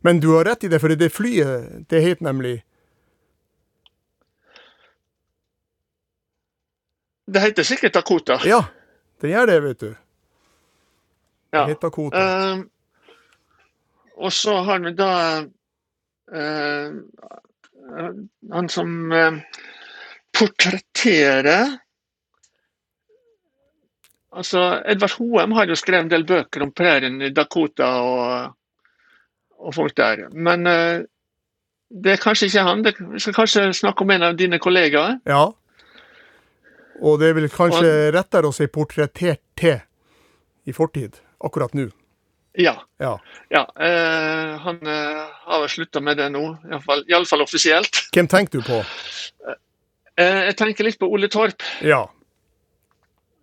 Men 0.06 0.20
du 0.20 0.34
har 0.36 0.46
rett 0.46 0.64
i 0.64 0.72
det, 0.72 0.80
for 0.80 0.94
det 0.94 1.14
flyet, 1.14 1.88
det 1.90 2.04
het 2.04 2.22
nemlig 2.22 2.62
Det 7.28 7.40
heter 7.40 7.64
sikkert 7.64 7.94
Dakota. 7.94 8.40
Ja, 8.48 8.62
det 9.22 9.34
gjør 9.34 9.50
det, 9.50 9.56
vet 9.66 9.80
du. 9.80 9.90
Det 9.90 11.58
ja. 11.58 11.66
heter 11.68 11.82
Dakota. 11.82 12.22
Uh, 12.24 12.62
og 14.16 14.34
så 14.34 14.56
har 14.64 14.80
vi 14.86 14.94
da 14.96 15.10
uh, 16.32 16.96
han 18.54 18.72
som 18.72 19.12
uh, 19.12 19.42
portretterer 20.40 21.78
Altså, 24.38 24.84
Edvard 24.86 25.16
Hoem 25.18 25.56
har 25.58 25.66
jo 25.66 25.76
skrevet 25.80 26.06
en 26.06 26.10
del 26.12 26.24
bøker 26.28 26.62
om 26.62 26.72
prærien 26.76 27.16
i 27.26 27.32
Dakota 27.34 27.88
og, 28.06 28.52
og 29.58 29.74
folk 29.74 29.96
der. 29.98 30.28
Men 30.30 30.68
det 30.68 32.12
er 32.12 32.22
kanskje 32.22 32.46
ikke 32.52 32.66
han. 32.68 32.84
vi 32.86 33.24
skal 33.24 33.34
kanskje 33.34 33.64
snakke 33.74 34.06
om 34.06 34.14
en 34.14 34.28
av 34.28 34.36
dine 34.38 34.60
kollegaer. 34.62 35.18
Ja. 35.26 35.48
Og 37.02 37.20
det 37.22 37.30
er 37.30 37.38
vel 37.38 37.50
kanskje 37.52 37.86
og, 37.86 38.10
rettere 38.16 38.50
å 38.50 38.56
si 38.56 38.68
portrettert 38.72 39.44
til 39.58 39.78
i 40.68 40.76
fortid, 40.76 41.20
akkurat 41.46 41.76
nå. 41.78 41.88
Ja. 42.58 42.74
ja. 42.98 43.14
ja 43.54 43.64
eh, 43.86 44.54
han 44.64 44.80
eh, 44.82 45.24
har 45.46 45.62
vel 45.62 45.70
slutta 45.70 46.02
med 46.02 46.18
det 46.18 46.32
nå, 46.34 46.44
iallfall 47.06 47.46
offisielt. 47.46 48.08
Hvem 48.16 48.30
tenker 48.32 48.60
du 48.60 48.66
på? 48.66 48.82
Eh, 50.18 50.40
jeg 50.50 50.58
tenker 50.58 50.88
litt 50.88 51.00
på 51.00 51.10
Ole 51.14 51.30
Torp. 51.30 51.62
Ja. 51.86 52.08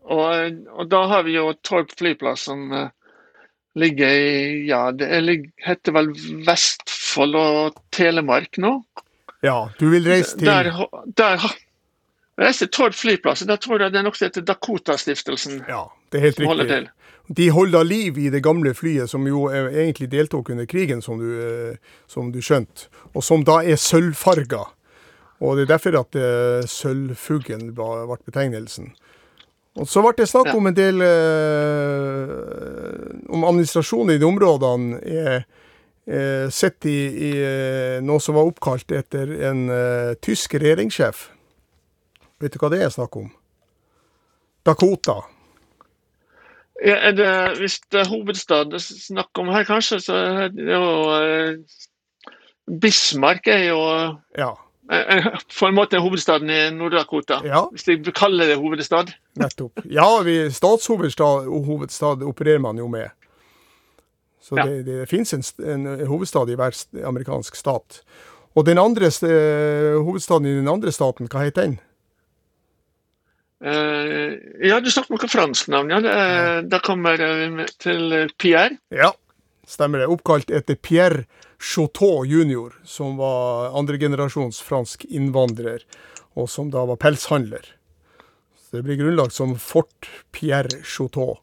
Og, 0.04 0.58
og 0.74 0.90
da 0.90 1.04
har 1.14 1.24
vi 1.24 1.38
jo 1.38 1.52
Torp 1.64 1.94
flyplass 1.96 2.48
som 2.50 2.66
eh, 2.74 2.90
ligger 3.78 4.10
i 4.10 4.66
Ja, 4.68 4.88
det 4.92 5.08
ligger, 5.22 5.52
heter 5.64 5.94
vel 5.96 6.10
Vestfold 6.46 7.38
og 7.38 7.80
Telemark 7.94 8.58
nå. 8.62 8.76
Ja, 9.44 9.68
du 9.78 9.86
vil 9.92 10.06
reise 10.08 10.38
til 10.40 10.48
Der, 10.48 10.70
der, 11.16 11.46
Reise 12.40 12.66
tord 12.66 12.94
flyplass, 12.98 13.44
da 13.46 13.56
tror 13.56 13.82
jeg 13.84 13.94
det 13.94 14.00
er 14.00 14.06
noe 14.06 14.16
som 14.16 14.26
heter 14.26 14.42
Dakota-stiftelsen. 14.42 15.60
Ja, 15.70 15.86
det 16.10 16.18
er 16.18 16.24
helt 16.28 16.40
riktig. 16.42 16.88
De 17.36 17.48
holder 17.54 17.86
liv 17.86 18.18
i 18.18 18.28
det 18.28 18.42
gamle 18.44 18.74
flyet, 18.74 19.08
som 19.08 19.24
jo 19.26 19.46
egentlig 19.54 20.10
deltok 20.12 20.50
under 20.50 20.66
krigen, 20.68 21.00
som 21.02 21.18
du, 21.22 21.30
eh, 21.40 21.76
som 22.06 22.32
du 22.32 22.42
skjønte. 22.42 22.90
Og 23.14 23.24
som 23.24 23.44
da 23.46 23.62
er 23.62 23.78
sølvfarga. 23.80 24.64
Og 25.40 25.56
det 25.56 25.62
er 25.64 25.72
derfor 25.74 25.98
at 25.98 26.16
uh, 26.16 26.66
sølvfuglen 26.68 27.72
ble 27.74 28.18
betegnelsen. 28.26 28.92
Og 29.74 29.88
Så 29.88 30.02
ble 30.04 30.12
det 30.16 30.28
snakk 30.30 30.52
om 30.54 30.68
en 30.70 30.76
del 30.76 31.02
uh, 31.02 32.28
om 33.34 33.44
administrasjonen 33.44 34.14
i 34.14 34.20
de 34.22 34.26
områdene 34.28 35.00
er 35.02 35.44
sett 36.52 36.84
i, 36.84 36.98
i 37.16 37.28
noe 38.04 38.20
som 38.20 38.36
var 38.36 38.44
oppkalt 38.44 38.92
etter 38.92 39.30
en 39.48 39.62
tysk 40.20 40.52
regjeringssjef. 40.60 41.30
Vet 42.44 42.52
du 42.52 42.60
hva 42.60 42.68
det 42.74 42.82
er 42.84 42.92
snakk 42.92 43.16
om? 43.16 43.30
Dakota. 44.64 45.22
Ja, 46.84 46.96
er 47.08 47.14
det, 47.16 47.30
hvis 47.60 47.78
det 47.92 48.02
er 48.02 48.10
hovedstad 48.10 48.68
det 48.72 48.80
er 48.80 48.84
snakk 48.84 49.38
om 49.40 49.48
her, 49.54 49.64
kanskje, 49.64 50.00
så 50.04 50.18
er 50.18 50.52
det 50.52 50.66
jo 50.68 50.88
eh, 51.14 51.56
Bismarck 52.80 53.46
er 53.48 53.62
jo 53.68 53.80
ja. 54.36 54.50
på 55.58 55.68
en 55.68 55.76
måte 55.76 56.00
hovedstaden 56.00 56.50
i 56.50 56.60
Nord-Dakota, 56.74 57.40
ja. 57.46 57.62
hvis 57.70 57.86
de 57.88 58.12
kaller 58.12 58.52
det 58.52 58.58
hovedstad. 58.60 59.14
Nettopp. 59.40 59.84
Ja, 59.88 60.08
vi, 60.24 60.50
statshovedstad 60.52 61.48
hovedstad 61.48 62.24
opererer 62.24 62.60
man 62.64 62.80
jo 62.80 62.88
med. 62.88 63.12
Så 64.42 64.58
ja. 64.58 64.66
det, 64.66 64.84
det 64.86 65.08
finnes 65.08 65.32
en, 65.32 65.44
en, 65.64 66.06
hovedstad 66.08 66.50
i 66.52 66.56
hver 66.60 66.76
amerikansk 67.06 67.56
stat. 67.56 68.02
Og 68.54 68.66
den 68.66 68.78
andre 68.78 69.08
hovedstaden 69.96 70.46
i 70.46 70.56
den 70.58 70.68
andre 70.68 70.92
staten, 70.92 71.28
hva 71.32 71.46
heter 71.46 71.68
den? 71.68 71.78
Uh, 73.64 74.36
ja, 74.60 74.76
du 74.84 74.90
snakker 74.92 75.16
noe 75.16 75.30
fransk 75.30 75.70
navn, 75.72 75.92
ja. 75.94 76.00
Det, 76.04 76.16
da 76.68 76.80
kommer 76.84 77.20
vi 77.20 77.66
til 77.80 78.16
Pierre. 78.36 78.76
Ja, 78.92 79.12
stemmer 79.68 80.02
det. 80.02 80.10
Oppkalt 80.12 80.52
etter 80.52 80.76
Pierre 80.76 81.24
Chauteau 81.64 82.26
jr., 82.28 82.74
som 82.84 83.16
var 83.16 83.72
andregenerasjons 83.78 84.60
fransk 84.64 85.06
innvandrer, 85.08 85.86
og 86.36 86.50
som 86.52 86.68
da 86.74 86.84
var 86.90 87.00
pelshandler. 87.00 87.64
Så 88.60 88.76
det 88.76 88.84
blir 88.88 89.00
grunnlagt 89.00 89.36
som 89.36 89.56
Fort 89.56 90.10
Pierre 90.34 90.82
Chauteau. 90.82 91.38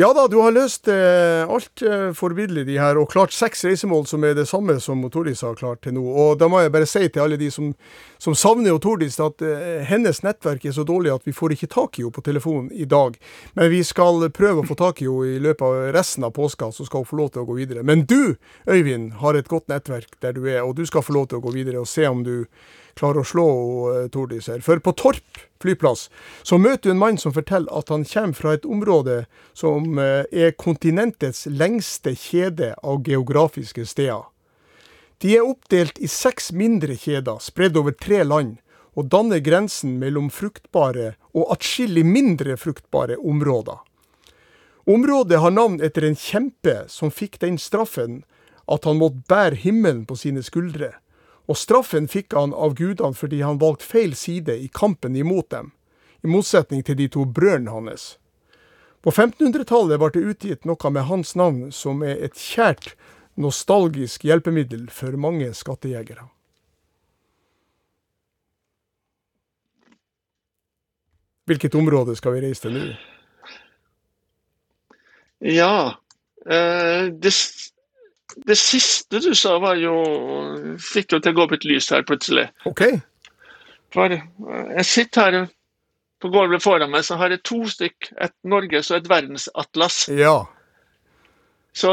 Ja 0.00 0.14
da, 0.16 0.22
du 0.32 0.38
har 0.40 0.54
løst 0.56 0.88
eh, 0.88 1.42
alt 1.44 1.82
eh, 1.84 2.06
forbilledlig 2.16 2.62
de 2.70 2.76
her, 2.80 2.96
og 2.96 3.10
klart 3.12 3.34
seks 3.36 3.66
reisemål 3.66 4.06
som 4.08 4.22
er 4.24 4.32
det 4.38 4.46
samme 4.48 4.78
som 4.80 5.02
Tordis 5.12 5.42
har 5.44 5.58
klart 5.58 5.82
til 5.84 5.92
nå. 5.92 6.00
Og 6.00 6.38
da 6.40 6.48
må 6.48 6.62
jeg 6.62 6.72
bare 6.72 6.88
si 6.88 7.02
til 7.12 7.20
alle 7.20 7.36
de 7.36 7.50
som, 7.52 7.66
som 8.16 8.32
savner 8.32 8.78
Tordis, 8.80 9.18
at 9.20 9.44
eh, 9.44 9.82
hennes 9.84 10.22
nettverk 10.24 10.64
er 10.64 10.72
så 10.72 10.86
dårlig 10.88 11.12
at 11.12 11.28
vi 11.28 11.36
får 11.36 11.52
ikke 11.52 11.68
tak 11.74 12.00
i 12.00 12.06
henne 12.06 12.16
på 12.16 12.24
telefon 12.24 12.72
i 12.72 12.88
dag. 12.88 13.18
Men 13.60 13.68
vi 13.74 13.82
skal 13.84 14.24
prøve 14.32 14.64
å 14.64 14.70
få 14.70 14.78
tak 14.80 15.04
i 15.04 15.10
henne 15.10 15.34
i 15.36 15.44
løpet 15.50 15.68
av 15.68 15.92
resten 15.98 16.24
av 16.24 16.32
påska, 16.38 16.70
så 16.72 16.88
skal 16.88 17.04
hun 17.04 17.10
få 17.12 17.20
lov 17.20 17.34
til 17.34 17.44
å 17.44 17.48
gå 17.50 17.60
videre. 17.60 17.84
Men 17.84 18.08
du, 18.08 18.38
Øyvind, 18.72 19.18
har 19.20 19.36
et 19.36 19.52
godt 19.52 19.68
nettverk 19.68 20.16
der 20.24 20.32
du 20.32 20.46
er, 20.46 20.62
og 20.62 20.78
du 20.80 20.86
skal 20.88 21.04
få 21.04 21.18
lov 21.18 21.28
til 21.28 21.42
å 21.42 21.44
gå 21.44 21.52
videre 21.60 21.84
og 21.84 21.92
se 21.92 22.08
om 22.08 22.24
du 22.24 22.46
klarer 22.98 23.22
å 23.22 23.28
slå 23.28 23.46
uh, 23.90 24.08
Tordis 24.12 24.48
her. 24.50 24.62
For 24.64 24.80
på 24.82 24.94
Torp 24.98 25.42
flyplass 25.62 26.08
så 26.42 26.58
møter 26.58 26.90
du 26.90 26.94
en 26.94 27.02
mann 27.02 27.20
som 27.20 27.34
forteller 27.36 27.72
at 27.76 27.92
han 27.92 28.06
kommer 28.08 28.38
fra 28.38 28.56
et 28.56 28.66
område 28.66 29.24
som 29.52 29.98
uh, 29.98 30.24
er 30.30 30.56
kontinentets 30.58 31.46
lengste 31.50 32.16
kjede 32.18 32.74
av 32.82 33.04
geografiske 33.06 33.86
steder. 33.86 34.26
De 35.20 35.36
er 35.36 35.44
oppdelt 35.44 35.98
i 36.00 36.08
seks 36.08 36.48
mindre 36.56 36.96
kjeder 36.96 37.42
spredd 37.44 37.76
over 37.76 37.92
tre 37.92 38.22
land, 38.24 38.56
og 38.96 39.10
danner 39.12 39.42
grensen 39.44 39.98
mellom 40.00 40.30
fruktbare 40.34 41.12
og 41.36 41.52
atskillig 41.54 42.02
mindre 42.08 42.56
fruktbare 42.58 43.18
områder. 43.20 43.78
Området 44.90 45.38
har 45.38 45.52
navn 45.54 45.78
etter 45.84 46.06
en 46.08 46.16
kjempe 46.18 46.74
som 46.90 47.12
fikk 47.12 47.38
den 47.44 47.58
straffen 47.60 48.22
at 48.70 48.88
han 48.88 48.98
måtte 48.98 49.22
bære 49.30 49.60
himmelen 49.62 50.02
på 50.08 50.16
sine 50.18 50.42
skuldre 50.46 50.94
og 51.48 51.58
straffen 51.58 52.08
fikk 52.08 52.34
han 52.36 52.54
av 52.54 52.74
gudene 52.78 53.16
fordi 53.16 53.42
han 53.42 53.60
valgte 53.60 53.88
feil 53.88 54.16
side 54.16 54.56
i 54.56 54.68
kampen 54.72 55.16
imot 55.16 55.50
dem, 55.50 55.70
i 56.22 56.28
motsetning 56.30 56.82
til 56.84 56.98
de 57.00 57.08
to 57.08 57.24
brødrene 57.24 57.72
hans. 57.72 58.16
På 59.00 59.10
1500-tallet 59.10 60.00
ble 60.00 60.10
det 60.12 60.26
utgitt 60.34 60.68
noe 60.68 60.92
med 60.92 61.08
hans 61.08 61.32
navn 61.38 61.70
som 61.72 62.04
er 62.04 62.20
et 62.20 62.36
kjært, 62.36 62.92
nostalgisk 63.40 64.26
hjelpemiddel 64.28 64.90
for 64.92 65.16
mange 65.16 65.48
skattejegere. 65.56 66.26
Hvilket 71.48 71.74
område 71.74 72.14
skal 72.18 72.36
vi 72.36 72.42
reise 72.44 72.66
til 72.66 72.76
nå? 72.76 72.82
Ja, 75.40 75.96
eh, 76.44 77.08
det 77.08 77.32
det 78.46 78.56
siste 78.58 79.20
du 79.22 79.32
sa, 79.34 79.56
var 79.62 79.78
jo 79.80 79.94
Fikk 80.80 81.14
jo 81.14 81.20
til 81.20 81.32
å 81.32 81.36
gå 81.36 81.46
opp 81.46 81.54
et 81.56 81.66
lys 81.68 81.90
her 81.94 82.04
plutselig. 82.06 82.48
Ok. 82.68 82.84
For 83.94 84.12
jeg 84.14 84.86
sitter 84.86 85.26
her 85.26 85.48
på 86.20 86.30
gulvet 86.30 86.62
foran 86.62 86.92
meg, 86.92 87.04
så 87.06 87.16
har 87.20 87.32
jeg 87.32 87.42
to 87.48 87.62
stykk. 87.68 88.10
Et 88.20 88.34
Norges- 88.46 88.90
og 88.92 89.00
et 89.00 89.10
verdensatlas. 89.10 90.02
Ja. 90.14 90.44
Så, 91.72 91.92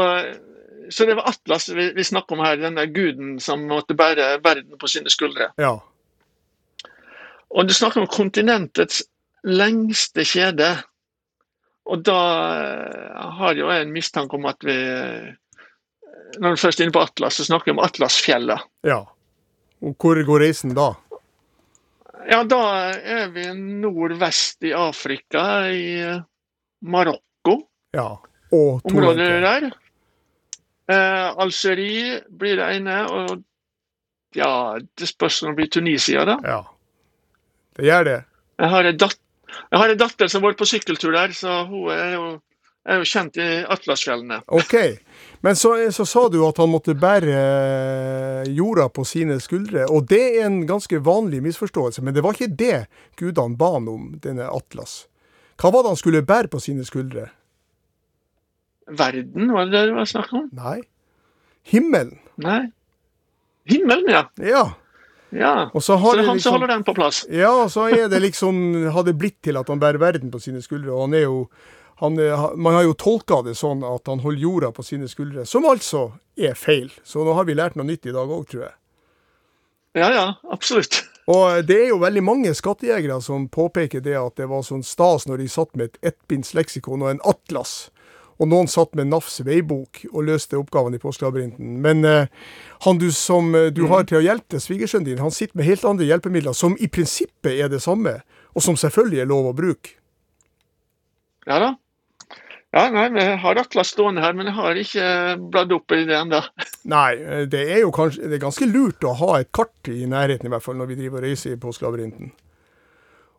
så 0.90 1.06
det 1.08 1.16
var 1.18 1.30
Atlas 1.30 1.68
vi, 1.70 1.90
vi 1.96 2.04
snakker 2.04 2.36
om 2.36 2.44
her, 2.44 2.58
denne 2.60 2.86
guden 2.92 3.38
som 3.42 3.64
måtte 3.70 3.96
bære 3.98 4.36
verden 4.44 4.78
på 4.78 4.90
sine 4.90 5.10
skuldre. 5.12 5.50
Ja. 5.58 5.78
Og 7.48 7.68
du 7.68 7.74
snakker 7.74 8.04
om 8.04 8.10
kontinentets 8.12 9.02
lengste 9.48 10.26
kjede. 10.28 10.74
Og 11.88 12.02
da 12.04 12.20
har 13.38 13.56
jo 13.56 13.70
jeg 13.72 13.86
en 13.86 13.94
mistanke 13.94 14.36
om 14.36 14.48
at 14.50 14.60
vi 14.66 14.76
Når 16.36 16.54
vi 16.54 16.60
først 16.60 16.80
er 16.80 16.86
inne 16.86 16.94
på 16.94 17.02
Atlas, 17.02 17.38
så 17.38 17.46
snakker 17.48 17.70
vi 17.70 17.76
om 17.76 17.84
Atlasfjellet. 17.84 18.66
ja. 18.86 19.04
Og 19.78 19.94
hvor 19.94 20.18
går 20.26 20.42
reisen 20.42 20.72
da? 20.74 20.88
Ja, 22.26 22.40
da 22.42 22.62
er 22.98 23.28
vi 23.30 23.44
nordvest 23.54 24.66
i 24.66 24.72
Afrika, 24.74 25.70
i 25.70 26.02
Marokko. 26.82 27.54
Ja. 27.94 28.08
Og 28.50 28.82
området 28.90 29.28
der. 29.44 29.68
Eh, 30.90 31.28
Algerie 31.44 32.18
blir 32.40 32.58
det 32.58 32.66
ene, 32.74 32.98
og 33.06 33.44
ja, 34.34 34.50
det 34.98 35.08
spørs 35.08 35.42
om 35.44 35.52
det 35.52 35.60
blir 35.60 35.70
Tunisia, 35.78 36.26
da. 36.26 36.36
Ja. 36.42 36.60
Det 37.78 37.86
gjør 37.86 38.10
det. 38.10 38.18
Jeg 38.58 38.74
har 38.74 38.90
en, 38.90 38.98
dat 38.98 39.18
jeg 39.70 39.80
har 39.80 39.92
en 39.92 40.00
datter 40.00 40.28
som 40.28 40.42
har 40.42 40.52
vært 40.52 40.60
på 40.60 40.68
sykkeltur 40.68 41.14
der, 41.14 41.32
så 41.36 41.62
hun 41.68 41.92
er 41.94 42.14
jo, 42.16 42.26
er 42.88 43.00
jo 43.00 43.08
kjent 43.08 43.36
i 43.40 43.48
Atlasfjellene. 43.68 44.40
OK. 44.46 44.74
Men 45.44 45.56
så, 45.56 45.74
så 45.94 46.06
sa 46.08 46.24
du 46.32 46.38
at 46.46 46.58
han 46.58 46.70
måtte 46.72 46.96
bære 46.98 47.34
eh, 47.34 48.50
jorda 48.56 48.88
på 48.92 49.04
sine 49.06 49.38
skuldre, 49.42 49.86
og 49.92 50.08
det 50.10 50.22
er 50.38 50.46
en 50.48 50.62
ganske 50.68 51.00
vanlig 51.04 51.42
misforståelse. 51.44 52.02
Men 52.02 52.16
det 52.16 52.24
var 52.24 52.36
ikke 52.36 52.54
det 52.58 52.86
gudene 53.20 53.58
ba 53.58 53.74
han 53.76 53.90
om, 53.92 54.10
denne 54.22 54.48
Atlas. 54.50 55.04
Hva 55.58 55.72
var 55.74 55.84
det 55.84 55.94
han 55.94 56.00
skulle 56.00 56.24
bære 56.26 56.50
på 56.52 56.62
sine 56.62 56.86
skuldre? 56.86 57.28
Verden, 58.88 59.52
var 59.52 59.68
det 59.68 59.74
det 59.74 59.86
det 59.90 59.96
var 59.98 60.08
snakk 60.08 60.32
om? 60.32 60.50
Nei. 60.56 60.80
Himmelen. 61.68 62.18
Nei. 62.40 62.60
Himmelen, 63.68 64.08
ja. 64.08 64.22
Ja. 64.40 64.62
ja. 65.30 65.54
Så 65.74 65.80
Så 65.80 66.14
det 66.16 66.22
er 66.22 66.30
han 66.30 66.30
som 66.30 66.34
liksom 66.38 66.54
holder 66.56 66.72
den 66.72 66.84
på 66.86 66.94
plass. 66.96 67.26
Ja, 67.28 67.50
og 67.64 67.70
så 67.70 67.90
er 67.92 68.08
det 68.08 68.22
liksom 68.22 68.88
Har 68.94 69.04
det 69.04 69.18
blitt 69.18 69.42
til 69.44 69.58
at 69.60 69.68
han 69.68 69.80
bærer 69.80 70.00
verden 70.00 70.30
på 70.30 70.40
sine 70.40 70.62
skuldre. 70.62 70.92
Og 70.92 71.08
han 71.08 71.14
er 71.14 71.26
jo 71.26 71.48
han, 72.00 72.18
er- 72.22 72.56
Man 72.56 72.74
har 72.74 72.84
jo 72.86 72.94
tolka 72.94 73.40
det 73.46 73.56
sånn 73.58 73.82
at 73.86 74.06
han 74.06 74.20
holder 74.24 74.42
jorda 74.42 74.70
på 74.76 74.84
sine 74.86 75.08
skuldre, 75.10 75.44
som 75.46 75.64
altså 75.66 76.12
er 76.38 76.54
feil. 76.54 76.92
Så 77.04 77.24
nå 77.26 77.34
har 77.34 77.44
vi 77.48 77.54
lært 77.58 77.76
noe 77.78 77.86
nytt 77.88 78.06
i 78.06 78.14
dag 78.14 78.28
òg, 78.30 78.46
tror 78.50 78.68
jeg. 78.68 78.74
Ja, 79.98 80.08
ja, 80.14 80.26
absolutt. 80.52 81.00
Og 81.28 81.64
det 81.68 81.76
er 81.82 81.88
jo 81.90 81.98
veldig 82.00 82.22
mange 82.24 82.54
skattejegere 82.56 83.18
som 83.24 83.48
påpeker 83.52 84.00
det 84.04 84.14
at 84.16 84.36
det 84.40 84.46
var 84.48 84.62
sånn 84.64 84.84
stas 84.86 85.26
når 85.28 85.42
de 85.42 85.48
satt 85.52 85.74
med 85.76 85.90
et 85.90 86.12
ettbinds 86.14 86.54
leksikon 86.56 87.02
og 87.04 87.10
en 87.10 87.20
atlas. 87.28 87.90
Og 88.38 88.46
noen 88.52 88.68
satt 88.70 88.94
med 88.94 89.08
NAFs 89.10 89.40
veibok 89.42 90.04
og 90.12 90.22
løste 90.28 90.54
oppgavene 90.60 90.96
i 90.96 91.02
postlabyrinten. 91.02 91.80
Men 91.82 92.04
eh, 92.06 92.28
han 92.86 93.00
du 93.02 93.08
som 93.12 93.50
du 93.50 93.72
du 93.74 93.82
har 93.90 94.06
til 94.06 94.20
å 94.20 94.22
hjelpe 94.22 94.60
svigersønnen 94.62 95.08
din, 95.10 95.18
han 95.24 95.34
sitter 95.34 95.58
med 95.58 95.66
helt 95.66 95.84
andre 95.84 96.06
hjelpemidler 96.06 96.54
som 96.54 96.76
i 96.78 96.86
prinsippet 96.86 97.58
er 97.58 97.68
det 97.72 97.82
samme, 97.82 98.20
og 98.54 98.62
som 98.62 98.78
selvfølgelig 98.78 99.24
er 99.24 99.28
lov 99.32 99.50
å 99.50 99.56
bruke. 99.58 99.96
Ja 101.48 101.58
da. 101.64 101.72
Ja, 102.78 102.84
nei, 102.94 103.08
vi 103.10 103.22
har 103.42 103.58
Atlas 103.58 103.90
stående 103.90 104.22
her, 104.22 104.36
men 104.38 104.46
jeg 104.46 104.54
har 104.54 104.78
ikke 104.78 105.06
bladd 105.50 105.72
opp 105.74 105.94
i 105.96 106.04
det 106.06 106.14
ennå. 106.14 106.38
Nei, 106.92 107.08
eh, 107.18 107.46
det 107.50 107.64
er 107.74 107.80
jo 107.82 107.88
kanskje 107.94 108.28
det 108.28 108.36
er 108.36 108.44
ganske 108.44 108.68
lurt 108.70 109.02
å 109.02 109.16
ha 109.18 109.32
et 109.40 109.50
kart 109.56 109.90
i 109.90 110.04
nærheten, 110.06 110.46
i 110.46 110.52
hvert 110.52 110.62
fall 110.62 110.78
når 110.78 110.92
vi 110.92 110.98
driver 111.00 111.18
og 111.18 111.26
reiser 111.26 111.56
i 111.56 111.58
påskelabyrinten. 111.58 112.30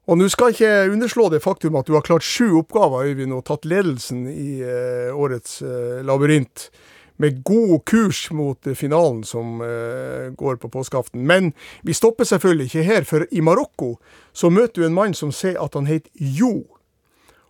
Og 0.09 0.17
nå 0.19 0.27
skal 0.33 0.51
jeg 0.51 0.57
ikke 0.57 0.93
underslå 0.95 1.29
det 1.31 1.39
faktum 1.43 1.77
at 1.79 1.87
du 1.87 1.93
har 1.95 2.03
klart 2.03 2.25
sju 2.25 2.57
oppgaver, 2.59 3.07
Øyvind, 3.07 3.35
og 3.37 3.45
tatt 3.47 3.67
ledelsen 3.69 4.25
i 4.27 4.59
eh, 4.65 5.15
årets 5.15 5.61
eh, 5.61 6.01
labyrint. 6.03 6.67
Med 7.21 7.39
god 7.47 7.85
kurs 7.87 8.25
mot 8.35 8.67
eh, 8.67 8.75
finalen 8.75 9.21
som 9.27 9.61
eh, 9.63 10.33
går 10.35 10.59
på 10.59 10.71
påskeaften. 10.73 11.23
Men 11.23 11.53
vi 11.87 11.95
stopper 11.95 12.27
selvfølgelig 12.27 12.71
ikke 12.71 12.87
her, 12.89 13.07
for 13.07 13.23
i 13.31 13.45
Marokko 13.45 13.93
så 14.33 14.51
møter 14.51 14.81
du 14.81 14.89
en 14.89 14.97
mann 14.97 15.15
som 15.15 15.31
sier 15.31 15.61
at 15.63 15.79
han 15.79 15.87
heter 15.87 16.09
Jo, 16.17 16.65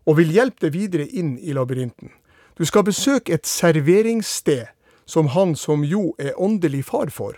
og 0.06 0.18
vil 0.20 0.32
hjelpe 0.34 0.68
deg 0.68 0.76
videre 0.76 1.08
inn 1.08 1.38
i 1.40 1.54
labyrinten. 1.54 2.12
Du 2.60 2.66
skal 2.66 2.84
besøke 2.88 3.34
et 3.34 3.48
serveringssted 3.48 4.68
som 5.10 5.32
han 5.34 5.56
som 5.56 5.84
Jo 5.84 6.14
er 6.20 6.38
åndelig 6.38 6.86
far 6.92 7.10
for, 7.10 7.38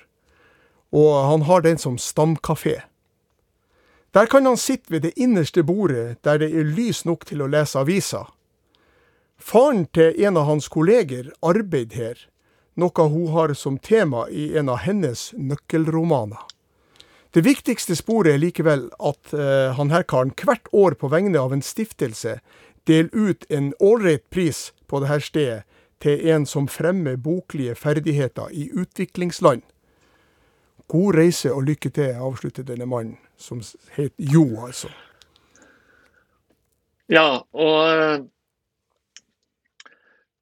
og 0.92 1.12
han 1.30 1.46
har 1.48 1.62
den 1.62 1.78
som 1.78 1.98
stamkafé. 1.98 2.82
Der 4.12 4.26
kan 4.26 4.46
han 4.46 4.58
sitte 4.58 4.92
ved 4.92 5.02
det 5.02 5.14
innerste 5.16 5.64
bordet 5.64 6.18
der 6.24 6.38
det 6.38 6.52
er 6.52 6.68
lys 6.68 7.06
nok 7.06 7.26
til 7.26 7.42
å 7.42 7.48
lese 7.48 7.80
avisa. 7.80 8.26
Faren 9.38 9.86
til 9.96 10.18
en 10.26 10.38
av 10.38 10.50
hans 10.50 10.68
kolleger 10.68 11.32
arbeider 11.42 11.96
her, 11.96 12.18
noe 12.76 13.08
hun 13.08 13.32
har 13.32 13.54
som 13.56 13.78
tema 13.80 14.28
i 14.30 14.52
en 14.58 14.70
av 14.70 14.84
hennes 14.84 15.32
nøkkelromaner. 15.38 16.51
Det 17.32 17.46
viktigste 17.46 17.96
sporet 17.96 18.34
er 18.34 18.42
likevel 18.44 18.90
at 19.00 19.32
eh, 19.32 19.72
han 19.78 19.92
her 19.94 20.04
karen 20.04 20.34
hvert 20.36 20.68
år 20.76 20.98
på 21.00 21.08
vegne 21.14 21.40
av 21.40 21.54
en 21.56 21.64
stiftelse 21.64 22.42
deler 22.90 23.10
ut 23.16 23.46
en 23.50 23.72
ålreit 23.80 24.26
pris 24.30 24.74
på 24.92 25.00
dette 25.00 25.22
stedet 25.30 25.62
til 26.04 26.26
en 26.34 26.46
som 26.50 26.68
fremmer 26.68 27.16
boklige 27.16 27.76
ferdigheter 27.76 28.52
i 28.52 28.68
utviklingsland. 28.74 29.62
God 30.92 31.16
reise 31.16 31.54
og 31.54 31.64
lykke 31.70 31.90
til, 31.96 32.18
avslutter 32.20 32.68
denne 32.68 32.86
mannen, 32.86 33.16
som 33.38 33.62
het 33.96 34.12
Jo, 34.18 34.66
altså. 34.66 34.90
Ja, 37.08 37.44
og 37.54 37.80
eh, 37.96 38.20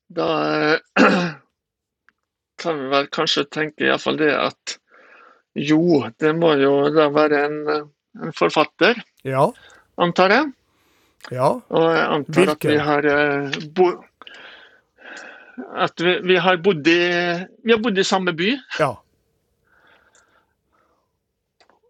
da 0.18 0.30
eh, 0.74 0.78
kan 2.62 2.82
vi 2.82 2.90
vel 2.98 3.10
kanskje 3.14 3.46
tenke 3.46 3.86
iallfall 3.86 4.18
det 4.18 4.34
at 4.34 4.80
jo, 5.68 5.80
det 6.20 6.32
må 6.38 6.54
jo 6.62 6.74
da 6.96 7.10
være 7.14 7.42
en, 7.48 7.58
en 8.24 8.34
forfatter, 8.38 9.02
Ja, 9.28 9.46
antar 10.00 10.30
jeg. 10.36 10.52
ja, 11.36 11.50
Og 11.70 11.86
jeg 11.92 12.06
antar 12.16 12.52
at 12.56 12.64
vi 12.70 12.78
har 12.78 13.06
eh, 13.12 13.58
bo 13.76 13.90
at 15.76 16.00
vi, 16.00 16.14
vi 16.24 16.38
har 16.40 16.56
bodd 16.64 16.88
i 16.88 17.00
Vi 17.68 17.74
har 17.74 17.82
bodd 17.84 17.98
i 18.00 18.04
samme 18.08 18.32
by. 18.34 18.54
ja. 18.80 18.94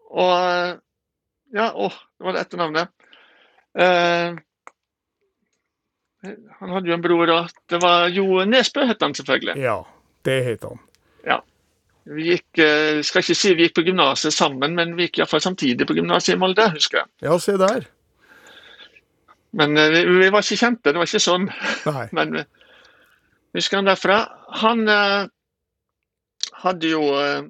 Og 0.10 0.80
Ja, 1.54 1.72
å, 1.74 1.88
det 1.90 2.26
var 2.28 2.36
det 2.36 2.42
etternavnet. 2.46 2.90
Eh, 3.80 4.36
han 6.60 6.74
hadde 6.76 6.92
jo 6.92 6.94
en 6.98 7.02
bror, 7.02 7.32
og 7.34 7.54
det 7.72 7.80
var 7.82 8.10
Jo 8.14 8.44
Nesbø, 8.46 8.84
het 8.90 9.02
han 9.02 9.16
selvfølgelig. 9.18 9.56
Ja, 9.64 9.80
det 10.28 10.36
het 10.46 10.66
han. 10.68 10.82
Vi 12.10 12.26
gikk, 12.32 12.48
jeg 12.58 13.06
skal 13.06 13.22
ikke 13.22 13.38
si 13.38 13.54
vi 13.54 13.68
gikk 13.68 13.76
på 13.78 13.86
gymnaset 13.86 14.34
sammen, 14.34 14.74
men 14.78 14.96
vi 14.98 15.08
gikk 15.08 15.22
iallfall 15.22 15.44
samtidig 15.44 15.86
på 15.86 15.98
gymnaset 15.98 16.34
i 16.34 16.40
Molde, 16.42 16.66
husker 16.74 17.04
jeg. 17.04 17.12
Ja, 17.28 17.36
se 17.42 17.58
der. 17.60 17.86
Men 19.52 19.78
eh, 19.78 19.90
vi, 19.94 20.06
vi 20.06 20.30
var 20.34 20.46
ikke 20.46 20.60
kjente, 20.62 20.94
det 20.94 21.02
var 21.02 21.10
ikke 21.10 21.22
sånn. 21.24 21.50
Nei. 21.90 22.06
Men 22.18 22.42
eh, 22.42 22.48
husker 23.58 23.82
han 23.82 23.90
derfra. 23.90 24.20
Han 24.62 24.86
uh, 24.90 25.30
hadde 26.64 26.92
jo 26.92 27.02
uh, 27.14 27.42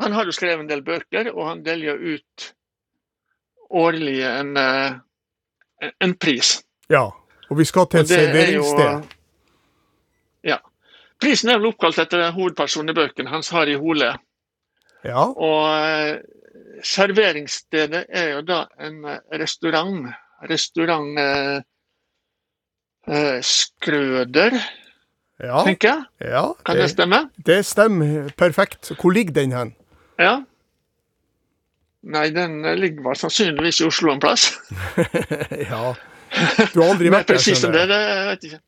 Han 0.00 0.16
har 0.16 0.28
jo 0.28 0.32
skrevet 0.32 0.64
en 0.64 0.70
del 0.70 0.84
bøker, 0.84 1.28
og 1.34 1.46
han 1.50 1.64
jo 1.84 1.96
ut 2.16 2.52
årlig 3.72 4.22
en, 4.24 4.56
eh, 4.56 4.92
en- 6.00 6.14
pris. 6.14 6.62
Ja. 6.88 7.12
Og 7.50 7.58
vi 7.58 7.64
skal 7.64 7.86
til 7.86 8.00
et 8.00 8.08
det 8.08 8.18
er 8.18 8.52
jo, 8.52 8.62
serveringssted. 8.64 9.16
Ja. 10.44 10.58
Prisen 11.22 11.50
er 11.52 11.60
vel 11.60 11.70
oppkalt 11.70 11.98
etter 12.02 12.24
hovedpersonen 12.34 12.90
i 12.90 12.96
bøken, 12.98 13.28
Hans 13.30 13.50
Harry 13.54 13.76
Hole. 13.78 14.08
Ja. 15.06 15.24
Og 15.30 15.66
eh, 15.78 16.18
serveringsstedet 16.86 18.04
er 18.10 18.28
jo 18.36 18.42
da 18.46 18.64
en 18.82 19.00
eh, 19.06 19.20
restaurant. 19.40 20.08
Restaurant 20.50 21.18
eh, 21.22 21.58
eh, 23.08 23.38
Skrøder, 23.46 24.58
Ja. 25.42 25.62
tenker 25.66 25.88
jeg. 25.88 26.30
ja 26.30 26.42
Kan 26.66 26.76
det 26.78 26.90
stemme? 26.90 27.18
det 27.46 27.64
stemmer 27.66 28.28
perfekt. 28.38 28.92
Hvor 29.00 29.10
ligger 29.10 29.32
den 29.34 29.52
hen? 29.52 29.74
Ja. 30.18 30.36
Nei, 32.02 32.28
den 32.34 32.62
ligger 32.78 33.02
vel 33.08 33.16
sannsynligvis 33.18 33.80
i 33.80 33.86
Oslo 33.86 34.12
en 34.12 34.20
plass. 34.22 34.52
ja. 35.70 35.94
Du 36.74 36.80
har 36.82 36.88
aldri 36.92 37.10
vært 37.12 37.28
der, 37.28 37.38
det, 37.38 37.88
det 37.90 37.98
vet 38.28 38.42
jeg 38.46 38.52
ikke. 38.52 38.60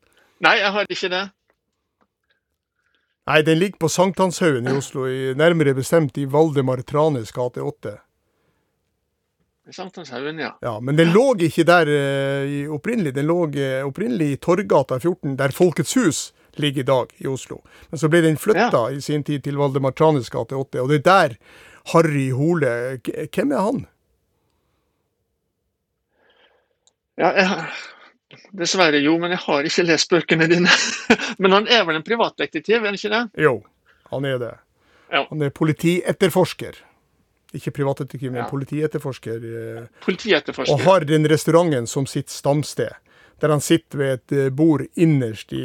Nei, 0.45 0.55
jeg 0.59 0.71
har 0.75 0.91
ikke 0.95 1.09
det. 1.11 1.23
Nei, 3.25 3.41
den 3.41 3.59
ligger 3.59 3.77
på 3.77 3.89
Sankthanshaugen 3.89 4.67
i 4.67 4.73
Oslo, 4.77 5.07
i, 5.09 5.33
nærmere 5.33 5.73
bestemt 5.73 6.17
i 6.21 6.27
Valdemar 6.29 6.83
Tranes 6.85 7.31
gate 7.33 7.61
8. 7.61 7.95
I 9.65 9.73
Sankthanshaugen, 9.73 10.39
ja. 10.39 10.51
Ja, 10.61 10.75
men 10.79 10.97
den 10.99 11.09
lå 11.09 11.31
ikke 11.41 11.65
der 11.65 11.89
eh, 11.89 12.45
i 12.45 12.59
opprinnelig. 12.69 13.15
Den 13.15 13.25
lå 13.25 13.39
eh, 13.57 13.81
opprinnelig 13.81 14.27
i 14.35 14.37
Torgata 14.37 14.99
14, 15.01 15.33
der 15.39 15.55
Folkets 15.57 15.95
hus 15.97 16.19
ligger 16.61 16.83
i 16.83 16.85
dag, 16.85 17.15
i 17.17 17.25
Oslo. 17.27 17.63
Men 17.89 17.99
så 17.99 18.11
ble 18.13 18.21
den 18.27 18.37
flytta 18.37 18.83
ja. 18.85 18.93
i 18.93 19.01
sin 19.01 19.25
tid 19.25 19.41
til 19.47 19.57
Valdemar 19.57 19.97
Tranes 19.97 20.29
gate 20.29 20.53
8, 20.53 20.85
og 20.85 20.93
det 20.93 21.01
er 21.01 21.09
der 21.09 21.35
Harry 21.93 22.29
Hole 22.33 22.69
Hvem 23.05 23.51
er 23.51 23.65
han? 23.65 23.83
Ja, 27.17 27.33
jeg, 27.33 27.65
dessverre 28.55 28.99
jo, 29.03 29.15
men 29.21 29.33
jeg 29.35 29.41
har 29.45 29.67
ikke 29.69 29.85
lest 29.87 30.11
bøkene 30.11 30.47
dine. 30.51 30.71
men 31.41 31.55
han 31.55 31.69
er 31.71 31.85
vel 31.87 31.99
en 31.99 32.05
privatdetektiv, 32.05 32.81
er 32.81 32.89
han 32.89 32.99
ikke 32.99 33.13
det? 33.13 33.23
Jo, 33.45 33.55
han 34.11 34.27
er 34.29 34.41
det. 34.41 34.51
Ja. 35.11 35.23
Han 35.29 35.41
er 35.45 35.53
politietterforsker. 35.55 36.81
Ikke 37.55 37.71
privatdetektiv, 37.71 38.31
men 38.31 38.43
ja. 38.43 38.49
politietterforsker. 38.49 39.49
Eh, 39.49 39.83
politietterforsker. 40.05 40.73
Og 40.73 40.85
har 40.87 41.05
den 41.07 41.27
restauranten 41.31 41.87
som 41.87 42.07
sitt 42.09 42.33
stamsted. 42.33 42.97
Der 43.43 43.51
han 43.51 43.61
sitter 43.61 43.99
ved 43.99 44.13
et 44.13 44.35
eh, 44.35 44.49
bord 44.51 44.81
innerst 44.95 45.53
i, 45.53 45.63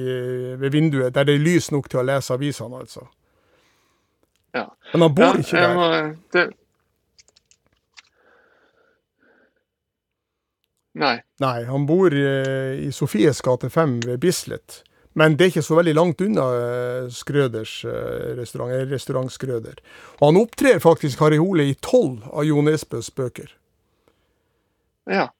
ved 0.59 0.71
vinduet, 0.75 1.14
der 1.14 1.27
det 1.27 1.39
er 1.39 1.43
lys 1.43 1.71
nok 1.71 1.89
til 1.91 2.03
å 2.03 2.07
lese 2.07 2.35
avisene, 2.35 2.83
altså. 2.83 3.07
Ja. 4.55 4.66
Men 4.93 5.07
han 5.07 5.14
bor 5.14 5.39
ja, 5.39 5.43
ikke 5.45 5.62
der. 5.62 5.75
Må, 5.75 5.87
det... 6.35 6.47
Nei. 11.01 11.16
Nei, 11.40 11.64
han 11.64 11.86
bor 11.88 12.12
i, 12.12 12.22
eh, 12.22 12.86
i 12.86 12.92
Sofies 12.92 13.40
gate 13.40 13.70
5 13.72 14.01
ved 14.07 14.20
Bislett. 14.20 14.82
Men 15.18 15.34
det 15.36 15.44
er 15.44 15.53
ikke 15.55 15.66
så 15.66 15.78
veldig 15.78 15.94
langt 15.96 16.20
unna 16.22 16.44
eh, 16.55 17.09
Skrøders 17.11 17.80
eh, 17.84 18.36
restaurant, 18.38 18.72
eller 18.72 18.92
restaurant 18.92 19.32
Skrøder. 19.32 19.80
Og 20.20 20.28
han 20.28 20.40
opptrer 20.42 20.78
faktisk 20.82 21.20
Harry 21.24 21.40
Hole 21.40 21.66
i 21.70 21.76
tolv 21.82 22.28
av 22.30 22.46
Jo 22.46 22.62
Nesbøs 22.62 23.11
bøker. 23.16 23.51
Ja. 25.11 25.30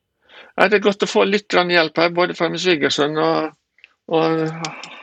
Det 0.57 0.81
er 0.81 0.83
godt 0.85 1.05
å 1.05 1.09
få 1.09 1.25
litt 1.29 1.53
hjelp 1.53 1.99
her, 2.01 2.11
både 2.13 2.35
fra 2.35 2.49
min 2.51 2.61
svigersønn 2.61 3.17
og, 3.21 3.53
og, 4.13 4.49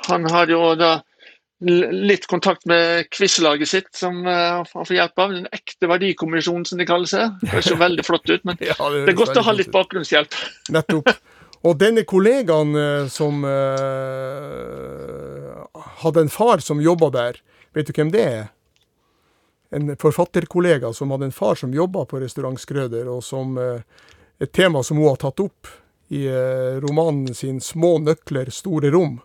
han 0.07 0.25
har 0.31 0.49
jo 0.51 0.73
da 0.79 0.97
litt 1.59 2.27
kontakt 2.27 2.65
med 2.65 3.09
quizlaget 3.09 3.69
sitt, 3.69 3.87
som 3.95 4.27
uh, 4.27 4.63
han 4.73 4.85
får 4.85 4.95
hjelp 4.95 5.19
av. 5.19 5.31
Den 5.33 5.47
ekte 5.51 5.89
verdikommisjonen, 5.89 6.65
som 6.65 6.77
de 6.77 6.85
kaller 6.85 7.09
seg. 7.09 7.39
Det 7.41 7.63
ser 7.63 7.73
jo 7.73 7.79
veldig 7.87 8.05
flott 8.05 8.29
ut, 8.29 8.43
men 8.45 8.59
ja, 8.61 8.75
det, 8.77 9.05
det, 9.07 9.15
er 9.15 9.17
godt 9.17 9.41
å 9.41 9.45
ha 9.47 9.55
litt 9.57 9.71
bakgrunnshjelp. 9.73 10.37
Nettopp. 10.75 11.09
Og 11.65 11.79
denne 11.81 12.03
kollegaen 12.07 12.77
uh, 12.77 13.07
som 13.09 13.41
uh, 13.47 13.49
hadde 16.03 16.27
en 16.27 16.31
far 16.33 16.61
som 16.63 16.83
jobba 16.83 17.09
der, 17.15 17.41
vet 17.73 17.89
du 17.89 17.93
hvem 17.97 18.13
det 18.13 18.27
er? 18.27 18.45
En 19.73 19.89
forfatterkollega 19.99 20.93
som 20.95 21.11
hadde 21.11 21.27
en 21.27 21.35
far 21.35 21.57
som 21.59 21.73
jobba 21.75 22.05
på 22.07 22.21
restaurant 22.21 22.61
Skrøder, 22.61 23.09
og 23.11 23.25
som 23.25 23.57
uh, 23.57 23.81
et 24.37 24.53
tema 24.53 24.85
som 24.85 25.01
hun 25.01 25.09
har 25.09 25.19
tatt 25.25 25.41
opp 25.41 25.73
i 26.07 26.21
romanen 26.79 27.33
sin 27.35 27.57
'Små 27.59 27.97
nøkler, 27.99 28.47
store 28.53 28.87
rom'. 28.93 29.17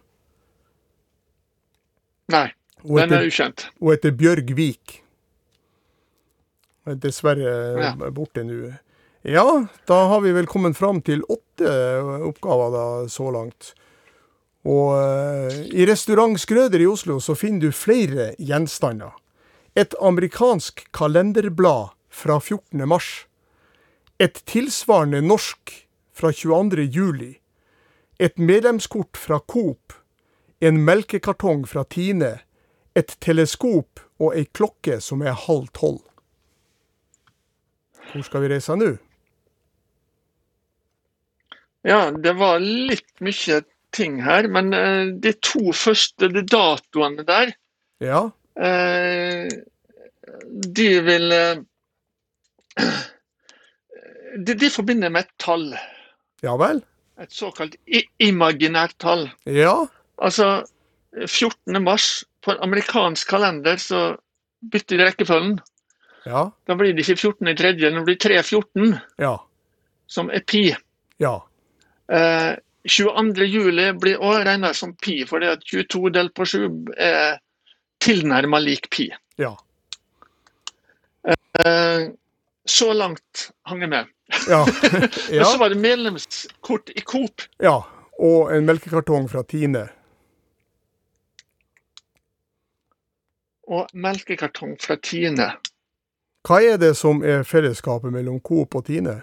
Nei, 2.33 2.49
den 2.83 3.15
er 3.19 3.29
ukjent. 3.29 3.69
Hun 3.81 3.95
heter 3.95 4.15
Bjørg 4.17 4.55
Vik. 4.59 4.99
Dessverre 7.03 7.53
ja. 7.79 7.93
borte 8.11 8.43
nå. 8.47 8.73
Ja, 9.23 9.47
da 9.87 9.99
har 10.11 10.21
vi 10.25 10.33
vel 10.35 10.49
kommet 10.51 10.75
fram 10.75 10.99
til 11.07 11.23
åtte 11.31 11.71
oppgaver 12.27 12.73
da, 12.75 12.87
så 13.13 13.31
langt. 13.31 13.71
Og 14.67 14.95
uh, 14.95 15.61
i 15.75 15.87
restaurant 15.87 16.39
Skrøder 16.39 16.83
i 16.83 16.89
Oslo 16.91 17.19
så 17.23 17.37
finner 17.39 17.69
du 17.69 17.75
flere 17.75 18.33
gjenstander. 18.39 19.15
Et 19.79 19.95
amerikansk 20.03 20.85
kalenderblad 20.95 21.95
fra 22.11 22.39
14. 22.41 22.83
mars. 22.89 23.27
Et 24.19 24.43
tilsvarende 24.47 25.23
norsk 25.23 25.73
fra 26.13 26.33
22. 26.35 26.87
juli. 26.91 27.33
Et 28.19 28.39
medlemskort 28.39 29.17
fra 29.19 29.39
Coop. 29.39 29.95
En 30.63 30.85
melkekartong 30.87 31.65
fra 31.67 31.83
Tine. 31.91 32.37
Et 32.95 33.17
teleskop 33.25 33.99
og 34.23 34.37
ei 34.39 34.45
klokke 34.55 35.01
som 35.03 35.25
er 35.27 35.35
halv 35.35 35.73
tolv. 35.75 36.05
Hvor 38.13 38.23
skal 38.23 38.45
vi 38.45 38.51
reise 38.53 38.77
nå? 38.79 38.93
Ja, 41.83 42.13
det 42.15 42.37
var 42.39 42.63
litt 42.63 43.11
mye 43.25 43.59
ting 43.97 44.21
her, 44.23 44.47
men 44.55 44.71
uh, 44.71 45.11
de 45.25 45.33
to 45.43 45.73
første 45.75 46.31
de 46.31 46.45
datoene 46.47 47.25
der 47.27 47.51
Ja. 48.03 48.21
Uh, 48.55 49.49
de 50.79 50.87
vil 51.09 51.35
uh, 51.35 51.65
de, 54.39 54.55
de, 54.55 54.71
forbinder 54.71 55.11
med 55.11 55.27
et 55.27 55.35
tall. 55.43 55.73
Ja 56.47 56.55
vel? 56.61 56.85
Et 57.19 57.35
såkalt 57.35 57.75
imaginært 58.23 58.95
tall. 59.03 59.27
Ja. 59.47 59.89
Altså 60.19 60.65
14. 61.27 61.83
mars 61.83 62.25
på 62.45 62.53
en 62.53 62.63
amerikansk 62.67 63.31
kalender 63.31 63.77
så 63.81 64.03
bytter 64.73 64.99
de 64.99 65.07
rekkefølgen. 65.07 65.57
Ja. 66.25 66.51
Da 66.67 66.77
blir 66.79 66.95
det 66.95 67.05
ikke 67.05 67.19
14 67.19 67.51
i 67.51 67.57
tredje, 67.59 67.91
det 67.91 68.05
blir 68.07 68.19
3.14, 68.21 68.93
ja. 69.19 69.37
som 70.07 70.31
er 70.31 70.45
pi. 70.47 70.69
Ja. 71.23 71.41
Eh, 72.13 72.53
22. 72.89 73.47
juli 73.47 73.89
blir 73.99 74.23
òg 74.23 74.43
regna 74.47 74.73
som 74.75 74.95
pi, 74.99 75.23
fordi 75.27 75.51
at 75.51 75.67
22 75.67 76.13
delt 76.15 76.35
på 76.35 76.47
7 76.47 76.95
er 76.99 77.39
tilnærma 78.03 78.59
lik 78.63 78.89
pi. 78.91 79.09
Ja. 79.39 79.55
Eh, 81.27 82.11
så 82.65 82.93
langt 82.95 83.51
hang 83.69 83.83
jeg 83.83 83.91
med. 83.91 84.11
Ja. 84.49 84.63
ja. 85.39 85.45
så 85.45 85.59
var 85.59 85.75
det 85.75 85.79
medlemskort 85.83 86.91
i 86.95 87.03
Coop. 87.07 87.43
Ja, 87.63 87.83
og 88.19 88.55
en 88.55 88.67
melkekartong 88.67 89.29
fra 89.31 89.43
Tine. 89.47 89.89
Og 93.73 93.89
melkekartong 93.97 94.77
fra 94.81 94.99
Tine. 95.01 95.53
Hva 96.45 96.59
er 96.67 96.81
det 96.83 96.93
som 96.99 97.23
er 97.25 97.45
fellesskapet 97.47 98.13
mellom 98.13 98.41
Coop 98.45 98.75
og 98.77 98.87
Tine? 98.89 99.21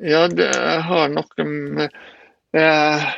Ja, 0.00 0.24
det 0.32 0.48
har 0.88 1.10
noe 1.12 1.44
med 1.44 1.90
eh, 2.56 3.10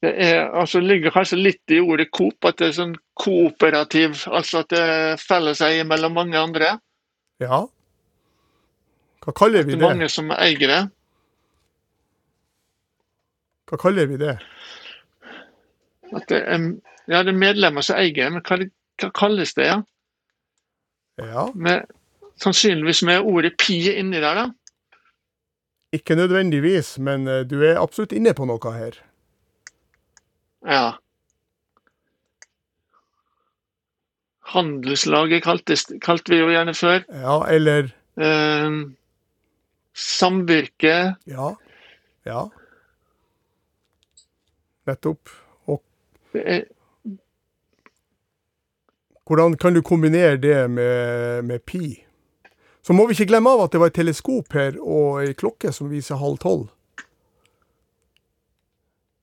det 0.00 0.12
er, 0.16 0.46
altså, 0.56 0.80
ligger 0.80 1.12
kanskje 1.12 1.36
litt 1.36 1.72
i 1.74 1.80
ordet 1.80 2.08
Coop, 2.16 2.38
at 2.48 2.56
det 2.58 2.70
er 2.70 2.76
sånn 2.78 2.94
kooperativ. 3.20 4.22
Altså 4.32 4.62
at 4.62 4.72
det 4.72 4.86
feller 5.20 5.56
seg 5.58 5.82
mellom 5.88 6.16
mange 6.16 6.40
andre. 6.40 6.70
Ja. 7.42 7.66
Hva 9.20 9.34
kaller 9.36 9.66
vi 9.68 9.76
det? 9.76 9.84
Mange 9.84 10.08
som 10.08 10.32
eier 10.32 10.72
det. 10.72 10.80
Hva 13.70 13.78
kaller 13.78 14.08
vi 14.10 14.18
det? 14.18 14.36
At 16.10 16.26
det 16.28 16.40
er, 16.42 16.64
ja, 17.06 17.22
det 17.22 17.30
er 17.30 17.38
medlemmer 17.38 17.86
som 17.86 18.00
eier 18.00 18.32
men 18.34 18.42
hva, 18.42 18.58
hva 18.98 19.10
kalles 19.14 19.54
det? 19.54 19.68
ja? 19.70 19.80
Ja. 21.20 21.50
Med, 21.54 21.86
Sannsynligvis 22.40 23.02
med 23.04 23.20
ordet 23.20 23.58
pi 23.60 23.82
inni 23.92 24.20
der, 24.22 24.38
da? 24.38 24.46
Ikke 25.92 26.16
nødvendigvis, 26.16 26.98
men 26.98 27.28
eh, 27.28 27.44
du 27.44 27.60
er 27.66 27.80
absolutt 27.82 28.14
inne 28.16 28.32
på 28.34 28.46
noe 28.48 28.72
her. 28.72 28.96
Ja. 30.64 30.84
Handelslaget 34.54 35.44
kaltes, 35.44 35.84
kalte 36.02 36.32
vi 36.32 36.40
jo 36.40 36.48
gjerne 36.50 36.74
før. 36.74 37.04
Ja, 37.10 37.36
eller 37.50 37.90
eh, 38.16 38.78
Samvirke. 39.92 40.96
Ja. 41.28 41.52
Ja. 42.26 42.46
Nettopp. 44.90 45.32
Og 45.70 45.80
hvordan 49.30 49.56
kan 49.56 49.74
du 49.74 49.82
kombinere 49.82 50.36
det 50.42 50.70
med, 50.70 51.42
med 51.46 51.62
pi? 51.62 52.00
Så 52.82 52.92
må 52.92 53.06
vi 53.06 53.14
ikke 53.14 53.30
glemme 53.30 53.52
av 53.52 53.66
at 53.66 53.72
det 53.72 53.80
var 53.80 53.92
et 53.92 53.98
teleskop 54.00 54.56
her 54.56 54.78
og 54.80 55.20
ei 55.22 55.34
klokke 55.38 55.70
som 55.72 55.90
viser 55.92 56.18
halv 56.18 56.40
tolv. 56.42 56.68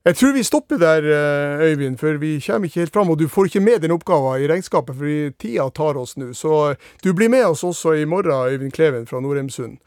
Jeg 0.07 0.15
tror 0.15 0.31
vi 0.37 0.43
stopper 0.43 0.77
der, 0.79 1.03
eh, 1.03 1.67
Øyvind, 1.67 1.97
for 1.97 2.17
vi 2.17 2.39
kommer 2.39 2.65
ikke 2.65 2.79
helt 2.79 2.93
fram. 2.93 3.09
Og 3.09 3.19
du 3.19 3.27
får 3.27 3.45
ikke 3.45 3.59
med 3.59 3.79
den 3.79 3.91
oppgaven 3.91 4.41
i 4.41 4.47
regnskapet, 4.47 4.95
for 4.95 5.31
tida 5.39 5.69
tar 5.69 5.97
oss 5.97 6.15
nå. 6.17 6.33
Så 6.33 6.75
du 7.03 7.13
blir 7.13 7.29
med 7.29 7.45
oss 7.45 7.63
også 7.63 7.91
i 7.91 8.05
morgen, 8.05 8.53
Øyvind 8.53 8.71
Kleven 8.71 9.07
fra 9.07 9.19
Norheimsund. 9.19 9.77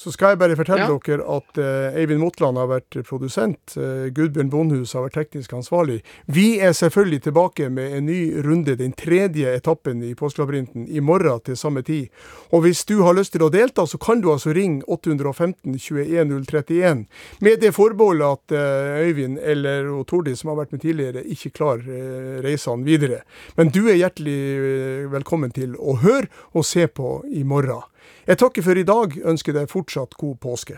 Så 0.00 0.08
skal 0.14 0.32
jeg 0.32 0.38
bare 0.40 0.56
fortelle 0.56 0.86
ja. 0.88 0.94
dere 1.04 1.24
at 1.28 1.58
uh, 1.60 1.98
Eivind 2.00 2.22
Motland 2.22 2.56
har 2.56 2.70
vært 2.70 2.96
produsent. 3.04 3.74
Uh, 3.76 4.08
Gudbjørn 4.16 4.48
Bondhus 4.48 4.94
har 4.96 5.04
vært 5.04 5.18
teknisk 5.18 5.52
ansvarlig. 5.58 5.98
Vi 6.24 6.54
er 6.56 6.72
selvfølgelig 6.72 7.26
tilbake 7.26 7.68
med 7.68 7.98
en 7.98 8.06
ny 8.08 8.20
runde, 8.46 8.78
den 8.80 8.94
tredje 8.96 9.52
etappen 9.52 10.00
i 10.06 10.14
Påskelabyrinten, 10.16 10.86
i 10.88 11.02
morgen 11.04 11.44
til 11.44 11.58
samme 11.60 11.82
tid. 11.84 12.08
Og 12.48 12.64
hvis 12.64 12.86
du 12.88 13.02
har 13.04 13.18
lyst 13.18 13.34
til 13.36 13.44
å 13.44 13.50
delta, 13.52 13.84
så 13.84 14.00
kan 14.00 14.24
du 14.24 14.30
altså 14.32 14.54
ringe 14.56 14.80
815 14.88 15.76
21031. 15.76 17.04
Med 17.44 17.60
det 17.60 17.74
forbeholdet 17.76 18.40
at 18.40 18.56
uh, 18.56 19.04
Øyvind 19.04 19.36
eller 19.44 19.92
Tordis, 20.08 20.40
som 20.40 20.54
har 20.54 20.62
vært 20.62 20.72
med 20.72 20.84
tidligere, 20.86 21.26
ikke 21.28 21.52
klarer 21.60 22.40
reisene 22.40 22.88
videre. 22.88 23.20
Men 23.60 23.68
du 23.68 23.82
er 23.90 24.00
hjertelig 24.00 25.10
velkommen 25.12 25.52
til 25.52 25.76
å 25.76 26.00
høre 26.00 26.30
og 26.56 26.64
se 26.64 26.88
på 26.88 27.18
i 27.28 27.44
morgen. 27.44 27.84
Jeg 28.26 28.38
takker 28.38 28.62
for 28.62 28.76
i 28.76 28.84
dag, 28.84 29.16
ønsker 29.24 29.56
deg 29.56 29.70
fortsatt 29.70 30.14
god 30.20 30.36
påske. 30.44 30.76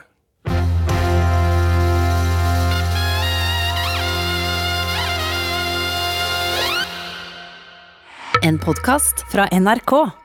En 8.43 8.59
podkast 8.59 9.23
fra 9.31 9.47
NRK. 9.55 10.22